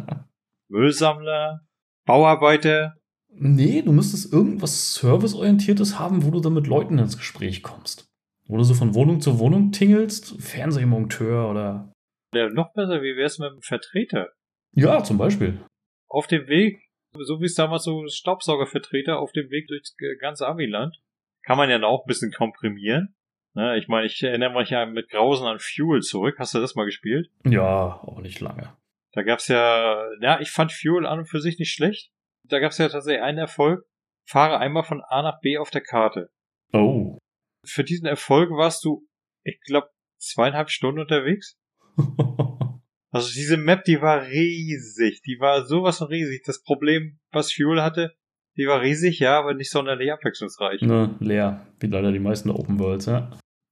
Müllsammler? 0.68 1.66
Bauarbeiter? 2.06 2.96
Nee, 3.28 3.82
du 3.82 3.92
müsstest 3.92 4.32
irgendwas 4.32 4.94
Serviceorientiertes 4.94 5.98
haben, 5.98 6.24
wo 6.24 6.30
du 6.30 6.40
dann 6.40 6.54
mit 6.54 6.66
Leuten 6.66 6.98
ins 6.98 7.18
Gespräch 7.18 7.62
kommst. 7.62 8.08
Wo 8.46 8.56
du 8.56 8.62
so 8.62 8.74
von 8.74 8.94
Wohnung 8.94 9.20
zu 9.20 9.38
Wohnung 9.38 9.72
tingelst, 9.72 10.40
Fernsehmonteur 10.40 11.50
oder. 11.50 11.92
Ja, 12.34 12.48
noch 12.48 12.72
besser, 12.72 13.02
wie 13.02 13.16
wär's 13.16 13.38
mit 13.38 13.50
einem 13.50 13.62
Vertreter? 13.62 14.30
Ja, 14.72 15.02
zum 15.02 15.18
Beispiel. 15.18 15.60
Auf 16.08 16.26
dem 16.26 16.48
Weg, 16.48 16.80
so 17.14 17.40
wie 17.40 17.46
es 17.46 17.54
damals 17.54 17.84
so 17.84 18.06
Staubsaugervertreter 18.06 19.18
auf 19.18 19.32
dem 19.32 19.50
Weg 19.50 19.68
durchs 19.68 19.96
ganze 20.20 20.46
Amiland, 20.46 20.96
kann 21.44 21.56
man 21.56 21.70
ja 21.70 21.82
auch 21.82 22.04
ein 22.04 22.08
bisschen 22.08 22.32
komprimieren. 22.32 23.14
Ne, 23.54 23.78
ich 23.78 23.88
meine, 23.88 24.06
ich 24.06 24.22
erinnere 24.22 24.52
mich 24.58 24.68
ja 24.68 24.84
mit 24.84 25.08
Grausen 25.08 25.46
an 25.46 25.58
Fuel 25.58 26.02
zurück. 26.02 26.36
Hast 26.38 26.54
du 26.54 26.58
das 26.58 26.74
mal 26.74 26.84
gespielt? 26.84 27.30
Ja, 27.44 28.00
auch 28.02 28.20
nicht 28.20 28.40
lange. 28.40 28.76
Da 29.12 29.22
gab's 29.22 29.48
ja, 29.48 30.06
ja, 30.20 30.40
ich 30.40 30.50
fand 30.50 30.72
Fuel 30.72 31.06
an 31.06 31.20
und 31.20 31.26
für 31.26 31.40
sich 31.40 31.58
nicht 31.58 31.72
schlecht. 31.72 32.12
Da 32.44 32.58
gab's 32.58 32.76
ja 32.76 32.90
tatsächlich 32.90 33.22
einen 33.22 33.38
Erfolg. 33.38 33.86
Fahre 34.28 34.58
einmal 34.58 34.82
von 34.82 35.00
A 35.08 35.22
nach 35.22 35.40
B 35.40 35.56
auf 35.56 35.70
der 35.70 35.80
Karte. 35.80 36.28
Oh. 36.74 37.16
Für 37.64 37.82
diesen 37.82 38.06
Erfolg 38.06 38.50
warst 38.50 38.84
du, 38.84 39.06
ich 39.42 39.58
glaube, 39.62 39.88
zweieinhalb 40.18 40.68
Stunden 40.68 41.00
unterwegs. 41.00 41.56
also 43.10 43.32
diese 43.34 43.56
Map, 43.56 43.84
die 43.84 44.00
war 44.00 44.22
riesig. 44.26 45.22
Die 45.22 45.38
war 45.40 45.64
sowas 45.64 45.98
von 45.98 46.08
riesig. 46.08 46.42
Das 46.44 46.62
Problem, 46.62 47.18
was 47.32 47.52
Fuel 47.52 47.82
hatte, 47.82 48.14
die 48.56 48.66
war 48.66 48.80
riesig, 48.80 49.18
ja, 49.18 49.38
aber 49.38 49.54
nicht 49.54 49.70
sonderlich 49.70 50.12
abwechslungsreich. 50.12 50.80
Ne, 50.82 51.14
leer. 51.20 51.66
Wie 51.78 51.86
leider 51.86 52.12
die 52.12 52.18
meisten 52.18 52.50
Open 52.50 52.78
Worlds, 52.78 53.06
ja. 53.06 53.30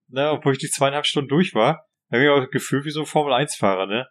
Na, 0.08 0.32
obwohl 0.32 0.52
ich 0.52 0.58
die 0.58 0.68
zweieinhalb 0.68 1.06
Stunden 1.06 1.28
durch 1.28 1.54
war, 1.54 1.86
habe 2.12 2.22
ich 2.22 2.28
auch 2.28 2.40
das 2.40 2.50
Gefühl 2.50 2.84
wie 2.84 2.90
so 2.90 3.00
ein 3.00 3.06
Formel-1-Fahrer, 3.06 3.86
ne? 3.86 4.06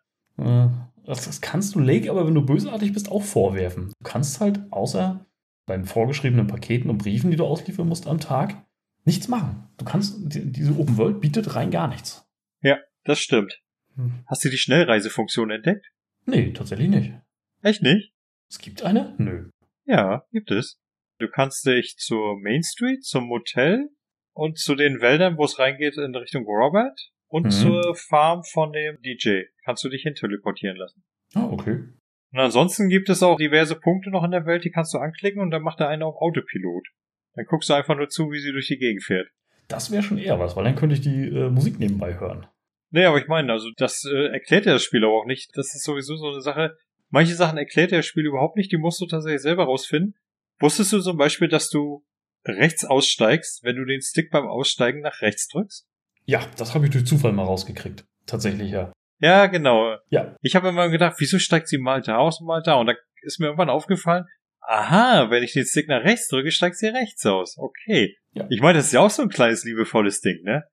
Das, 1.05 1.25
das 1.25 1.41
kannst 1.41 1.75
du 1.75 1.79
Lake 1.79 2.09
aber, 2.09 2.25
wenn 2.25 2.33
du 2.33 2.45
bösartig 2.45 2.93
bist, 2.93 3.11
auch 3.11 3.23
vorwerfen. 3.23 3.93
Du 3.99 4.09
kannst 4.09 4.39
halt 4.39 4.59
außer 4.71 5.25
deinen 5.67 5.85
vorgeschriebenen 5.85 6.47
Paketen 6.47 6.89
und 6.89 6.97
Briefen, 6.97 7.31
die 7.31 7.37
du 7.37 7.45
ausliefern 7.45 7.87
musst 7.87 8.07
am 8.07 8.19
Tag, 8.19 8.65
nichts 9.05 9.27
machen. 9.27 9.69
Du 9.77 9.85
kannst, 9.85 10.15
diese 10.19 10.77
Open 10.77 10.97
World 10.97 11.21
bietet 11.21 11.55
rein 11.55 11.71
gar 11.71 11.87
nichts. 11.87 12.27
Ja, 12.61 12.77
das 13.03 13.19
stimmt. 13.19 13.61
Hm. 13.95 14.23
Hast 14.27 14.43
du 14.43 14.49
die 14.49 14.57
Schnellreisefunktion 14.57 15.51
entdeckt? 15.51 15.85
Nee, 16.25 16.51
tatsächlich 16.51 16.89
nicht. 16.89 17.13
Echt 17.61 17.81
nicht? 17.81 18.13
Es 18.49 18.59
gibt 18.59 18.83
eine? 18.83 19.15
Nö. 19.17 19.49
Ja, 19.85 20.25
gibt 20.31 20.51
es. 20.51 20.79
Du 21.19 21.27
kannst 21.27 21.65
dich 21.65 21.95
zur 21.97 22.39
Main 22.39 22.63
Street, 22.63 23.03
zum 23.03 23.25
Motel 23.25 23.89
und 24.33 24.57
zu 24.57 24.75
den 24.75 25.01
Wäldern, 25.01 25.37
wo 25.37 25.45
es 25.45 25.59
reingeht 25.59 25.97
in 25.97 26.15
Richtung 26.15 26.45
Robert 26.45 26.99
und 27.27 27.45
mhm. 27.45 27.51
zur 27.51 27.95
Farm 27.95 28.43
von 28.43 28.71
dem 28.73 29.01
DJ. 29.01 29.43
Kannst 29.63 29.83
du 29.83 29.89
dich 29.89 30.03
hin 30.03 30.15
teleportieren 30.15 30.77
lassen. 30.77 31.03
Ah, 31.33 31.47
okay. 31.49 31.83
Und 32.31 32.39
ansonsten 32.39 32.89
gibt 32.89 33.09
es 33.09 33.21
auch 33.21 33.37
diverse 33.37 33.75
Punkte 33.75 34.09
noch 34.09 34.23
in 34.23 34.31
der 34.31 34.45
Welt, 34.45 34.65
die 34.65 34.71
kannst 34.71 34.93
du 34.93 34.97
anklicken 34.97 35.41
und 35.41 35.51
dann 35.51 35.61
macht 35.61 35.79
er 35.79 35.89
eine 35.89 36.05
auf 36.05 36.15
Autopilot. 36.15 36.87
Dann 37.35 37.45
guckst 37.45 37.69
du 37.69 37.73
einfach 37.73 37.95
nur 37.95 38.09
zu, 38.09 38.31
wie 38.31 38.39
sie 38.39 38.51
durch 38.51 38.67
die 38.67 38.77
Gegend 38.77 39.03
fährt. 39.03 39.29
Das 39.67 39.91
wäre 39.91 40.03
schon 40.03 40.17
eher 40.17 40.39
was, 40.39 40.55
weil 40.55 40.63
dann 40.63 40.75
könnte 40.75 40.95
ich 40.95 41.01
die 41.01 41.27
äh, 41.27 41.49
Musik 41.49 41.79
nebenbei 41.79 42.19
hören. 42.19 42.47
Nee, 42.93 43.05
aber 43.05 43.17
ich 43.17 43.27
meine, 43.27 43.51
also 43.51 43.69
das 43.75 44.05
äh, 44.05 44.27
erklärt 44.27 44.65
ja 44.65 44.73
das 44.73 44.83
Spiel 44.83 45.03
aber 45.03 45.13
auch 45.13 45.25
nicht. 45.25 45.51
Das 45.55 45.73
ist 45.75 45.83
sowieso 45.83 46.15
so 46.15 46.29
eine 46.29 46.41
Sache, 46.41 46.77
Manche 47.13 47.35
Sachen 47.35 47.59
erklärt 47.59 47.91
der 47.91 48.01
Spiel 48.01 48.25
überhaupt 48.25 48.57
nicht, 48.57 48.71
die 48.71 48.77
musst 48.79 48.99
du 48.99 49.05
tatsächlich 49.05 49.43
selber 49.43 49.65
rausfinden. 49.65 50.15
Wusstest 50.59 50.93
du 50.93 50.99
zum 50.99 51.15
Beispiel, 51.15 51.47
dass 51.47 51.69
du 51.69 52.03
rechts 52.43 52.85
aussteigst, 52.85 53.63
wenn 53.63 53.75
du 53.75 53.85
den 53.85 54.01
Stick 54.01 54.31
beim 54.31 54.47
Aussteigen 54.47 55.01
nach 55.01 55.21
rechts 55.21 55.47
drückst? 55.47 55.85
Ja, 56.25 56.43
das 56.57 56.73
habe 56.73 56.85
ich 56.85 56.91
durch 56.91 57.05
Zufall 57.05 57.31
mal 57.31 57.43
rausgekriegt. 57.43 58.03
Tatsächlich, 58.25 58.71
ja. 58.71 58.91
Ja, 59.19 59.45
genau. 59.45 59.95
Ja. 60.09 60.35
Ich 60.41 60.55
habe 60.55 60.69
immer 60.69 60.89
gedacht, 60.89 61.17
wieso 61.19 61.37
steigt 61.37 61.67
sie 61.67 61.77
mal 61.77 62.01
da 62.01 62.17
aus 62.17 62.41
und 62.41 62.47
mal 62.47 62.63
da? 62.63 62.77
Und 62.77 62.87
da 62.87 62.95
ist 63.21 63.39
mir 63.39 63.45
irgendwann 63.45 63.69
aufgefallen, 63.69 64.25
aha, 64.61 65.29
wenn 65.29 65.43
ich 65.43 65.53
den 65.53 65.65
Stick 65.65 65.87
nach 65.89 66.03
rechts 66.03 66.29
drücke, 66.29 66.49
steigt 66.49 66.77
sie 66.77 66.87
rechts 66.87 67.23
aus. 67.27 67.59
Okay. 67.59 68.17
Ja. 68.31 68.47
Ich 68.49 68.61
meine, 68.61 68.79
das 68.79 68.87
ist 68.87 68.93
ja 68.93 69.01
auch 69.01 69.11
so 69.11 69.21
ein 69.21 69.29
kleines 69.29 69.65
liebevolles 69.65 70.19
Ding, 70.21 70.41
ne? 70.41 70.63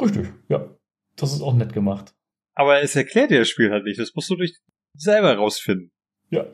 Richtig, 0.00 0.28
ja. 0.48 0.77
Das 1.18 1.32
ist 1.32 1.42
auch 1.42 1.54
nett 1.54 1.72
gemacht. 1.72 2.14
Aber 2.54 2.80
es 2.82 2.96
erklärt 2.96 3.30
dir 3.30 3.40
das 3.40 3.48
Spiel 3.48 3.70
halt 3.70 3.84
nicht. 3.84 4.00
Das 4.00 4.14
musst 4.14 4.30
du 4.30 4.36
durch 4.36 4.56
selber 4.94 5.34
rausfinden. 5.36 5.92
Ja. 6.30 6.46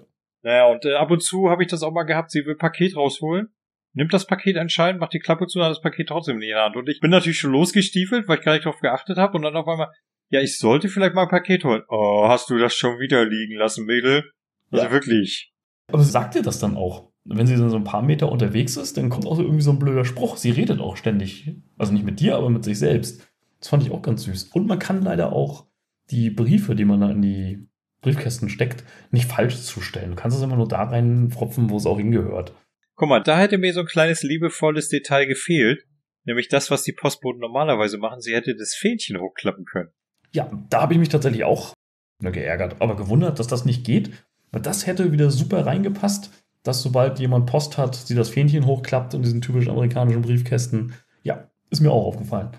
Naja, 0.43 0.67
und 0.67 0.85
äh, 0.85 0.95
ab 0.95 1.11
und 1.11 1.23
zu 1.23 1.49
habe 1.49 1.63
ich 1.63 1.71
das 1.71 1.83
auch 1.83 1.93
mal 1.93 2.03
gehabt, 2.05 2.31
sie 2.31 2.45
will 2.45 2.57
Paket 2.57 2.97
rausholen, 2.97 3.49
nimmt 3.95 4.13
das 4.13 4.27
Paket 4.27 4.59
anscheinend, 4.59 5.01
macht 5.01 5.15
die 5.15 5.19
Klappe 5.19 5.47
zu 5.47 5.59
und 5.59 5.65
hat 5.65 5.71
das 5.71 5.81
Paket 5.81 6.09
trotzdem 6.09 6.37
in 6.37 6.49
der 6.49 6.63
Hand. 6.63 6.77
Und 6.77 6.89
ich 6.89 7.01
bin 7.01 7.11
natürlich 7.11 7.39
schon 7.39 7.53
losgestiefelt, 7.53 8.29
weil 8.29 8.39
ich 8.39 8.45
gar 8.45 8.53
nicht 8.53 8.67
drauf 8.67 8.81
geachtet 8.81 9.17
habe 9.17 9.37
und 9.37 9.43
dann 9.43 9.57
auf 9.57 9.67
einmal, 9.67 9.91
ja, 10.31 10.41
ich 10.41 10.59
sollte 10.59 10.89
vielleicht 10.89 11.15
mal 11.15 11.23
ein 11.23 11.29
Paket 11.29 11.65
holen. 11.65 11.83
Oh, 11.89 12.27
hast 12.29 12.51
du 12.51 12.59
das 12.59 12.75
schon 12.75 12.99
wieder 12.99 13.25
liegen 13.25 13.57
lassen, 13.57 13.87
Mädel? 13.87 14.31
Also 14.71 14.85
ja. 14.85 14.91
wirklich. 14.91 15.53
Aber 15.91 16.03
sagt 16.03 16.35
ihr 16.35 16.43
das 16.43 16.59
dann 16.59 16.77
auch? 16.77 17.11
Wenn 17.25 17.47
sie 17.47 17.57
dann 17.57 17.71
so 17.71 17.77
ein 17.77 17.85
paar 17.85 18.03
Meter 18.03 18.31
unterwegs 18.31 18.77
ist, 18.77 18.99
dann 18.99 19.09
kommt 19.09 19.27
auch 19.27 19.39
irgendwie 19.39 19.63
so 19.63 19.71
ein 19.71 19.79
blöder 19.79 20.05
Spruch. 20.05 20.37
Sie 20.37 20.51
redet 20.51 20.81
auch 20.81 20.99
ständig. 20.99 21.51
Also 21.79 21.95
nicht 21.95 22.05
mit 22.05 22.21
dir, 22.21 22.37
aber 22.37 22.51
mit 22.51 22.65
sich 22.65 22.79
selbst. 22.79 23.27
Das 23.65 23.71
fand 23.71 23.83
ich 23.83 23.93
auch 23.93 24.03
ganz 24.03 24.25
süß. 24.25 24.51
Und 24.53 24.67
man 24.67 24.79
kann 24.79 25.01
leider 25.01 25.33
auch 25.33 25.65
die 26.11 26.29
Briefe, 26.29 26.75
die 26.75 26.85
man 26.85 27.01
da 27.01 27.11
in 27.11 27.23
die 27.23 27.67
Briefkästen 28.03 28.51
steckt, 28.51 28.85
nicht 29.11 29.27
falsch 29.27 29.59
zustellen. 29.63 30.11
Du 30.11 30.17
kannst 30.17 30.37
es 30.37 30.43
immer 30.43 30.57
nur 30.57 30.69
da 30.69 30.83
reinfropfen, 30.83 31.71
wo 31.71 31.79
es 31.79 31.87
auch 31.87 31.97
hingehört. 31.97 32.55
Guck 32.95 33.09
mal, 33.09 33.23
da 33.23 33.39
hätte 33.39 33.57
mir 33.57 33.73
so 33.73 33.81
ein 33.81 33.87
kleines 33.87 34.23
liebevolles 34.23 34.91
Detail 34.91 35.25
gefehlt. 35.25 35.87
Nämlich 36.25 36.49
das, 36.49 36.71
was 36.71 36.83
die 36.83 36.93
Postboten 36.93 37.41
normalerweise 37.41 37.97
machen. 37.97 38.21
Sie 38.21 38.35
hätte 38.35 38.55
das 38.55 38.75
Fähnchen 38.75 39.19
hochklappen 39.19 39.65
können. 39.65 39.89
Ja, 40.33 40.51
da 40.69 40.83
habe 40.83 40.93
ich 40.93 40.99
mich 40.99 41.09
tatsächlich 41.09 41.45
auch 41.45 41.73
nur 42.21 42.33
geärgert, 42.33 42.77
aber 42.81 42.97
gewundert, 42.97 43.39
dass 43.39 43.47
das 43.47 43.65
nicht 43.65 43.87
geht. 43.87 44.11
Weil 44.53 44.61
das 44.61 44.87
hätte 44.87 45.11
wieder 45.11 45.31
super 45.31 45.65
reingepasst, 45.65 46.31
dass 46.65 46.83
sobald 46.83 47.19
jemand 47.19 47.47
Post 47.47 47.79
hat, 47.79 47.95
sie 47.95 48.15
das 48.15 48.29
Fähnchen 48.29 48.67
hochklappt 48.67 49.15
in 49.15 49.23
diesen 49.23 49.41
typischen 49.41 49.71
amerikanischen 49.71 50.21
Briefkästen. 50.21 50.93
Ja, 51.23 51.51
ist 51.71 51.81
mir 51.81 51.93
auch 51.93 52.05
aufgefallen. 52.05 52.51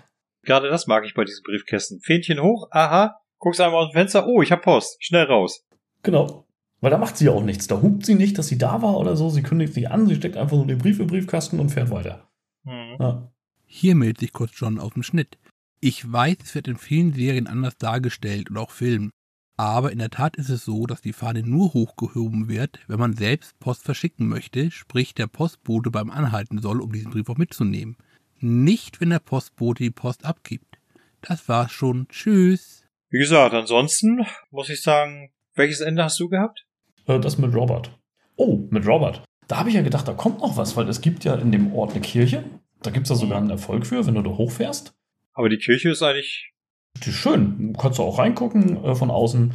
Gerade 0.46 0.70
das 0.70 0.86
mag 0.86 1.04
ich 1.04 1.14
bei 1.14 1.24
diesen 1.24 1.42
Briefkästen. 1.42 2.00
Fähnchen 2.00 2.40
hoch, 2.40 2.68
aha, 2.70 3.20
guckst 3.38 3.60
einmal 3.60 3.84
aus 3.84 3.90
dem 3.90 3.98
Fenster, 3.98 4.26
oh, 4.26 4.42
ich 4.42 4.52
hab 4.52 4.62
Post, 4.62 4.96
schnell 5.00 5.24
raus. 5.24 5.66
Genau. 6.02 6.46
Weil 6.80 6.90
da 6.90 6.98
macht 6.98 7.16
sie 7.16 7.26
ja 7.26 7.32
auch 7.32 7.42
nichts. 7.42 7.66
Da 7.66 7.82
hupt 7.82 8.06
sie 8.06 8.14
nicht, 8.14 8.38
dass 8.38 8.48
sie 8.48 8.58
da 8.58 8.80
war 8.80 8.96
oder 8.96 9.16
so. 9.16 9.28
Sie 9.28 9.42
kündigt 9.42 9.74
sich 9.74 9.90
an, 9.90 10.06
sie 10.06 10.14
steckt 10.14 10.36
einfach 10.36 10.56
nur 10.56 10.66
den 10.66 10.78
Brief 10.78 11.00
im 11.00 11.08
Briefkasten 11.08 11.58
und 11.58 11.70
fährt 11.70 11.90
weiter. 11.90 12.28
Mhm. 12.64 12.96
Ja. 13.00 13.32
Hier 13.64 13.94
meldet 13.94 14.20
sich 14.20 14.32
kurz 14.32 14.52
John 14.54 14.78
aus 14.78 14.92
dem 14.92 15.02
Schnitt. 15.02 15.38
Ich 15.80 16.10
weiß, 16.10 16.36
es 16.44 16.54
wird 16.54 16.68
in 16.68 16.76
vielen 16.76 17.12
Serien 17.12 17.46
anders 17.46 17.76
dargestellt 17.76 18.50
und 18.50 18.56
auch 18.56 18.70
Filmen. 18.70 19.10
Aber 19.56 19.90
in 19.90 19.98
der 19.98 20.10
Tat 20.10 20.36
ist 20.36 20.50
es 20.50 20.64
so, 20.64 20.86
dass 20.86 21.00
die 21.00 21.14
Fahne 21.14 21.42
nur 21.42 21.72
hochgehoben 21.72 22.48
wird, 22.48 22.78
wenn 22.88 22.98
man 22.98 23.14
selbst 23.14 23.58
Post 23.58 23.82
verschicken 23.82 24.28
möchte, 24.28 24.70
sprich 24.70 25.14
der 25.14 25.26
Postbote 25.26 25.90
beim 25.90 26.10
Anhalten 26.10 26.60
soll, 26.60 26.80
um 26.80 26.92
diesen 26.92 27.10
Brief 27.10 27.28
auch 27.30 27.38
mitzunehmen. 27.38 27.96
Nicht, 28.38 29.00
wenn 29.00 29.10
der 29.10 29.18
Postbote 29.18 29.82
die 29.82 29.90
Post 29.90 30.24
abgibt. 30.24 30.78
Das 31.22 31.48
war's 31.48 31.72
schon. 31.72 32.06
Tschüss. 32.08 32.84
Wie 33.08 33.18
gesagt, 33.18 33.54
ansonsten 33.54 34.26
muss 34.50 34.68
ich 34.68 34.82
sagen, 34.82 35.30
welches 35.54 35.80
Ende 35.80 36.04
hast 36.04 36.20
du 36.20 36.28
gehabt? 36.28 36.66
Äh, 37.06 37.18
das 37.18 37.38
mit 37.38 37.54
Robert. 37.54 37.98
Oh, 38.36 38.66
mit 38.70 38.86
Robert. 38.86 39.22
Da 39.48 39.58
habe 39.58 39.68
ich 39.68 39.74
ja 39.74 39.82
gedacht, 39.82 40.06
da 40.06 40.12
kommt 40.12 40.40
noch 40.40 40.56
was, 40.56 40.76
weil 40.76 40.88
es 40.88 41.00
gibt 41.00 41.24
ja 41.24 41.34
in 41.36 41.52
dem 41.52 41.72
Ort 41.74 41.92
eine 41.92 42.00
Kirche. 42.00 42.44
Da 42.82 42.90
gibt 42.90 43.04
es 43.06 43.10
ja 43.10 43.16
sogar 43.16 43.38
einen 43.38 43.50
Erfolg 43.50 43.86
für, 43.86 44.06
wenn 44.06 44.14
du 44.14 44.22
da 44.22 44.30
hochfährst. 44.30 44.94
Aber 45.32 45.48
die 45.48 45.58
Kirche 45.58 45.90
ist 45.90 46.02
eigentlich. 46.02 46.52
Die 47.04 47.10
ist 47.10 47.16
schön. 47.16 47.74
Kannst 47.78 47.98
du 47.98 48.02
auch 48.02 48.18
reingucken 48.18 48.84
äh, 48.84 48.94
von 48.94 49.10
außen. 49.10 49.54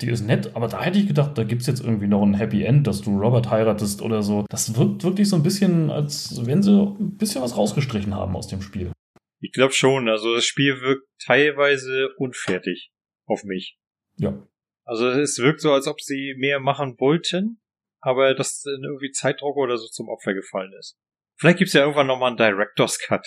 Die 0.00 0.08
ist 0.08 0.22
nett, 0.22 0.56
aber 0.56 0.68
da 0.68 0.82
hätte 0.82 0.98
ich 0.98 1.06
gedacht, 1.06 1.36
da 1.36 1.44
gibt 1.44 1.60
es 1.60 1.66
jetzt 1.66 1.84
irgendwie 1.84 2.06
noch 2.06 2.22
ein 2.22 2.34
Happy 2.34 2.64
End, 2.64 2.86
dass 2.86 3.02
du 3.02 3.18
Robert 3.18 3.50
heiratest 3.50 4.00
oder 4.00 4.22
so. 4.22 4.46
Das 4.48 4.76
wirkt 4.76 5.04
wirklich 5.04 5.28
so 5.28 5.36
ein 5.36 5.42
bisschen, 5.42 5.90
als 5.90 6.46
wenn 6.46 6.62
sie 6.62 6.72
ein 6.72 7.16
bisschen 7.18 7.42
was 7.42 7.56
rausgestrichen 7.56 8.14
haben 8.14 8.34
aus 8.34 8.48
dem 8.48 8.62
Spiel. 8.62 8.92
Ich 9.40 9.52
glaube 9.52 9.74
schon. 9.74 10.08
Also 10.08 10.34
das 10.34 10.44
Spiel 10.44 10.80
wirkt 10.80 11.06
teilweise 11.24 12.08
unfertig 12.16 12.90
auf 13.26 13.44
mich. 13.44 13.76
Ja. 14.16 14.46
Also 14.84 15.08
es 15.08 15.38
wirkt 15.38 15.60
so, 15.60 15.72
als 15.72 15.86
ob 15.86 16.00
sie 16.00 16.34
mehr 16.38 16.58
machen 16.58 16.96
wollten, 16.98 17.60
aber 18.00 18.34
das 18.34 18.64
irgendwie 18.64 19.10
Zeitdruck 19.10 19.56
oder 19.56 19.76
so 19.76 19.86
zum 19.86 20.08
Opfer 20.08 20.34
gefallen 20.34 20.72
ist. 20.78 20.96
Vielleicht 21.36 21.58
gibt's 21.58 21.74
ja 21.74 21.82
irgendwann 21.82 22.06
nochmal 22.06 22.28
einen 22.28 22.36
Director's 22.36 22.98
Cut. 22.98 23.26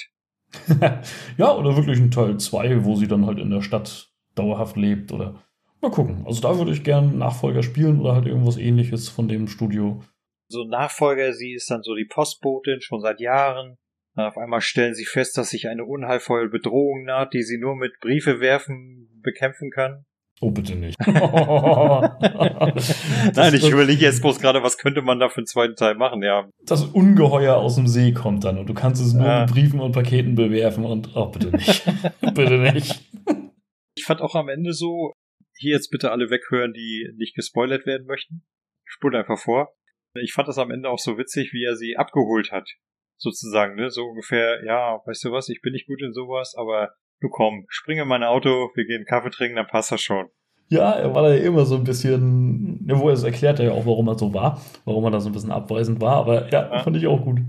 ja, 1.38 1.53
oder 1.53 1.76
wirklich 1.76 1.99
ein 1.99 2.11
Teil 2.11 2.38
2, 2.38 2.86
wo 2.86 2.95
sie 2.95 3.07
dann 3.07 3.26
halt 3.26 3.39
in 3.39 3.49
der 3.49 3.61
Stadt 3.61 4.09
dauerhaft 4.36 4.78
lebt 4.78 5.11
oder 5.11 5.43
mal 5.82 5.91
gucken. 5.91 6.23
Also 6.26 6.41
da 6.41 6.57
würde 6.57 6.71
ich 6.71 6.84
gern 6.84 7.17
Nachfolger 7.17 7.63
spielen 7.63 7.99
oder 7.99 8.15
halt 8.15 8.28
irgendwas 8.28 8.57
ähnliches 8.57 9.09
von 9.09 9.28
dem 9.28 9.47
Studio. 9.47 10.01
So 10.47 10.63
Nachfolger, 10.63 11.34
sie 11.34 11.53
ist 11.53 11.69
dann 11.71 11.82
so 11.84 11.95
die 11.95 12.05
Postbotin 12.05 12.82
schon 12.82 13.01
seit 13.01 13.19
Jahren 13.19 13.78
auf 14.15 14.38
einmal 14.38 14.61
stellen 14.61 14.93
sie 14.93 15.03
fest, 15.05 15.38
dass 15.38 15.49
sich 15.49 15.67
eine 15.67 15.84
unheilvolle 15.84 16.47
Bedrohung 16.49 17.03
naht, 17.03 17.34
die 17.34 17.43
sie 17.43 17.57
nur 17.57 17.76
mit 17.76 17.99
Briefe 17.99 18.39
werfen 18.39 19.09
bekämpfen 19.21 19.71
kann. 19.71 20.05
Oh, 20.41 20.51
bitte 20.51 20.76
nicht. 20.76 20.97
Nein, 21.05 21.15
ich 23.53 23.69
überlege 23.69 24.03
jetzt 24.03 24.21
bloß 24.21 24.39
gerade, 24.39 24.63
was 24.63 24.78
könnte 24.78 25.01
man 25.01 25.17
da 25.19 25.30
für 25.30 25.38
einen 25.38 25.47
zweiten 25.47 25.76
Teil 25.76 25.95
machen, 25.95 26.21
ja. 26.23 26.49
Das 26.65 26.84
Ungeheuer 26.84 27.55
aus 27.55 27.76
dem 27.76 27.88
See 27.88 28.11
kommt 28.11 28.43
dann 28.43 28.57
und 28.57 28.67
du 28.67 28.73
kannst 28.73 29.01
es 29.01 29.13
nur 29.13 29.26
Ja. 29.26 29.41
mit 29.41 29.51
Briefen 29.51 29.80
und 29.80 29.93
Paketen 29.93 30.36
bewerfen 30.36 30.84
und, 30.86 31.15
oh, 31.15 31.28
bitte 31.28 31.51
nicht. 31.51 31.86
bitte 32.34 32.57
nicht. 32.59 33.01
Ich 33.97 34.03
fand 34.03 34.21
auch 34.21 34.36
am 34.36 34.49
Ende 34.49 34.73
so, 34.73 35.13
hier 35.57 35.73
jetzt 35.73 35.89
bitte 35.89 36.11
alle 36.11 36.29
weghören, 36.29 36.73
die 36.73 37.09
nicht 37.17 37.35
gespoilert 37.35 37.85
werden 37.85 38.07
möchten. 38.07 38.45
Spult 38.85 39.15
einfach 39.15 39.39
vor. 39.39 39.73
Ich 40.15 40.33
fand 40.33 40.47
das 40.47 40.57
am 40.57 40.71
Ende 40.71 40.89
auch 40.89 40.99
so 40.99 41.17
witzig, 41.17 41.51
wie 41.53 41.63
er 41.65 41.75
sie 41.75 41.97
abgeholt 41.97 42.51
hat. 42.51 42.69
Sozusagen, 43.17 43.75
ne? 43.75 43.89
So 43.89 44.03
ungefähr, 44.05 44.63
ja, 44.65 45.01
weißt 45.05 45.23
du 45.25 45.31
was, 45.31 45.49
ich 45.49 45.61
bin 45.61 45.73
nicht 45.73 45.87
gut 45.87 46.01
in 46.01 46.13
sowas, 46.13 46.53
aber 46.57 46.93
du 47.21 47.29
komm, 47.29 47.65
spring 47.69 47.99
in 47.99 48.07
mein 48.07 48.23
Auto, 48.23 48.69
wir 48.75 48.85
gehen 48.85 49.05
Kaffee 49.05 49.29
trinken, 49.29 49.55
dann 49.55 49.67
passt 49.67 49.91
das 49.91 50.01
schon. 50.01 50.27
Ja, 50.67 50.91
er 50.93 51.13
war 51.13 51.21
da 51.23 51.33
ja 51.33 51.43
immer 51.43 51.65
so 51.65 51.75
ein 51.75 51.83
bisschen, 51.83 52.79
wo 52.89 53.07
er 53.07 53.13
es 53.13 53.23
erklärt 53.23 53.59
ja 53.59 53.71
auch, 53.71 53.85
warum 53.85 54.07
er 54.07 54.17
so 54.17 54.33
war, 54.33 54.61
warum 54.83 55.03
er 55.05 55.11
da 55.11 55.19
so 55.19 55.29
ein 55.29 55.33
bisschen 55.33 55.51
abweisend 55.51 56.01
war, 56.01 56.15
aber 56.17 56.49
ja, 56.49 56.73
Ja. 56.73 56.79
fand 56.83 56.97
ich 56.97 57.07
auch 57.07 57.21
gut. 57.23 57.39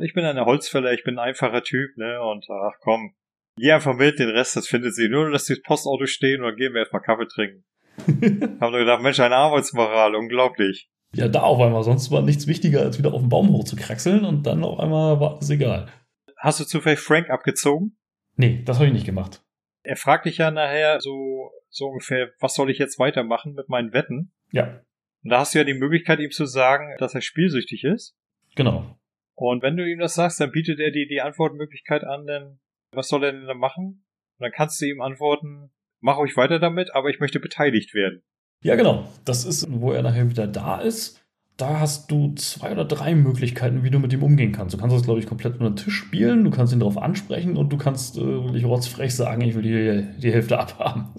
Ich 0.00 0.14
bin 0.14 0.24
eine 0.24 0.44
Holzfäller, 0.44 0.92
ich 0.92 1.02
bin 1.04 1.18
ein 1.18 1.28
einfacher 1.28 1.62
Typ, 1.62 1.96
ne? 1.96 2.20
Und 2.22 2.46
ach 2.50 2.74
komm, 2.80 3.14
geh 3.60 3.72
einfach 3.72 3.94
mit, 3.94 4.18
den 4.18 4.30
Rest, 4.30 4.56
das 4.56 4.66
findet 4.66 4.94
sie. 4.94 5.08
Nur, 5.08 5.30
dass 5.30 5.44
die 5.44 5.56
Postauto 5.56 6.06
stehen 6.06 6.40
und 6.40 6.48
dann 6.48 6.56
gehen 6.56 6.72
wir 6.72 6.80
erstmal 6.80 7.02
Kaffee 7.02 7.26
trinken. 7.26 7.64
Haben 8.60 8.72
wir 8.72 8.80
gedacht, 8.80 9.02
Mensch, 9.02 9.20
eine 9.20 9.36
Arbeitsmoral, 9.36 10.14
unglaublich. 10.14 10.90
Ja, 11.14 11.28
da 11.28 11.42
auf 11.42 11.60
einmal, 11.60 11.82
sonst 11.82 12.10
war 12.10 12.22
nichts 12.22 12.46
wichtiger, 12.46 12.80
als 12.80 12.98
wieder 12.98 13.12
auf 13.12 13.20
den 13.20 13.28
Baum 13.28 13.50
hochzukraxeln 13.50 14.24
und 14.24 14.46
dann 14.46 14.62
auf 14.62 14.78
einmal 14.78 15.20
war 15.20 15.38
es 15.40 15.50
egal. 15.50 15.88
Hast 16.36 16.60
du 16.60 16.64
zufällig 16.64 17.00
Frank 17.00 17.30
abgezogen? 17.30 17.96
Nee, 18.36 18.62
das 18.64 18.76
habe 18.76 18.86
ich 18.86 18.92
nicht 18.92 19.06
gemacht. 19.06 19.42
Er 19.82 19.96
fragt 19.96 20.26
dich 20.26 20.38
ja 20.38 20.50
nachher 20.50 21.00
so, 21.00 21.50
so 21.68 21.86
ungefähr, 21.86 22.30
was 22.38 22.54
soll 22.54 22.70
ich 22.70 22.78
jetzt 22.78 22.98
weitermachen 22.98 23.54
mit 23.54 23.68
meinen 23.68 23.92
Wetten? 23.92 24.32
Ja, 24.52 24.80
Und 25.24 25.30
da 25.30 25.40
hast 25.40 25.54
du 25.54 25.58
ja 25.58 25.64
die 25.64 25.74
Möglichkeit, 25.74 26.20
ihm 26.20 26.30
zu 26.30 26.46
sagen, 26.46 26.94
dass 26.98 27.14
er 27.14 27.20
spielsüchtig 27.20 27.84
ist. 27.84 28.16
genau. 28.54 28.96
Und 29.34 29.62
wenn 29.62 29.76
du 29.76 29.90
ihm 29.90 29.98
das 29.98 30.14
sagst, 30.14 30.38
dann 30.38 30.50
bietet 30.52 30.80
er 30.80 30.90
dir 30.90 31.08
die 31.08 31.22
Antwortmöglichkeit 31.22 32.04
an, 32.04 32.26
denn 32.26 32.60
was 32.92 33.08
soll 33.08 33.24
er 33.24 33.32
denn 33.32 33.46
da 33.46 33.54
machen? 33.54 34.04
Und 34.38 34.44
dann 34.44 34.52
kannst 34.52 34.80
du 34.80 34.86
ihm 34.86 35.00
antworten, 35.00 35.70
mach 36.00 36.18
euch 36.18 36.36
weiter 36.36 36.58
damit, 36.58 36.94
aber 36.94 37.10
ich 37.10 37.20
möchte 37.20 37.40
beteiligt 37.40 37.94
werden. 37.94 38.22
Ja, 38.62 38.76
genau. 38.76 39.08
Das 39.24 39.44
ist, 39.44 39.66
wo 39.70 39.92
er 39.92 40.02
nachher 40.02 40.28
wieder 40.30 40.46
da 40.46 40.80
ist. 40.80 41.24
Da 41.56 41.80
hast 41.80 42.10
du 42.10 42.34
zwei 42.36 42.72
oder 42.72 42.86
drei 42.86 43.14
Möglichkeiten, 43.14 43.84
wie 43.84 43.90
du 43.90 43.98
mit 43.98 44.12
ihm 44.14 44.22
umgehen 44.22 44.52
kannst. 44.52 44.74
Du 44.74 44.78
kannst 44.78 44.96
das, 44.96 45.04
glaube 45.04 45.20
ich, 45.20 45.26
komplett 45.26 45.54
unter 45.54 45.70
den 45.70 45.76
Tisch 45.76 45.94
spielen, 45.94 46.44
du 46.44 46.50
kannst 46.50 46.72
ihn 46.72 46.80
darauf 46.80 46.96
ansprechen 46.96 47.56
und 47.58 47.70
du 47.70 47.76
kannst 47.76 48.16
äh, 48.16 48.20
wirklich 48.20 48.64
rotzfrech 48.64 49.14
sagen, 49.14 49.42
ich 49.42 49.54
will 49.54 49.62
die, 49.62 50.20
die 50.20 50.32
Hälfte 50.32 50.58
abhaben. 50.58 51.12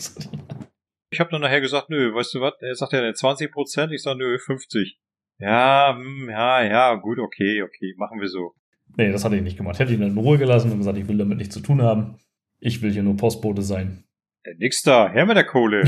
Ich 1.13 1.19
habe 1.19 1.30
dann 1.30 1.41
nachher 1.41 1.61
gesagt, 1.61 1.89
nö, 1.89 2.13
weißt 2.15 2.34
du 2.34 2.41
was? 2.41 2.53
Er 2.61 2.74
sagt 2.74 2.93
ja 2.93 3.13
20 3.13 3.51
Prozent, 3.51 3.91
ich 3.91 4.01
sage 4.01 4.17
nö, 4.17 4.39
50. 4.39 4.97
Ja, 5.39 5.95
hm, 5.95 6.30
ja, 6.30 6.63
ja, 6.63 6.95
gut, 6.95 7.19
okay, 7.19 7.61
okay, 7.63 7.93
machen 7.97 8.19
wir 8.19 8.30
so. 8.30 8.55
Nee, 8.98 9.12
das 9.12 9.26
hatte 9.26 9.36
ich 9.36 9.42
nicht 9.42 9.58
gemacht. 9.58 9.80
Hätte 9.80 9.94
ihn 9.94 10.02
in 10.02 10.18
Ruhe 10.18 10.38
gelassen 10.38 10.72
und 10.72 10.78
gesagt, 10.80 10.98
ich 10.98 11.08
will 11.08 11.18
damit 11.18 11.38
nichts 11.38 11.54
zu 11.54 11.62
tun 11.62 11.82
haben. 11.82 12.16
Ich 12.60 12.82
will 12.82 12.92
hier 12.92 13.04
nur 13.04 13.18
Postbote 13.18 13.62
sein. 13.62 14.04
Der 14.46 14.56
nix 14.56 14.82
da, 14.82 15.10
her 15.10 15.26
mit 15.26 15.38
der 15.38 15.46
Kohle. 15.46 15.84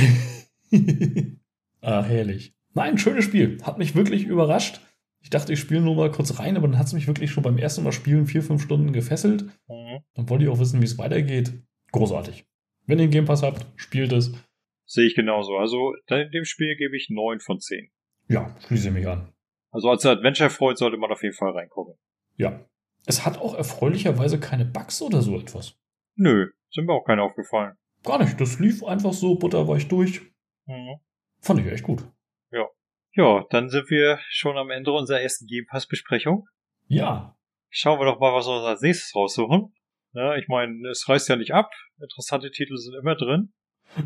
ah, 1.81 2.03
herrlich. 2.03 2.53
Nein, 2.73 2.97
schönes 2.97 3.25
Spiel. 3.25 3.59
Hat 3.63 3.77
mich 3.77 3.95
wirklich 3.95 4.25
überrascht. 4.25 4.81
Ich 5.21 5.29
dachte, 5.29 5.53
ich 5.53 5.59
spiele 5.59 5.81
nur 5.81 5.95
mal 5.95 6.11
kurz 6.11 6.39
rein, 6.39 6.57
aber 6.57 6.67
dann 6.67 6.77
hat 6.77 6.87
es 6.87 6.93
mich 6.93 7.07
wirklich 7.07 7.31
schon 7.31 7.43
beim 7.43 7.57
ersten 7.57 7.83
Mal 7.83 7.93
spielen 7.93 8.27
vier, 8.27 8.43
fünf 8.43 8.61
Stunden 8.61 8.91
gefesselt. 8.91 9.43
Mhm. 9.67 9.99
Dann 10.15 10.29
wollte 10.29 10.43
ich 10.43 10.49
auch 10.49 10.59
wissen, 10.59 10.81
wie 10.81 10.85
es 10.85 10.97
weitergeht. 10.97 11.53
Großartig. 11.91 12.45
Wenn 12.85 12.99
ihr 12.99 13.03
einen 13.03 13.11
Game 13.11 13.25
Pass 13.25 13.43
habt, 13.43 13.65
spielt 13.75 14.11
es. 14.11 14.33
Sehe 14.85 15.07
ich 15.07 15.15
genauso. 15.15 15.55
Also 15.55 15.93
in 16.09 16.31
dem 16.31 16.43
Spiel 16.43 16.75
gebe 16.75 16.97
ich 16.97 17.07
9 17.09 17.39
von 17.39 17.59
10. 17.59 17.89
Ja, 18.27 18.55
schließe 18.67 18.91
mich 18.91 19.07
an. 19.07 19.31
Also 19.71 19.89
als 19.89 20.05
Adventure-Freund 20.05 20.77
sollte 20.77 20.97
man 20.97 21.11
auf 21.11 21.23
jeden 21.23 21.35
Fall 21.35 21.51
reingucken. 21.51 21.95
Ja. 22.35 22.65
Es 23.05 23.25
hat 23.25 23.37
auch 23.37 23.53
erfreulicherweise 23.55 24.39
keine 24.39 24.65
Bugs 24.65 25.01
oder 25.01 25.21
so 25.21 25.37
etwas. 25.37 25.75
Nö, 26.15 26.51
sind 26.71 26.85
mir 26.85 26.93
auch 26.93 27.05
keine 27.05 27.23
aufgefallen. 27.23 27.75
Gar 28.03 28.23
nicht. 28.23 28.39
Das 28.39 28.59
lief 28.59 28.83
einfach 28.83 29.13
so 29.13 29.35
butterweich 29.35 29.87
durch. 29.87 30.21
Mhm. 30.65 30.99
Fand 31.41 31.59
ich 31.59 31.67
echt 31.67 31.83
gut. 31.83 32.05
Ja, 33.15 33.45
dann 33.51 33.69
sind 33.69 33.91
wir 33.91 34.19
schon 34.29 34.57
am 34.57 34.71
Ende 34.71 34.91
unserer 34.91 35.21
ersten 35.21 35.45
Game 35.45 35.67
Pass-Besprechung. 35.67 36.47
Ja. 36.87 37.37
Schauen 37.69 37.99
wir 37.99 38.05
doch 38.05 38.19
mal, 38.19 38.33
was 38.33 38.47
wir 38.47 38.55
uns 38.55 38.65
als 38.65 38.81
nächstes 38.81 39.15
raussuchen. 39.15 39.73
Ja, 40.13 40.35
ich 40.35 40.47
meine, 40.47 40.89
es 40.89 41.07
reißt 41.07 41.29
ja 41.29 41.35
nicht 41.35 41.53
ab. 41.53 41.69
Interessante 42.01 42.49
Titel 42.49 42.75
sind 42.77 42.95
immer 42.95 43.15
drin. 43.15 43.53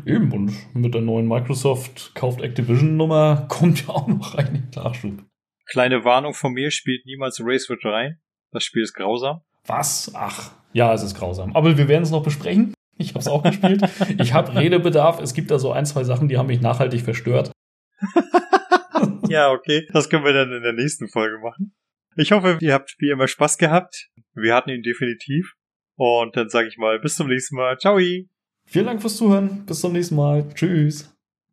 Eben. 0.04 0.30
Und 0.32 0.74
mit 0.74 0.92
der 0.92 1.00
neuen 1.00 1.26
Microsoft 1.26 2.14
kauft 2.14 2.42
Activision 2.42 2.98
Nummer 2.98 3.46
kommt 3.48 3.86
ja 3.86 3.88
auch 3.88 4.08
noch 4.08 4.36
rein 4.36 4.54
in 4.54 4.70
den 4.70 4.82
Nachschub. 4.82 5.24
Kleine 5.64 6.04
Warnung 6.04 6.34
von 6.34 6.52
mir, 6.52 6.70
spielt 6.70 7.06
niemals 7.06 7.40
Racewood 7.42 7.84
rein. 7.86 8.20
Das 8.52 8.64
Spiel 8.64 8.82
ist 8.82 8.94
grausam. 8.94 9.42
Was? 9.66 10.10
Ach, 10.14 10.52
ja, 10.72 10.92
es 10.94 11.02
ist 11.02 11.16
grausam. 11.16 11.54
Aber 11.54 11.76
wir 11.76 11.88
werden 11.88 12.02
es 12.02 12.10
noch 12.10 12.22
besprechen. 12.22 12.74
Ich 12.96 13.10
habe 13.10 13.20
es 13.20 13.28
auch 13.28 13.42
gespielt. 13.42 13.82
Ich 14.18 14.32
habe 14.32 14.54
Redebedarf. 14.54 15.20
Es 15.20 15.34
gibt 15.34 15.50
da 15.50 15.58
so 15.58 15.72
ein, 15.72 15.86
zwei 15.86 16.04
Sachen, 16.04 16.28
die 16.28 16.36
haben 16.36 16.48
mich 16.48 16.60
nachhaltig 16.60 17.02
verstört. 17.02 17.52
ja, 19.28 19.50
okay. 19.50 19.86
Das 19.92 20.08
können 20.08 20.24
wir 20.24 20.32
dann 20.32 20.52
in 20.52 20.62
der 20.62 20.72
nächsten 20.72 21.08
Folge 21.08 21.38
machen. 21.38 21.74
Ich 22.16 22.32
hoffe, 22.32 22.58
ihr 22.60 22.74
habt 22.74 22.96
wie 22.98 23.10
immer 23.10 23.28
Spaß 23.28 23.58
gehabt. 23.58 24.08
Wir 24.34 24.54
hatten 24.54 24.70
ihn 24.70 24.82
definitiv. 24.82 25.54
Und 25.96 26.36
dann 26.36 26.48
sage 26.48 26.68
ich 26.68 26.76
mal, 26.76 26.98
bis 26.98 27.14
zum 27.16 27.28
nächsten 27.28 27.56
Mal. 27.56 27.78
Ciao. 27.78 27.98
Vielen 27.98 28.86
Dank 28.86 29.00
fürs 29.00 29.16
Zuhören. 29.16 29.64
Bis 29.66 29.80
zum 29.80 29.92
nächsten 29.92 30.16
Mal. 30.16 30.44
Tschüss. 30.54 31.17